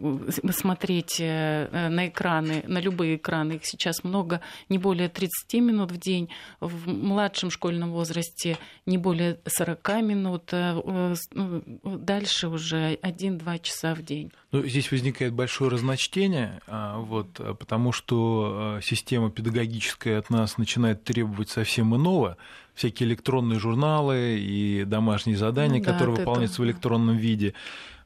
смотреть 0.51 1.19
на 1.19 2.09
экраны, 2.09 2.65
на 2.67 2.79
любые 2.79 3.17
экраны. 3.17 3.55
Их 3.55 3.65
сейчас 3.65 4.05
много, 4.05 4.41
не 4.69 4.79
более 4.79 5.09
30 5.09 5.55
минут 5.55 5.93
в 5.93 5.99
день. 5.99 6.29
В 6.61 6.89
младшем 6.89 7.51
школьном 7.51 7.93
возрасте 7.93 8.59
не 8.87 8.99
более 8.99 9.39
40 9.47 9.89
минут. 10.03 10.53
Ну, 10.53 11.63
дальше 11.85 12.49
уже 12.49 12.95
1-2 12.95 13.63
часа 13.63 13.95
в 13.95 14.03
день. 14.03 14.31
Ну, 14.53 14.65
здесь 14.65 14.91
возникает 14.91 15.35
большое 15.39 15.71
разночтение, 15.71 16.61
а, 16.67 16.99
вот, 16.99 17.41
потому 17.61 17.93
что 17.93 18.77
а, 18.79 18.81
система 18.83 19.31
педагогическая 19.31 20.19
от 20.19 20.31
нас 20.31 20.59
начинает 20.59 21.05
требовать 21.05 21.49
совсем 21.49 21.95
иного, 21.95 22.37
всякие 22.75 23.09
электронные 23.09 23.61
журналы 23.61 24.37
и 24.41 24.83
домашние 24.85 25.37
задания, 25.37 25.79
ну, 25.79 25.85
да, 25.85 25.93
которые 25.93 26.17
выполняются 26.17 26.57
это... 26.57 26.63
в 26.63 26.65
электронном 26.67 27.17
виде. 27.17 27.55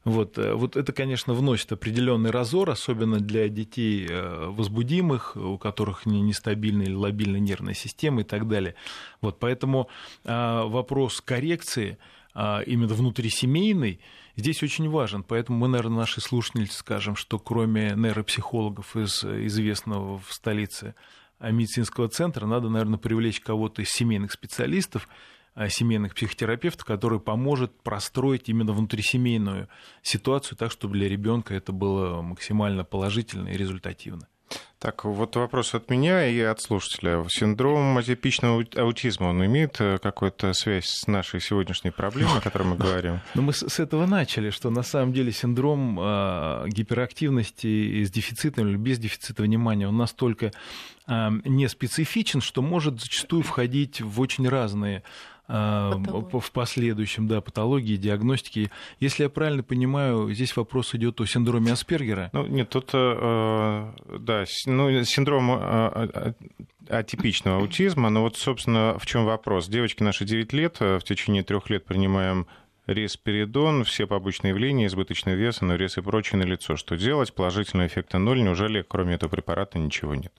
Вот, 0.03 0.37
вот 0.37 0.75
это, 0.77 0.93
конечно, 0.93 1.33
вносит 1.33 1.71
определенный 1.71 2.29
разор, 2.29 2.69
особенно 2.69 3.19
для 3.19 3.49
детей 3.49 4.07
возбудимых, 4.11 5.35
у 5.35 5.57
которых 5.57 6.05
нестабильная 6.05 6.85
или 6.85 6.93
лобильная 6.93 7.39
нервная 7.39 7.73
система 7.73 8.21
и 8.21 8.23
так 8.23 8.47
далее. 8.47 8.75
Вот, 9.21 9.39
поэтому 9.39 9.89
а, 10.23 10.65
вопрос 10.65 11.19
коррекции 11.21 11.97
именно 12.35 12.93
внутрисемейный, 12.93 13.99
здесь 14.35 14.63
очень 14.63 14.89
важен. 14.89 15.23
Поэтому 15.23 15.59
мы, 15.59 15.67
наверное, 15.67 15.99
наши 15.99 16.21
слушатели 16.21 16.65
скажем, 16.65 17.15
что 17.15 17.39
кроме 17.39 17.93
нейропсихологов 17.95 18.95
из 18.95 19.23
известного 19.23 20.19
в 20.19 20.33
столице 20.33 20.95
медицинского 21.39 22.07
центра, 22.09 22.45
надо, 22.45 22.69
наверное, 22.69 22.97
привлечь 22.97 23.39
кого-то 23.39 23.81
из 23.81 23.89
семейных 23.89 24.31
специалистов, 24.31 25.07
Э, 25.55 25.69
семейных 25.69 26.15
психотерапевтов, 26.15 26.83
который 26.83 27.19
поможет 27.19 27.79
простроить 27.83 28.49
именно 28.49 28.73
внутрисемейную 28.73 29.69
ситуацию 30.01 30.57
так, 30.57 30.71
чтобы 30.71 30.93
для 30.93 31.07
ребенка 31.07 31.53
это 31.53 31.71
было 31.71 32.21
максимально 32.23 32.83
положительно 32.83 33.49
и 33.49 33.57
результативно. 33.57 34.27
Так, 34.83 35.05
вот 35.05 35.37
вопрос 35.37 35.73
от 35.75 35.89
меня 35.89 36.27
и 36.27 36.41
от 36.41 36.59
слушателя. 36.61 37.25
Синдром 37.29 37.97
атипичного 37.97 38.65
аутизма, 38.75 39.27
он 39.27 39.45
имеет 39.45 39.79
э, 39.79 39.97
какую-то 39.97 40.51
связь 40.51 40.87
с 40.87 41.07
нашей 41.07 41.39
сегодняшней 41.39 41.91
проблемой, 41.91 42.39
о 42.39 42.41
которой 42.41 42.63
мы 42.63 42.75
говорим? 42.75 43.21
Ну, 43.33 43.43
мы 43.43 43.53
с 43.53 43.79
этого 43.79 44.05
начали, 44.05 44.49
что 44.49 44.69
на 44.69 44.83
самом 44.83 45.13
деле 45.13 45.31
синдром 45.31 45.97
э, 46.01 46.65
гиперактивности 46.67 48.03
с 48.03 48.11
дефицитом 48.11 48.67
или 48.67 48.75
без 48.75 48.99
дефицита 48.99 49.43
внимания, 49.43 49.87
он 49.87 49.95
настолько 49.95 50.51
не 51.07 51.67
специфичен, 51.67 52.39
что 52.39 52.61
может 52.61 53.01
зачастую 53.01 53.43
входить 53.43 53.99
в 53.99 54.21
очень 54.21 54.47
разные 54.47 55.03
Патология. 55.47 56.39
в 56.39 56.51
последующем, 56.51 57.27
да, 57.27 57.41
патологии, 57.41 57.97
диагностики. 57.97 58.71
Если 58.99 59.23
я 59.23 59.29
правильно 59.29 59.63
понимаю, 59.63 60.33
здесь 60.33 60.55
вопрос 60.55 60.95
идет 60.95 61.19
о 61.19 61.25
синдроме 61.25 61.73
Аспергера. 61.73 62.29
Ну, 62.33 62.45
нет, 62.45 62.69
тут, 62.69 62.91
э, 62.93 63.91
да, 64.19 64.45
ну, 64.65 65.03
синдром 65.03 65.51
э, 65.51 66.33
атипичного 66.89 67.57
аутизма, 67.57 68.09
но 68.09 68.21
вот, 68.21 68.37
собственно, 68.37 68.97
в 68.97 69.05
чем 69.05 69.25
вопрос? 69.25 69.67
Девочки 69.67 70.01
наши 70.03 70.25
9 70.25 70.53
лет, 70.53 70.77
э, 70.79 70.99
в 70.99 71.03
течение 71.03 71.43
трех 71.43 71.69
лет 71.69 71.85
принимаем 71.85 72.47
респеридон, 72.87 73.83
все 73.83 74.07
побочные 74.07 74.49
явления, 74.51 74.87
избыточный 74.87 75.35
вес, 75.35 75.61
анурез 75.61 75.97
и 75.97 76.01
прочее 76.01 76.39
на 76.39 76.43
лицо. 76.43 76.75
Что 76.75 76.95
делать? 76.95 77.33
Положительного 77.33 77.87
эффекта 77.87 78.17
ноль. 78.17 78.41
Неужели 78.41 78.81
кроме 78.81 79.15
этого 79.15 79.29
препарата 79.29 79.79
ничего 79.79 80.15
нет? 80.15 80.33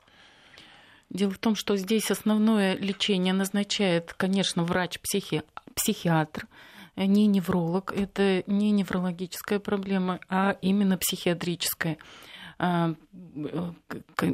Дело 1.15 1.31
в 1.31 1.39
том, 1.39 1.55
что 1.55 1.77
здесь 1.77 2.11
основное 2.11 2.77
лечение 2.77 3.33
назначает, 3.33 4.13
конечно, 4.15 4.65
врач-психиатр, 4.65 6.49
не 6.97 7.29
невролог. 7.29 7.93
Это 7.97 8.43
не 8.49 8.73
неврологическая 8.73 9.61
проблема, 9.61 10.19
а 10.29 10.57
именно 10.61 10.99
психиатрическая. 10.99 11.99
А, 12.59 12.95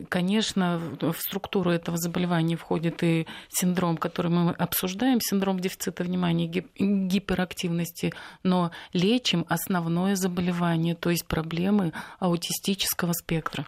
конечно, 0.09 0.81
в 1.01 1.16
структуру 1.18 1.70
этого 1.70 1.99
заболевания 1.99 2.57
входит 2.57 3.03
и 3.03 3.26
синдром, 3.51 3.99
который 3.99 4.31
мы 4.31 4.53
обсуждаем, 4.53 5.20
синдром 5.20 5.61
дефицита 5.61 6.03
внимания 6.03 6.47
и 6.47 6.64
гиперактивности, 6.78 8.14
но 8.43 8.70
лечим 8.95 9.45
основное 9.51 10.16
заболевание, 10.16 10.95
то 10.95 11.11
есть 11.11 11.26
проблемы 11.26 11.93
аутистического 12.18 13.12
спектра. 13.12 13.66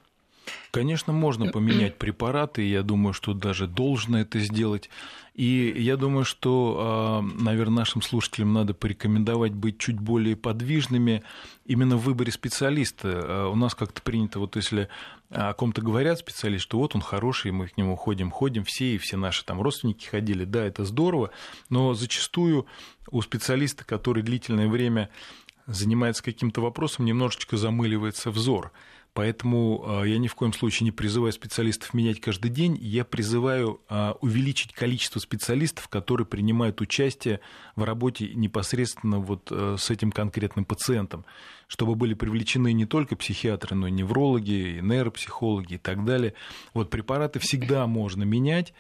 Конечно, 0.70 1.12
можно 1.12 1.50
поменять 1.50 1.98
препараты, 1.98 2.62
я 2.62 2.82
думаю, 2.82 3.12
что 3.12 3.34
даже 3.34 3.66
должно 3.66 4.20
это 4.20 4.38
сделать. 4.40 4.88
И 5.34 5.74
я 5.78 5.96
думаю, 5.96 6.24
что, 6.24 6.76
а, 6.78 7.22
наверное, 7.22 7.76
нашим 7.76 8.02
слушателям 8.02 8.52
надо 8.52 8.74
порекомендовать 8.74 9.52
быть 9.52 9.78
чуть 9.78 9.98
более 9.98 10.36
подвижными 10.36 11.22
именно 11.64 11.96
в 11.96 12.02
выборе 12.02 12.30
специалиста. 12.30 13.08
А, 13.12 13.48
у 13.48 13.54
нас 13.54 13.74
как-то 13.74 14.02
принято, 14.02 14.40
вот 14.40 14.56
если 14.56 14.88
о 15.30 15.54
ком-то 15.54 15.80
говорят 15.80 16.18
специалист, 16.18 16.64
что 16.64 16.78
вот 16.78 16.94
он 16.94 17.00
хороший, 17.00 17.50
мы 17.50 17.68
к 17.68 17.78
нему 17.78 17.96
ходим, 17.96 18.30
ходим 18.30 18.64
все, 18.64 18.94
и 18.94 18.98
все 18.98 19.16
наши 19.16 19.44
там 19.44 19.62
родственники 19.62 20.06
ходили, 20.06 20.44
да, 20.44 20.64
это 20.64 20.84
здорово, 20.84 21.30
но 21.70 21.94
зачастую 21.94 22.66
у 23.10 23.22
специалиста, 23.22 23.84
который 23.84 24.22
длительное 24.22 24.68
время 24.68 25.08
занимается 25.66 26.22
каким-то 26.22 26.60
вопросом, 26.60 27.06
немножечко 27.06 27.56
замыливается 27.56 28.30
взор. 28.30 28.72
Поэтому 29.14 29.84
а, 29.84 30.04
я 30.04 30.16
ни 30.18 30.26
в 30.26 30.34
коем 30.34 30.54
случае 30.54 30.86
не 30.86 30.90
призываю 30.90 31.32
специалистов 31.32 31.92
менять 31.92 32.20
каждый 32.20 32.50
день. 32.50 32.78
Я 32.80 33.04
призываю 33.04 33.82
а, 33.88 34.16
увеличить 34.22 34.72
количество 34.72 35.18
специалистов, 35.18 35.88
которые 35.88 36.26
принимают 36.26 36.80
участие 36.80 37.40
в 37.76 37.84
работе 37.84 38.30
непосредственно 38.34 39.18
вот 39.18 39.48
э, 39.50 39.76
с 39.78 39.90
этим 39.90 40.12
конкретным 40.12 40.64
пациентом, 40.64 41.24
чтобы 41.66 41.94
были 41.94 42.14
привлечены 42.14 42.72
не 42.72 42.86
только 42.86 43.16
психиатры, 43.16 43.76
но 43.76 43.88
и 43.88 43.90
неврологи, 43.90 44.78
и 44.78 44.80
нейропсихологи 44.80 45.74
и 45.74 45.78
так 45.78 46.04
далее. 46.04 46.34
Вот 46.72 46.90
препараты 46.90 47.38
всегда 47.38 47.86
можно 47.86 48.22
менять. 48.22 48.72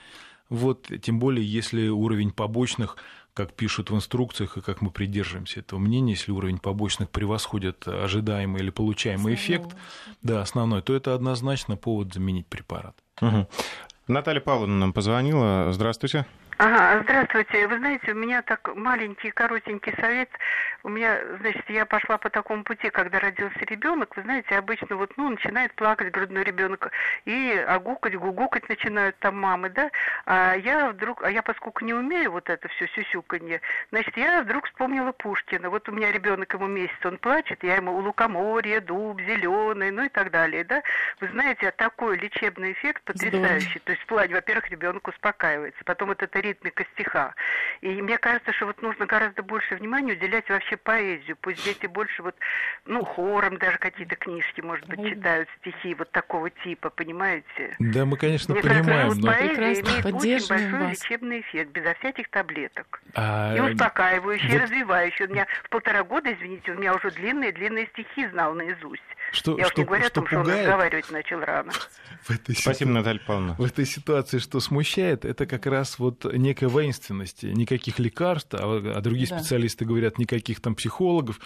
Вот, 0.48 0.90
тем 1.00 1.18
более, 1.18 1.46
если 1.46 1.88
уровень 1.88 2.30
побочных 2.30 2.96
как 3.34 3.54
пишут 3.54 3.90
в 3.90 3.94
инструкциях 3.94 4.56
и 4.56 4.60
как 4.60 4.82
мы 4.82 4.90
придерживаемся 4.90 5.60
этого 5.60 5.78
мнения, 5.78 6.12
если 6.12 6.32
уровень 6.32 6.58
побочных 6.58 7.10
превосходит 7.10 7.86
ожидаемый 7.88 8.60
или 8.60 8.70
получаемый 8.70 9.34
основной. 9.34 9.34
эффект, 9.34 9.76
да, 10.22 10.42
основной, 10.42 10.82
то 10.82 10.94
это 10.94 11.14
однозначно 11.14 11.76
повод 11.76 12.12
заменить 12.12 12.46
препарат. 12.46 12.96
Угу. 13.20 13.48
Наталья 14.08 14.40
Павловна 14.40 14.78
нам 14.78 14.92
позвонила. 14.92 15.68
Здравствуйте. 15.72 16.26
Ага, 16.64 17.02
здравствуйте. 17.02 17.66
Вы 17.66 17.78
знаете, 17.78 18.12
у 18.12 18.14
меня 18.14 18.40
так 18.40 18.72
маленький, 18.76 19.32
коротенький 19.32 19.92
совет. 20.00 20.30
У 20.84 20.90
меня, 20.90 21.18
значит, 21.40 21.68
я 21.68 21.84
пошла 21.84 22.18
по 22.18 22.30
такому 22.30 22.62
пути, 22.62 22.88
когда 22.88 23.18
родился 23.18 23.58
ребенок. 23.66 24.14
Вы 24.14 24.22
знаете, 24.22 24.56
обычно 24.56 24.94
вот, 24.94 25.12
ну, 25.16 25.30
начинает 25.30 25.74
плакать 25.74 26.12
грудной 26.12 26.44
ребенок 26.44 26.92
и 27.24 27.52
огукать, 27.66 28.14
гугукать 28.14 28.68
начинают 28.68 29.18
там 29.18 29.40
мамы, 29.40 29.70
да. 29.70 29.90
А 30.24 30.54
я 30.54 30.90
вдруг, 30.90 31.24
а 31.24 31.32
я 31.32 31.42
поскольку 31.42 31.84
не 31.84 31.94
умею 31.94 32.30
вот 32.30 32.48
это 32.48 32.68
все 32.68 32.86
сюсюканье, 32.94 33.60
значит, 33.90 34.16
я 34.16 34.42
вдруг 34.42 34.66
вспомнила 34.66 35.10
Пушкина. 35.10 35.68
Вот 35.68 35.88
у 35.88 35.92
меня 35.92 36.12
ребенок 36.12 36.54
ему 36.54 36.68
месяц, 36.68 36.94
он 37.04 37.18
плачет, 37.18 37.64
я 37.64 37.74
ему 37.74 37.98
лукоморье, 37.98 38.78
дуб, 38.78 39.20
зеленый, 39.20 39.90
ну 39.90 40.04
и 40.04 40.08
так 40.08 40.30
далее, 40.30 40.62
да. 40.62 40.80
Вы 41.18 41.26
знаете, 41.30 41.72
такой 41.72 42.18
лечебный 42.18 42.70
эффект 42.70 43.02
потрясающий. 43.02 43.80
Здорово. 43.80 43.84
То 43.84 43.92
есть 43.92 44.06
плач, 44.06 44.30
во-первых, 44.30 44.70
ребенок 44.70 45.08
успокаивается, 45.08 45.82
потом 45.84 46.10
вот 46.10 46.22
это 46.22 46.51
ритмика 46.52 46.84
стиха. 46.94 47.34
И 47.80 47.88
мне 48.02 48.18
кажется, 48.18 48.52
что 48.52 48.66
вот 48.66 48.80
нужно 48.82 49.06
гораздо 49.06 49.42
больше 49.42 49.74
внимания 49.76 50.12
уделять 50.12 50.48
вообще 50.48 50.76
поэзию. 50.76 51.36
Пусть 51.40 51.64
дети 51.64 51.86
больше 51.86 52.22
вот, 52.22 52.34
ну, 52.84 53.04
хором 53.04 53.56
даже 53.56 53.78
какие-то 53.78 54.16
книжки, 54.16 54.60
может 54.60 54.86
быть, 54.86 55.00
читают 55.08 55.48
стихи 55.60 55.94
вот 55.94 56.10
такого 56.10 56.50
типа, 56.50 56.90
понимаете? 56.90 57.74
Да, 57.78 58.04
мы, 58.04 58.16
конечно, 58.16 58.54
мне 58.54 58.62
понимаем. 58.62 58.86
Кажется, 58.86 59.20
но... 59.20 59.32
поэзия 59.32 59.80
имеет 59.80 60.06
очень 60.06 60.48
большой 60.48 60.80
вас. 60.80 60.90
лечебный 60.90 61.40
эффект, 61.40 61.70
безо 61.70 61.94
всяких 61.94 62.28
таблеток. 62.28 63.02
А... 63.14 63.56
И 63.56 63.60
успокаивающий, 63.60 64.48
вот... 64.48 64.54
и 64.54 64.58
развивающий. 64.58 65.26
У 65.26 65.30
меня 65.30 65.46
в 65.64 65.70
полтора 65.70 66.04
года, 66.04 66.32
извините, 66.32 66.72
у 66.72 66.78
меня 66.78 66.94
уже 66.94 67.10
длинные-длинные 67.10 67.86
стихи 67.86 68.28
знал 68.28 68.54
наизусть. 68.54 69.02
Что, 69.32 69.58
Я 69.58 69.64
что, 69.64 69.72
уж 69.72 69.78
не 69.78 69.84
говорю 69.84 70.04
что 70.04 70.10
о 70.10 70.14
том, 70.14 70.24
пугает? 70.24 70.44
что 70.44 70.52
он 70.52 70.58
разговаривать 70.60 71.10
начал 71.10 71.40
рано. 71.40 71.72
В 72.22 72.30
этой 72.30 72.54
Спасибо, 72.54 72.74
ситуации, 72.74 72.84
Наталья 72.84 73.20
Павловна. 73.26 73.54
В 73.58 73.64
этой 73.64 73.86
ситуации, 73.86 74.38
что 74.38 74.60
смущает, 74.60 75.24
это 75.24 75.46
как 75.46 75.66
раз 75.66 75.98
вот 75.98 76.24
некая 76.32 76.68
воинственность. 76.68 77.42
Никаких 77.42 77.98
лекарств, 77.98 78.54
а, 78.54 78.92
а 78.94 79.00
другие 79.00 79.26
да. 79.26 79.38
специалисты 79.38 79.84
говорят, 79.84 80.18
никаких 80.18 80.60
там 80.60 80.74
психологов. 80.74 81.40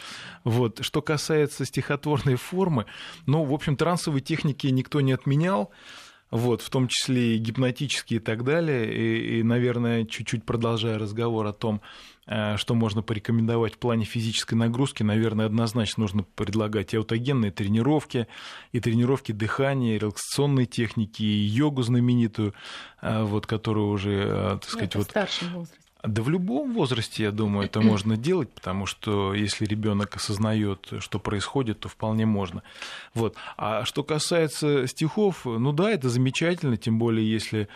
Вот. 0.44 0.84
Что 0.84 1.00
касается 1.00 1.64
стихотворной 1.64 2.34
формы, 2.34 2.86
ну, 3.24 3.44
в 3.44 3.54
общем, 3.54 3.76
трансовые 3.76 4.20
техники 4.20 4.66
никто 4.66 5.00
не 5.00 5.12
отменял 5.12 5.72
вот, 6.30 6.60
в 6.60 6.70
том 6.70 6.88
числе 6.88 7.36
и 7.36 7.38
гипнотические 7.38 8.18
и 8.18 8.22
так 8.22 8.44
далее. 8.44 8.92
И, 8.92 9.38
и 9.38 9.42
наверное, 9.42 10.04
чуть-чуть 10.04 10.44
продолжая 10.44 10.98
разговор 10.98 11.46
о 11.46 11.52
том, 11.52 11.80
что 12.26 12.74
можно 12.74 13.02
порекомендовать 13.02 13.74
в 13.74 13.78
плане 13.78 14.04
физической 14.04 14.54
нагрузки, 14.54 15.02
наверное, 15.02 15.46
однозначно 15.46 16.02
нужно 16.02 16.22
предлагать 16.22 16.92
и 16.92 16.96
аутогенные 16.96 17.52
тренировки, 17.52 18.26
и 18.72 18.80
тренировки 18.80 19.32
дыхания, 19.32 19.94
и 19.94 19.98
релаксационные 19.98 20.66
техники, 20.66 21.22
и 21.22 21.44
йогу 21.44 21.82
знаменитую, 21.82 22.54
э, 23.00 23.22
вот, 23.22 23.46
которую 23.46 23.88
уже, 23.88 24.24
э, 24.28 24.58
так 24.60 24.70
сказать, 24.70 24.90
Это 24.90 24.98
вот... 24.98 25.06
в 25.06 25.10
старшем 25.10 25.48
возрасте. 25.54 25.86
Да 26.06 26.22
в 26.22 26.28
любом 26.28 26.72
возрасте, 26.72 27.24
я 27.24 27.32
думаю, 27.32 27.66
это 27.66 27.80
можно 27.80 28.16
делать, 28.16 28.50
потому 28.50 28.86
что 28.86 29.34
если 29.34 29.64
ребенок 29.64 30.14
осознает, 30.14 30.92
что 31.00 31.18
происходит, 31.18 31.80
то 31.80 31.88
вполне 31.88 32.26
можно. 32.26 32.62
Вот. 33.12 33.34
А 33.56 33.84
что 33.84 34.04
касается 34.04 34.86
стихов, 34.86 35.44
ну 35.44 35.72
да, 35.72 35.90
это 35.90 36.08
замечательно, 36.08 36.76
тем 36.76 36.98
более 36.98 37.28
если 37.28 37.62
э, 37.62 37.66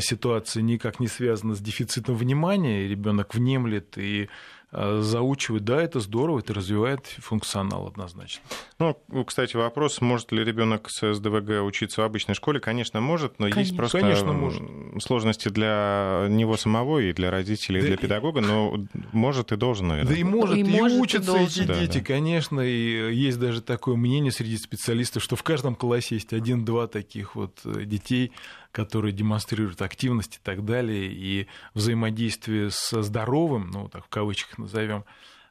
ситуация 0.00 0.62
никак 0.62 1.00
не 1.00 1.08
связана 1.08 1.54
с 1.54 1.60
дефицитом 1.60 2.16
внимания, 2.16 2.84
и 2.84 2.88
ребенок 2.88 3.34
внемлет 3.34 3.96
и 3.96 4.28
Э, 4.72 5.00
заучивать, 5.02 5.64
да, 5.64 5.82
это 5.82 5.98
здорово, 5.98 6.38
это 6.38 6.54
развивает 6.54 7.04
функционал 7.18 7.88
однозначно. 7.88 8.40
Ну, 8.78 8.96
кстати, 9.26 9.56
вопрос, 9.56 10.00
может 10.00 10.30
ли 10.30 10.44
ребенок 10.44 10.88
с 10.90 11.12
СДВГ 11.12 11.64
учиться 11.64 12.02
в 12.02 12.04
обычной 12.04 12.36
школе? 12.36 12.60
Конечно, 12.60 13.00
может, 13.00 13.40
но 13.40 13.46
конечно. 13.46 13.60
есть 13.60 13.76
просто 13.76 13.98
Конечно, 13.98 14.32
может. 14.32 14.62
сложности 15.02 15.48
для 15.48 16.26
него 16.28 16.56
самого 16.56 17.00
и 17.00 17.12
для 17.12 17.32
родителей, 17.32 17.80
да 17.80 17.86
и 17.86 17.88
для 17.88 17.96
педагога, 17.96 18.42
но 18.42 18.76
может 19.10 19.50
и 19.50 19.56
должен, 19.56 19.88
наверное. 19.88 20.12
Да 20.12 20.20
и 20.20 20.22
может, 20.22 20.56
и, 20.56 20.60
и 20.60 20.64
может, 20.64 21.00
учатся 21.00 21.36
и 21.38 21.44
эти 21.46 21.62
да, 21.64 21.74
дети, 21.74 21.98
да. 21.98 22.04
конечно, 22.04 22.60
и 22.60 23.12
есть 23.12 23.40
даже 23.40 23.62
такое 23.62 23.96
мнение 23.96 24.30
среди 24.30 24.56
специалистов, 24.56 25.24
что 25.24 25.34
в 25.34 25.42
каждом 25.42 25.74
классе 25.74 26.14
есть 26.14 26.32
один-два 26.32 26.86
таких 26.86 27.34
вот 27.34 27.58
э, 27.64 27.82
детей, 27.86 28.30
которые 28.72 29.12
демонстрируют 29.12 29.82
активность 29.82 30.36
и 30.36 30.40
так 30.42 30.64
далее, 30.64 31.12
и 31.12 31.46
взаимодействие 31.74 32.70
со 32.70 33.02
здоровым, 33.02 33.70
ну, 33.70 33.88
так 33.88 34.04
в 34.04 34.08
кавычках 34.08 34.58
назовем, 34.58 35.04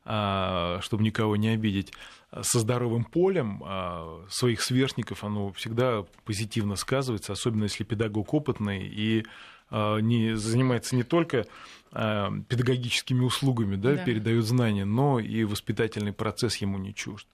а, 0.05 0.79
чтобы 0.81 1.03
никого 1.03 1.35
не 1.35 1.49
обидеть, 1.49 1.93
со 2.41 2.59
здоровым 2.59 3.03
полем 3.03 3.61
а, 3.65 4.25
своих 4.29 4.61
сверстников, 4.61 5.23
оно 5.23 5.51
всегда 5.53 6.05
позитивно 6.25 6.75
сказывается, 6.75 7.33
особенно 7.33 7.63
если 7.63 7.83
педагог 7.83 8.33
опытный 8.33 8.87
и 8.87 9.25
не, 9.71 10.35
занимается 10.35 10.95
не 10.95 11.03
только 11.03 11.45
педагогическими 11.91 13.23
услугами, 13.23 13.75
да, 13.75 13.97
да. 13.97 14.03
передает 14.03 14.43
знания, 14.43 14.83
но 14.83 15.19
и 15.19 15.43
воспитательный 15.43 16.11
процесс 16.11 16.55
ему 16.57 16.79
не 16.79 16.95
чужд. 16.95 17.27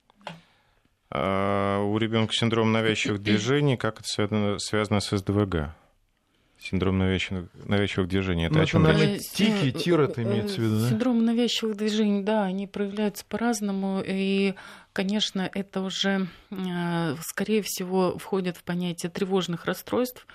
А 1.10 1.82
у 1.82 1.96
ребенка 1.98 2.32
синдром 2.34 2.72
навязчивых 2.72 3.22
движений, 3.22 3.76
как 3.76 4.00
это 4.00 4.08
связано, 4.08 4.58
связано 4.58 5.00
с 5.00 5.16
СДВГ? 5.16 5.74
Синдром 6.58 6.98
навязчивых, 6.98 7.48
навязчивых 7.66 8.08
движений. 8.08 8.46
Это 8.46 8.54
ну, 8.54 8.62
о 8.62 8.66
чем 8.66 8.86
это 8.86 9.18
тики, 9.18 9.70
тир 9.70 10.00
это 10.00 10.22
имеется 10.22 10.56
в 10.56 10.64
виду, 10.64 10.80
да? 10.80 10.88
Синдром 10.88 11.24
навязчивых 11.24 11.76
движений, 11.76 12.22
да, 12.22 12.44
они 12.44 12.66
проявляются 12.66 13.24
по-разному. 13.28 14.02
И, 14.04 14.54
конечно, 14.92 15.48
это 15.52 15.82
уже, 15.82 16.28
э, 16.50 17.14
скорее 17.20 17.62
всего, 17.62 18.18
входит 18.18 18.56
в 18.56 18.64
понятие 18.64 19.10
тревожных 19.10 19.66
расстройств. 19.66 20.26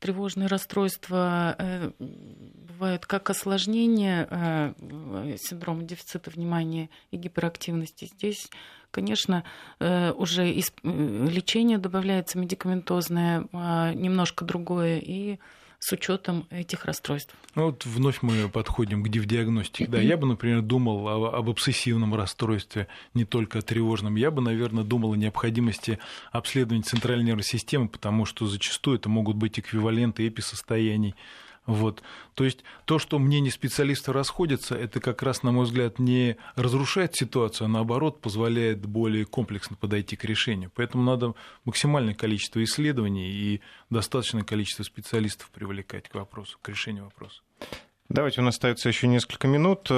Тревожные 0.00 0.48
расстройства 0.48 1.54
э, 1.58 1.92
бывают 1.98 3.06
как 3.06 3.30
осложнение 3.30 4.26
э, 4.28 5.36
синдрома 5.38 5.84
дефицита 5.84 6.30
внимания 6.30 6.90
и 7.10 7.16
гиперактивности. 7.16 8.06
Здесь 8.06 8.50
конечно, 8.90 9.44
э, 9.78 10.12
уже 10.12 10.50
э, 10.50 10.60
лечения 10.82 11.78
добавляется 11.78 12.38
медикаментозное, 12.38 13.46
а, 13.52 13.92
немножко 13.94 14.44
другое, 14.44 14.98
и 14.98 15.38
с 15.80 15.92
учетом 15.92 16.46
этих 16.50 16.84
расстройств. 16.84 17.34
Ну 17.54 17.66
вот 17.66 17.86
вновь 17.86 18.20
мы 18.20 18.48
подходим 18.48 19.02
к 19.02 19.08
диагностике. 19.08 19.90
Да, 19.90 19.98
я 19.98 20.18
бы, 20.18 20.26
например, 20.26 20.60
думал 20.60 21.08
об, 21.08 21.34
об 21.34 21.48
обсессивном 21.48 22.14
расстройстве, 22.14 22.86
не 23.14 23.24
только 23.24 23.58
о 23.58 23.62
тревожном. 23.62 24.14
Я 24.16 24.30
бы, 24.30 24.42
наверное, 24.42 24.84
думал 24.84 25.12
о 25.12 25.16
необходимости 25.16 25.98
обследования 26.32 26.82
центральной 26.82 27.24
нервной 27.24 27.44
системы, 27.44 27.88
потому 27.88 28.26
что 28.26 28.46
зачастую 28.46 28.98
это 28.98 29.08
могут 29.08 29.36
быть 29.36 29.58
эквиваленты 29.58 30.28
эписостояний 30.28 31.14
вот. 31.70 32.02
То 32.34 32.44
есть 32.44 32.64
то, 32.84 32.98
что 32.98 33.18
мнения 33.18 33.50
специалистов 33.50 34.14
расходятся, 34.14 34.74
это 34.74 35.00
как 35.00 35.22
раз, 35.22 35.42
на 35.42 35.52
мой 35.52 35.64
взгляд, 35.64 35.98
не 35.98 36.36
разрушает 36.56 37.14
ситуацию, 37.14 37.66
а 37.66 37.68
наоборот 37.68 38.20
позволяет 38.20 38.84
более 38.84 39.24
комплексно 39.24 39.76
подойти 39.76 40.16
к 40.16 40.24
решению. 40.24 40.72
Поэтому 40.74 41.04
надо 41.04 41.34
максимальное 41.64 42.14
количество 42.14 42.62
исследований 42.64 43.30
и 43.30 43.60
достаточное 43.88 44.42
количество 44.42 44.82
специалистов 44.82 45.50
привлекать 45.50 46.08
к 46.08 46.14
вопросу, 46.14 46.58
к 46.60 46.68
решению 46.68 47.04
вопроса. 47.04 47.42
Давайте, 48.08 48.40
у 48.40 48.44
нас 48.44 48.54
остается 48.54 48.88
еще 48.88 49.06
несколько 49.06 49.46
минут 49.46 49.88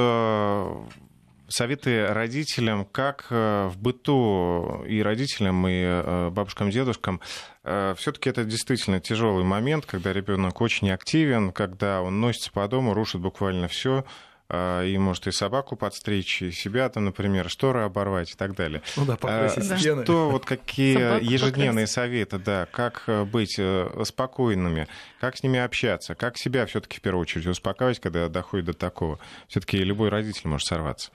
советы 1.53 2.07
родителям, 2.07 2.84
как 2.84 3.26
э, 3.30 3.68
в 3.68 3.78
быту 3.78 4.84
и 4.88 5.03
родителям, 5.03 5.68
и 5.68 5.82
э, 5.84 6.30
бабушкам, 6.30 6.70
дедушкам. 6.70 7.20
Э, 7.62 7.94
Все-таки 7.96 8.30
это 8.30 8.44
действительно 8.44 9.00
тяжелый 9.00 9.44
момент, 9.44 9.86
когда 9.86 10.12
ребенок 10.12 10.61
очень 10.61 10.90
активен, 10.90 11.53
когда 11.53 12.03
он 12.03 12.20
носится 12.20 12.50
по 12.50 12.66
дому, 12.68 12.94
рушит 12.94 13.20
буквально 13.20 13.68
все 13.68 14.05
и 14.53 14.98
может 14.98 15.26
и 15.26 15.32
собаку 15.32 15.76
подстричь, 15.76 16.42
и 16.42 16.50
себя 16.50 16.88
там, 16.90 17.07
например, 17.07 17.48
шторы 17.48 17.82
оборвать 17.82 18.32
и 18.32 18.34
так 18.34 18.55
далее. 18.55 18.82
Ну 18.96 19.07
да, 19.07 19.16
покрасить 19.16 19.70
а, 19.70 19.78
стены. 19.78 20.05
Что, 20.05 20.30
вот 20.30 20.44
какие 20.44 20.94
Собаку 20.94 21.24
ежедневные 21.24 21.86
покрасить. 21.86 21.94
советы, 21.94 22.38
да, 22.38 22.66
как 22.70 23.05
э, 23.07 23.24
быть 23.24 23.57
э, 23.59 23.88
спокойными, 24.05 24.88
как 25.20 25.36
с 25.38 25.42
ними 25.42 25.59
общаться, 25.59 26.14
как 26.14 26.36
себя 26.36 26.66
все 26.66 26.80
таки 26.80 26.98
в 26.98 27.00
первую 27.00 27.22
очередь 27.22 27.46
успокаивать, 27.46 28.00
когда 28.00 28.28
доходит 28.28 28.66
до 28.66 28.72
такого. 28.74 29.18
все 29.48 29.61
таки 29.61 29.78
любой 29.78 30.11
родитель 30.11 30.48
может 30.48 30.66
сорваться. 30.66 31.11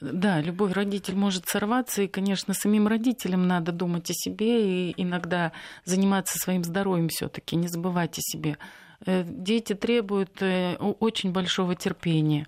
Да, 0.00 0.40
любой 0.40 0.72
родитель 0.72 1.14
может 1.14 1.46
сорваться, 1.46 2.02
и, 2.02 2.08
конечно, 2.08 2.54
самим 2.54 2.88
родителям 2.88 3.46
надо 3.46 3.72
думать 3.72 4.10
о 4.10 4.14
себе 4.14 4.88
и 4.88 4.94
иногда 4.96 5.52
заниматься 5.84 6.38
своим 6.38 6.64
здоровьем 6.64 7.08
все 7.08 7.28
таки 7.28 7.56
не 7.56 7.68
забывать 7.68 8.18
о 8.18 8.22
себе. 8.22 8.56
Э, 9.04 9.22
дети 9.26 9.74
требуют 9.74 10.40
очень 10.40 11.32
большого 11.32 11.74
терпения. 11.74 12.46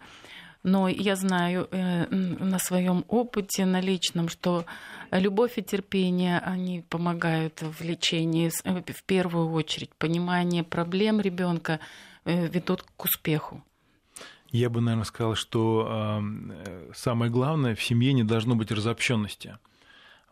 Но 0.62 0.88
я 0.88 1.16
знаю 1.16 1.66
э, 1.70 2.06
на 2.08 2.58
своем 2.58 3.04
опыте, 3.08 3.64
на 3.64 3.80
личном, 3.80 4.28
что 4.28 4.64
любовь 5.10 5.58
и 5.58 5.62
терпение, 5.62 6.38
они 6.38 6.84
помогают 6.88 7.62
в 7.62 7.82
лечении 7.82 8.50
э, 8.64 8.92
в 8.92 9.02
первую 9.02 9.50
очередь. 9.50 9.90
Понимание 9.98 10.62
проблем 10.62 11.20
ребенка 11.20 11.80
э, 12.24 12.46
ведут 12.46 12.84
к 12.96 13.04
успеху. 13.04 13.62
Я 14.52 14.70
бы, 14.70 14.80
наверное, 14.80 15.04
сказал, 15.04 15.34
что 15.34 16.22
самое 16.94 17.32
главное 17.32 17.74
в 17.74 17.82
семье 17.82 18.12
не 18.12 18.22
должно 18.22 18.54
быть 18.54 18.70
разобщенности. 18.70 19.56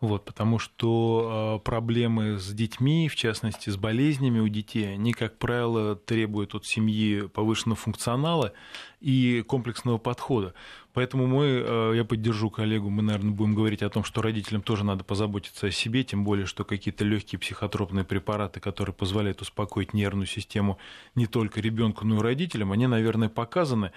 Вот, 0.01 0.25
потому 0.25 0.57
что 0.57 1.59
э, 1.61 1.63
проблемы 1.63 2.39
с 2.39 2.51
детьми, 2.53 3.07
в 3.07 3.15
частности 3.15 3.69
с 3.69 3.77
болезнями 3.77 4.39
у 4.39 4.47
детей, 4.47 4.93
они, 4.93 5.13
как 5.13 5.37
правило, 5.37 5.95
требуют 5.95 6.55
от 6.55 6.65
семьи 6.65 7.27
повышенного 7.27 7.75
функционала 7.75 8.51
и 8.99 9.43
комплексного 9.47 9.99
подхода. 9.99 10.55
Поэтому 10.93 11.27
мы, 11.27 11.45
э, 11.45 11.93
я 11.95 12.03
поддержу 12.03 12.49
коллегу, 12.49 12.89
мы, 12.89 13.03
наверное, 13.03 13.31
будем 13.31 13.53
говорить 13.53 13.83
о 13.83 13.91
том, 13.91 14.03
что 14.03 14.23
родителям 14.23 14.63
тоже 14.63 14.83
надо 14.83 15.03
позаботиться 15.03 15.67
о 15.67 15.71
себе, 15.71 16.03
тем 16.03 16.23
более, 16.23 16.47
что 16.47 16.65
какие-то 16.65 17.05
легкие 17.05 17.37
психотропные 17.37 18.03
препараты, 18.03 18.59
которые 18.59 18.95
позволяют 18.95 19.41
успокоить 19.41 19.93
нервную 19.93 20.25
систему 20.25 20.79
не 21.13 21.27
только 21.27 21.61
ребенку, 21.61 22.07
но 22.07 22.17
и 22.17 22.21
родителям, 22.21 22.71
они, 22.71 22.87
наверное, 22.87 23.29
показаны. 23.29 23.91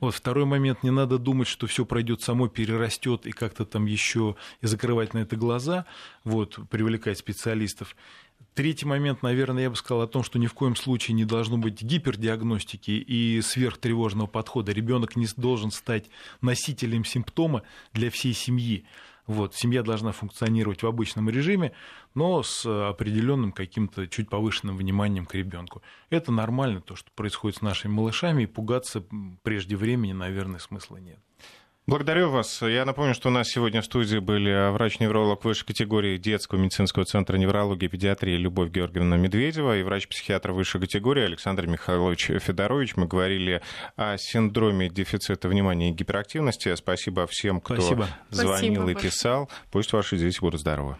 Вот 0.00 0.14
второй 0.14 0.44
момент, 0.44 0.82
не 0.82 0.90
надо 0.90 1.18
думать, 1.18 1.48
что 1.48 1.66
все 1.66 1.86
пройдет 1.86 2.20
само, 2.20 2.48
перерастет 2.48 3.26
и 3.26 3.32
как-то 3.32 3.64
там 3.64 3.86
еще 3.86 4.36
и 4.60 4.66
закрывать 4.66 5.14
на 5.14 5.18
это 5.18 5.36
глаза, 5.36 5.86
вот, 6.24 6.58
привлекать 6.68 7.18
специалистов. 7.18 7.96
Третий 8.54 8.86
момент, 8.86 9.22
наверное, 9.22 9.64
я 9.64 9.70
бы 9.70 9.76
сказал 9.76 10.02
о 10.02 10.06
том, 10.06 10.22
что 10.22 10.38
ни 10.38 10.46
в 10.46 10.54
коем 10.54 10.76
случае 10.76 11.14
не 11.14 11.24
должно 11.24 11.58
быть 11.58 11.82
гипердиагностики 11.82 12.90
и 12.90 13.40
сверхтревожного 13.42 14.26
подхода. 14.26 14.72
Ребенок 14.72 15.16
не 15.16 15.26
должен 15.36 15.70
стать 15.70 16.06
носителем 16.40 17.04
симптома 17.04 17.62
для 17.92 18.10
всей 18.10 18.32
семьи. 18.32 18.86
Вот, 19.26 19.54
семья 19.54 19.82
должна 19.82 20.12
функционировать 20.12 20.82
в 20.82 20.86
обычном 20.86 21.28
режиме, 21.28 21.72
но 22.14 22.42
с 22.42 22.64
определенным 22.66 23.52
каким-то 23.52 24.06
чуть 24.06 24.28
повышенным 24.28 24.76
вниманием 24.76 25.26
к 25.26 25.34
ребенку. 25.34 25.82
Это 26.10 26.30
нормально, 26.30 26.80
то, 26.80 26.94
что 26.94 27.10
происходит 27.14 27.58
с 27.58 27.62
нашими 27.62 27.92
малышами, 27.92 28.44
и 28.44 28.46
пугаться 28.46 29.04
прежде 29.42 29.76
времени, 29.76 30.12
наверное, 30.12 30.60
смысла 30.60 30.98
нет. 30.98 31.18
Благодарю 31.88 32.30
вас. 32.30 32.62
Я 32.62 32.84
напомню, 32.84 33.14
что 33.14 33.28
у 33.28 33.30
нас 33.30 33.48
сегодня 33.48 33.80
в 33.80 33.84
студии 33.84 34.18
были 34.18 34.72
врач-невролог 34.72 35.44
высшей 35.44 35.66
категории 35.66 36.18
детского 36.18 36.58
медицинского 36.58 37.04
центра 37.04 37.36
неврологии 37.36 37.86
и 37.86 37.88
педиатрии 37.88 38.36
Любовь 38.36 38.72
Георгиевна 38.72 39.16
Медведева 39.16 39.78
и 39.78 39.84
врач-психиатр 39.84 40.50
высшей 40.50 40.80
категории 40.80 41.22
Александр 41.22 41.68
Михайлович 41.68 42.32
Федорович. 42.40 42.96
Мы 42.96 43.06
говорили 43.06 43.62
о 43.94 44.16
синдроме 44.18 44.88
дефицита 44.88 45.48
внимания 45.48 45.90
и 45.90 45.92
гиперактивности. 45.92 46.74
Спасибо 46.74 47.28
всем, 47.28 47.60
кто 47.60 47.76
Спасибо. 47.76 48.08
звонил 48.30 48.82
Спасибо 48.82 48.90
и 48.90 48.94
писал. 49.02 49.50
Пусть 49.70 49.92
ваши 49.92 50.16
дети 50.16 50.40
будут 50.40 50.62
здоровы. 50.62 50.96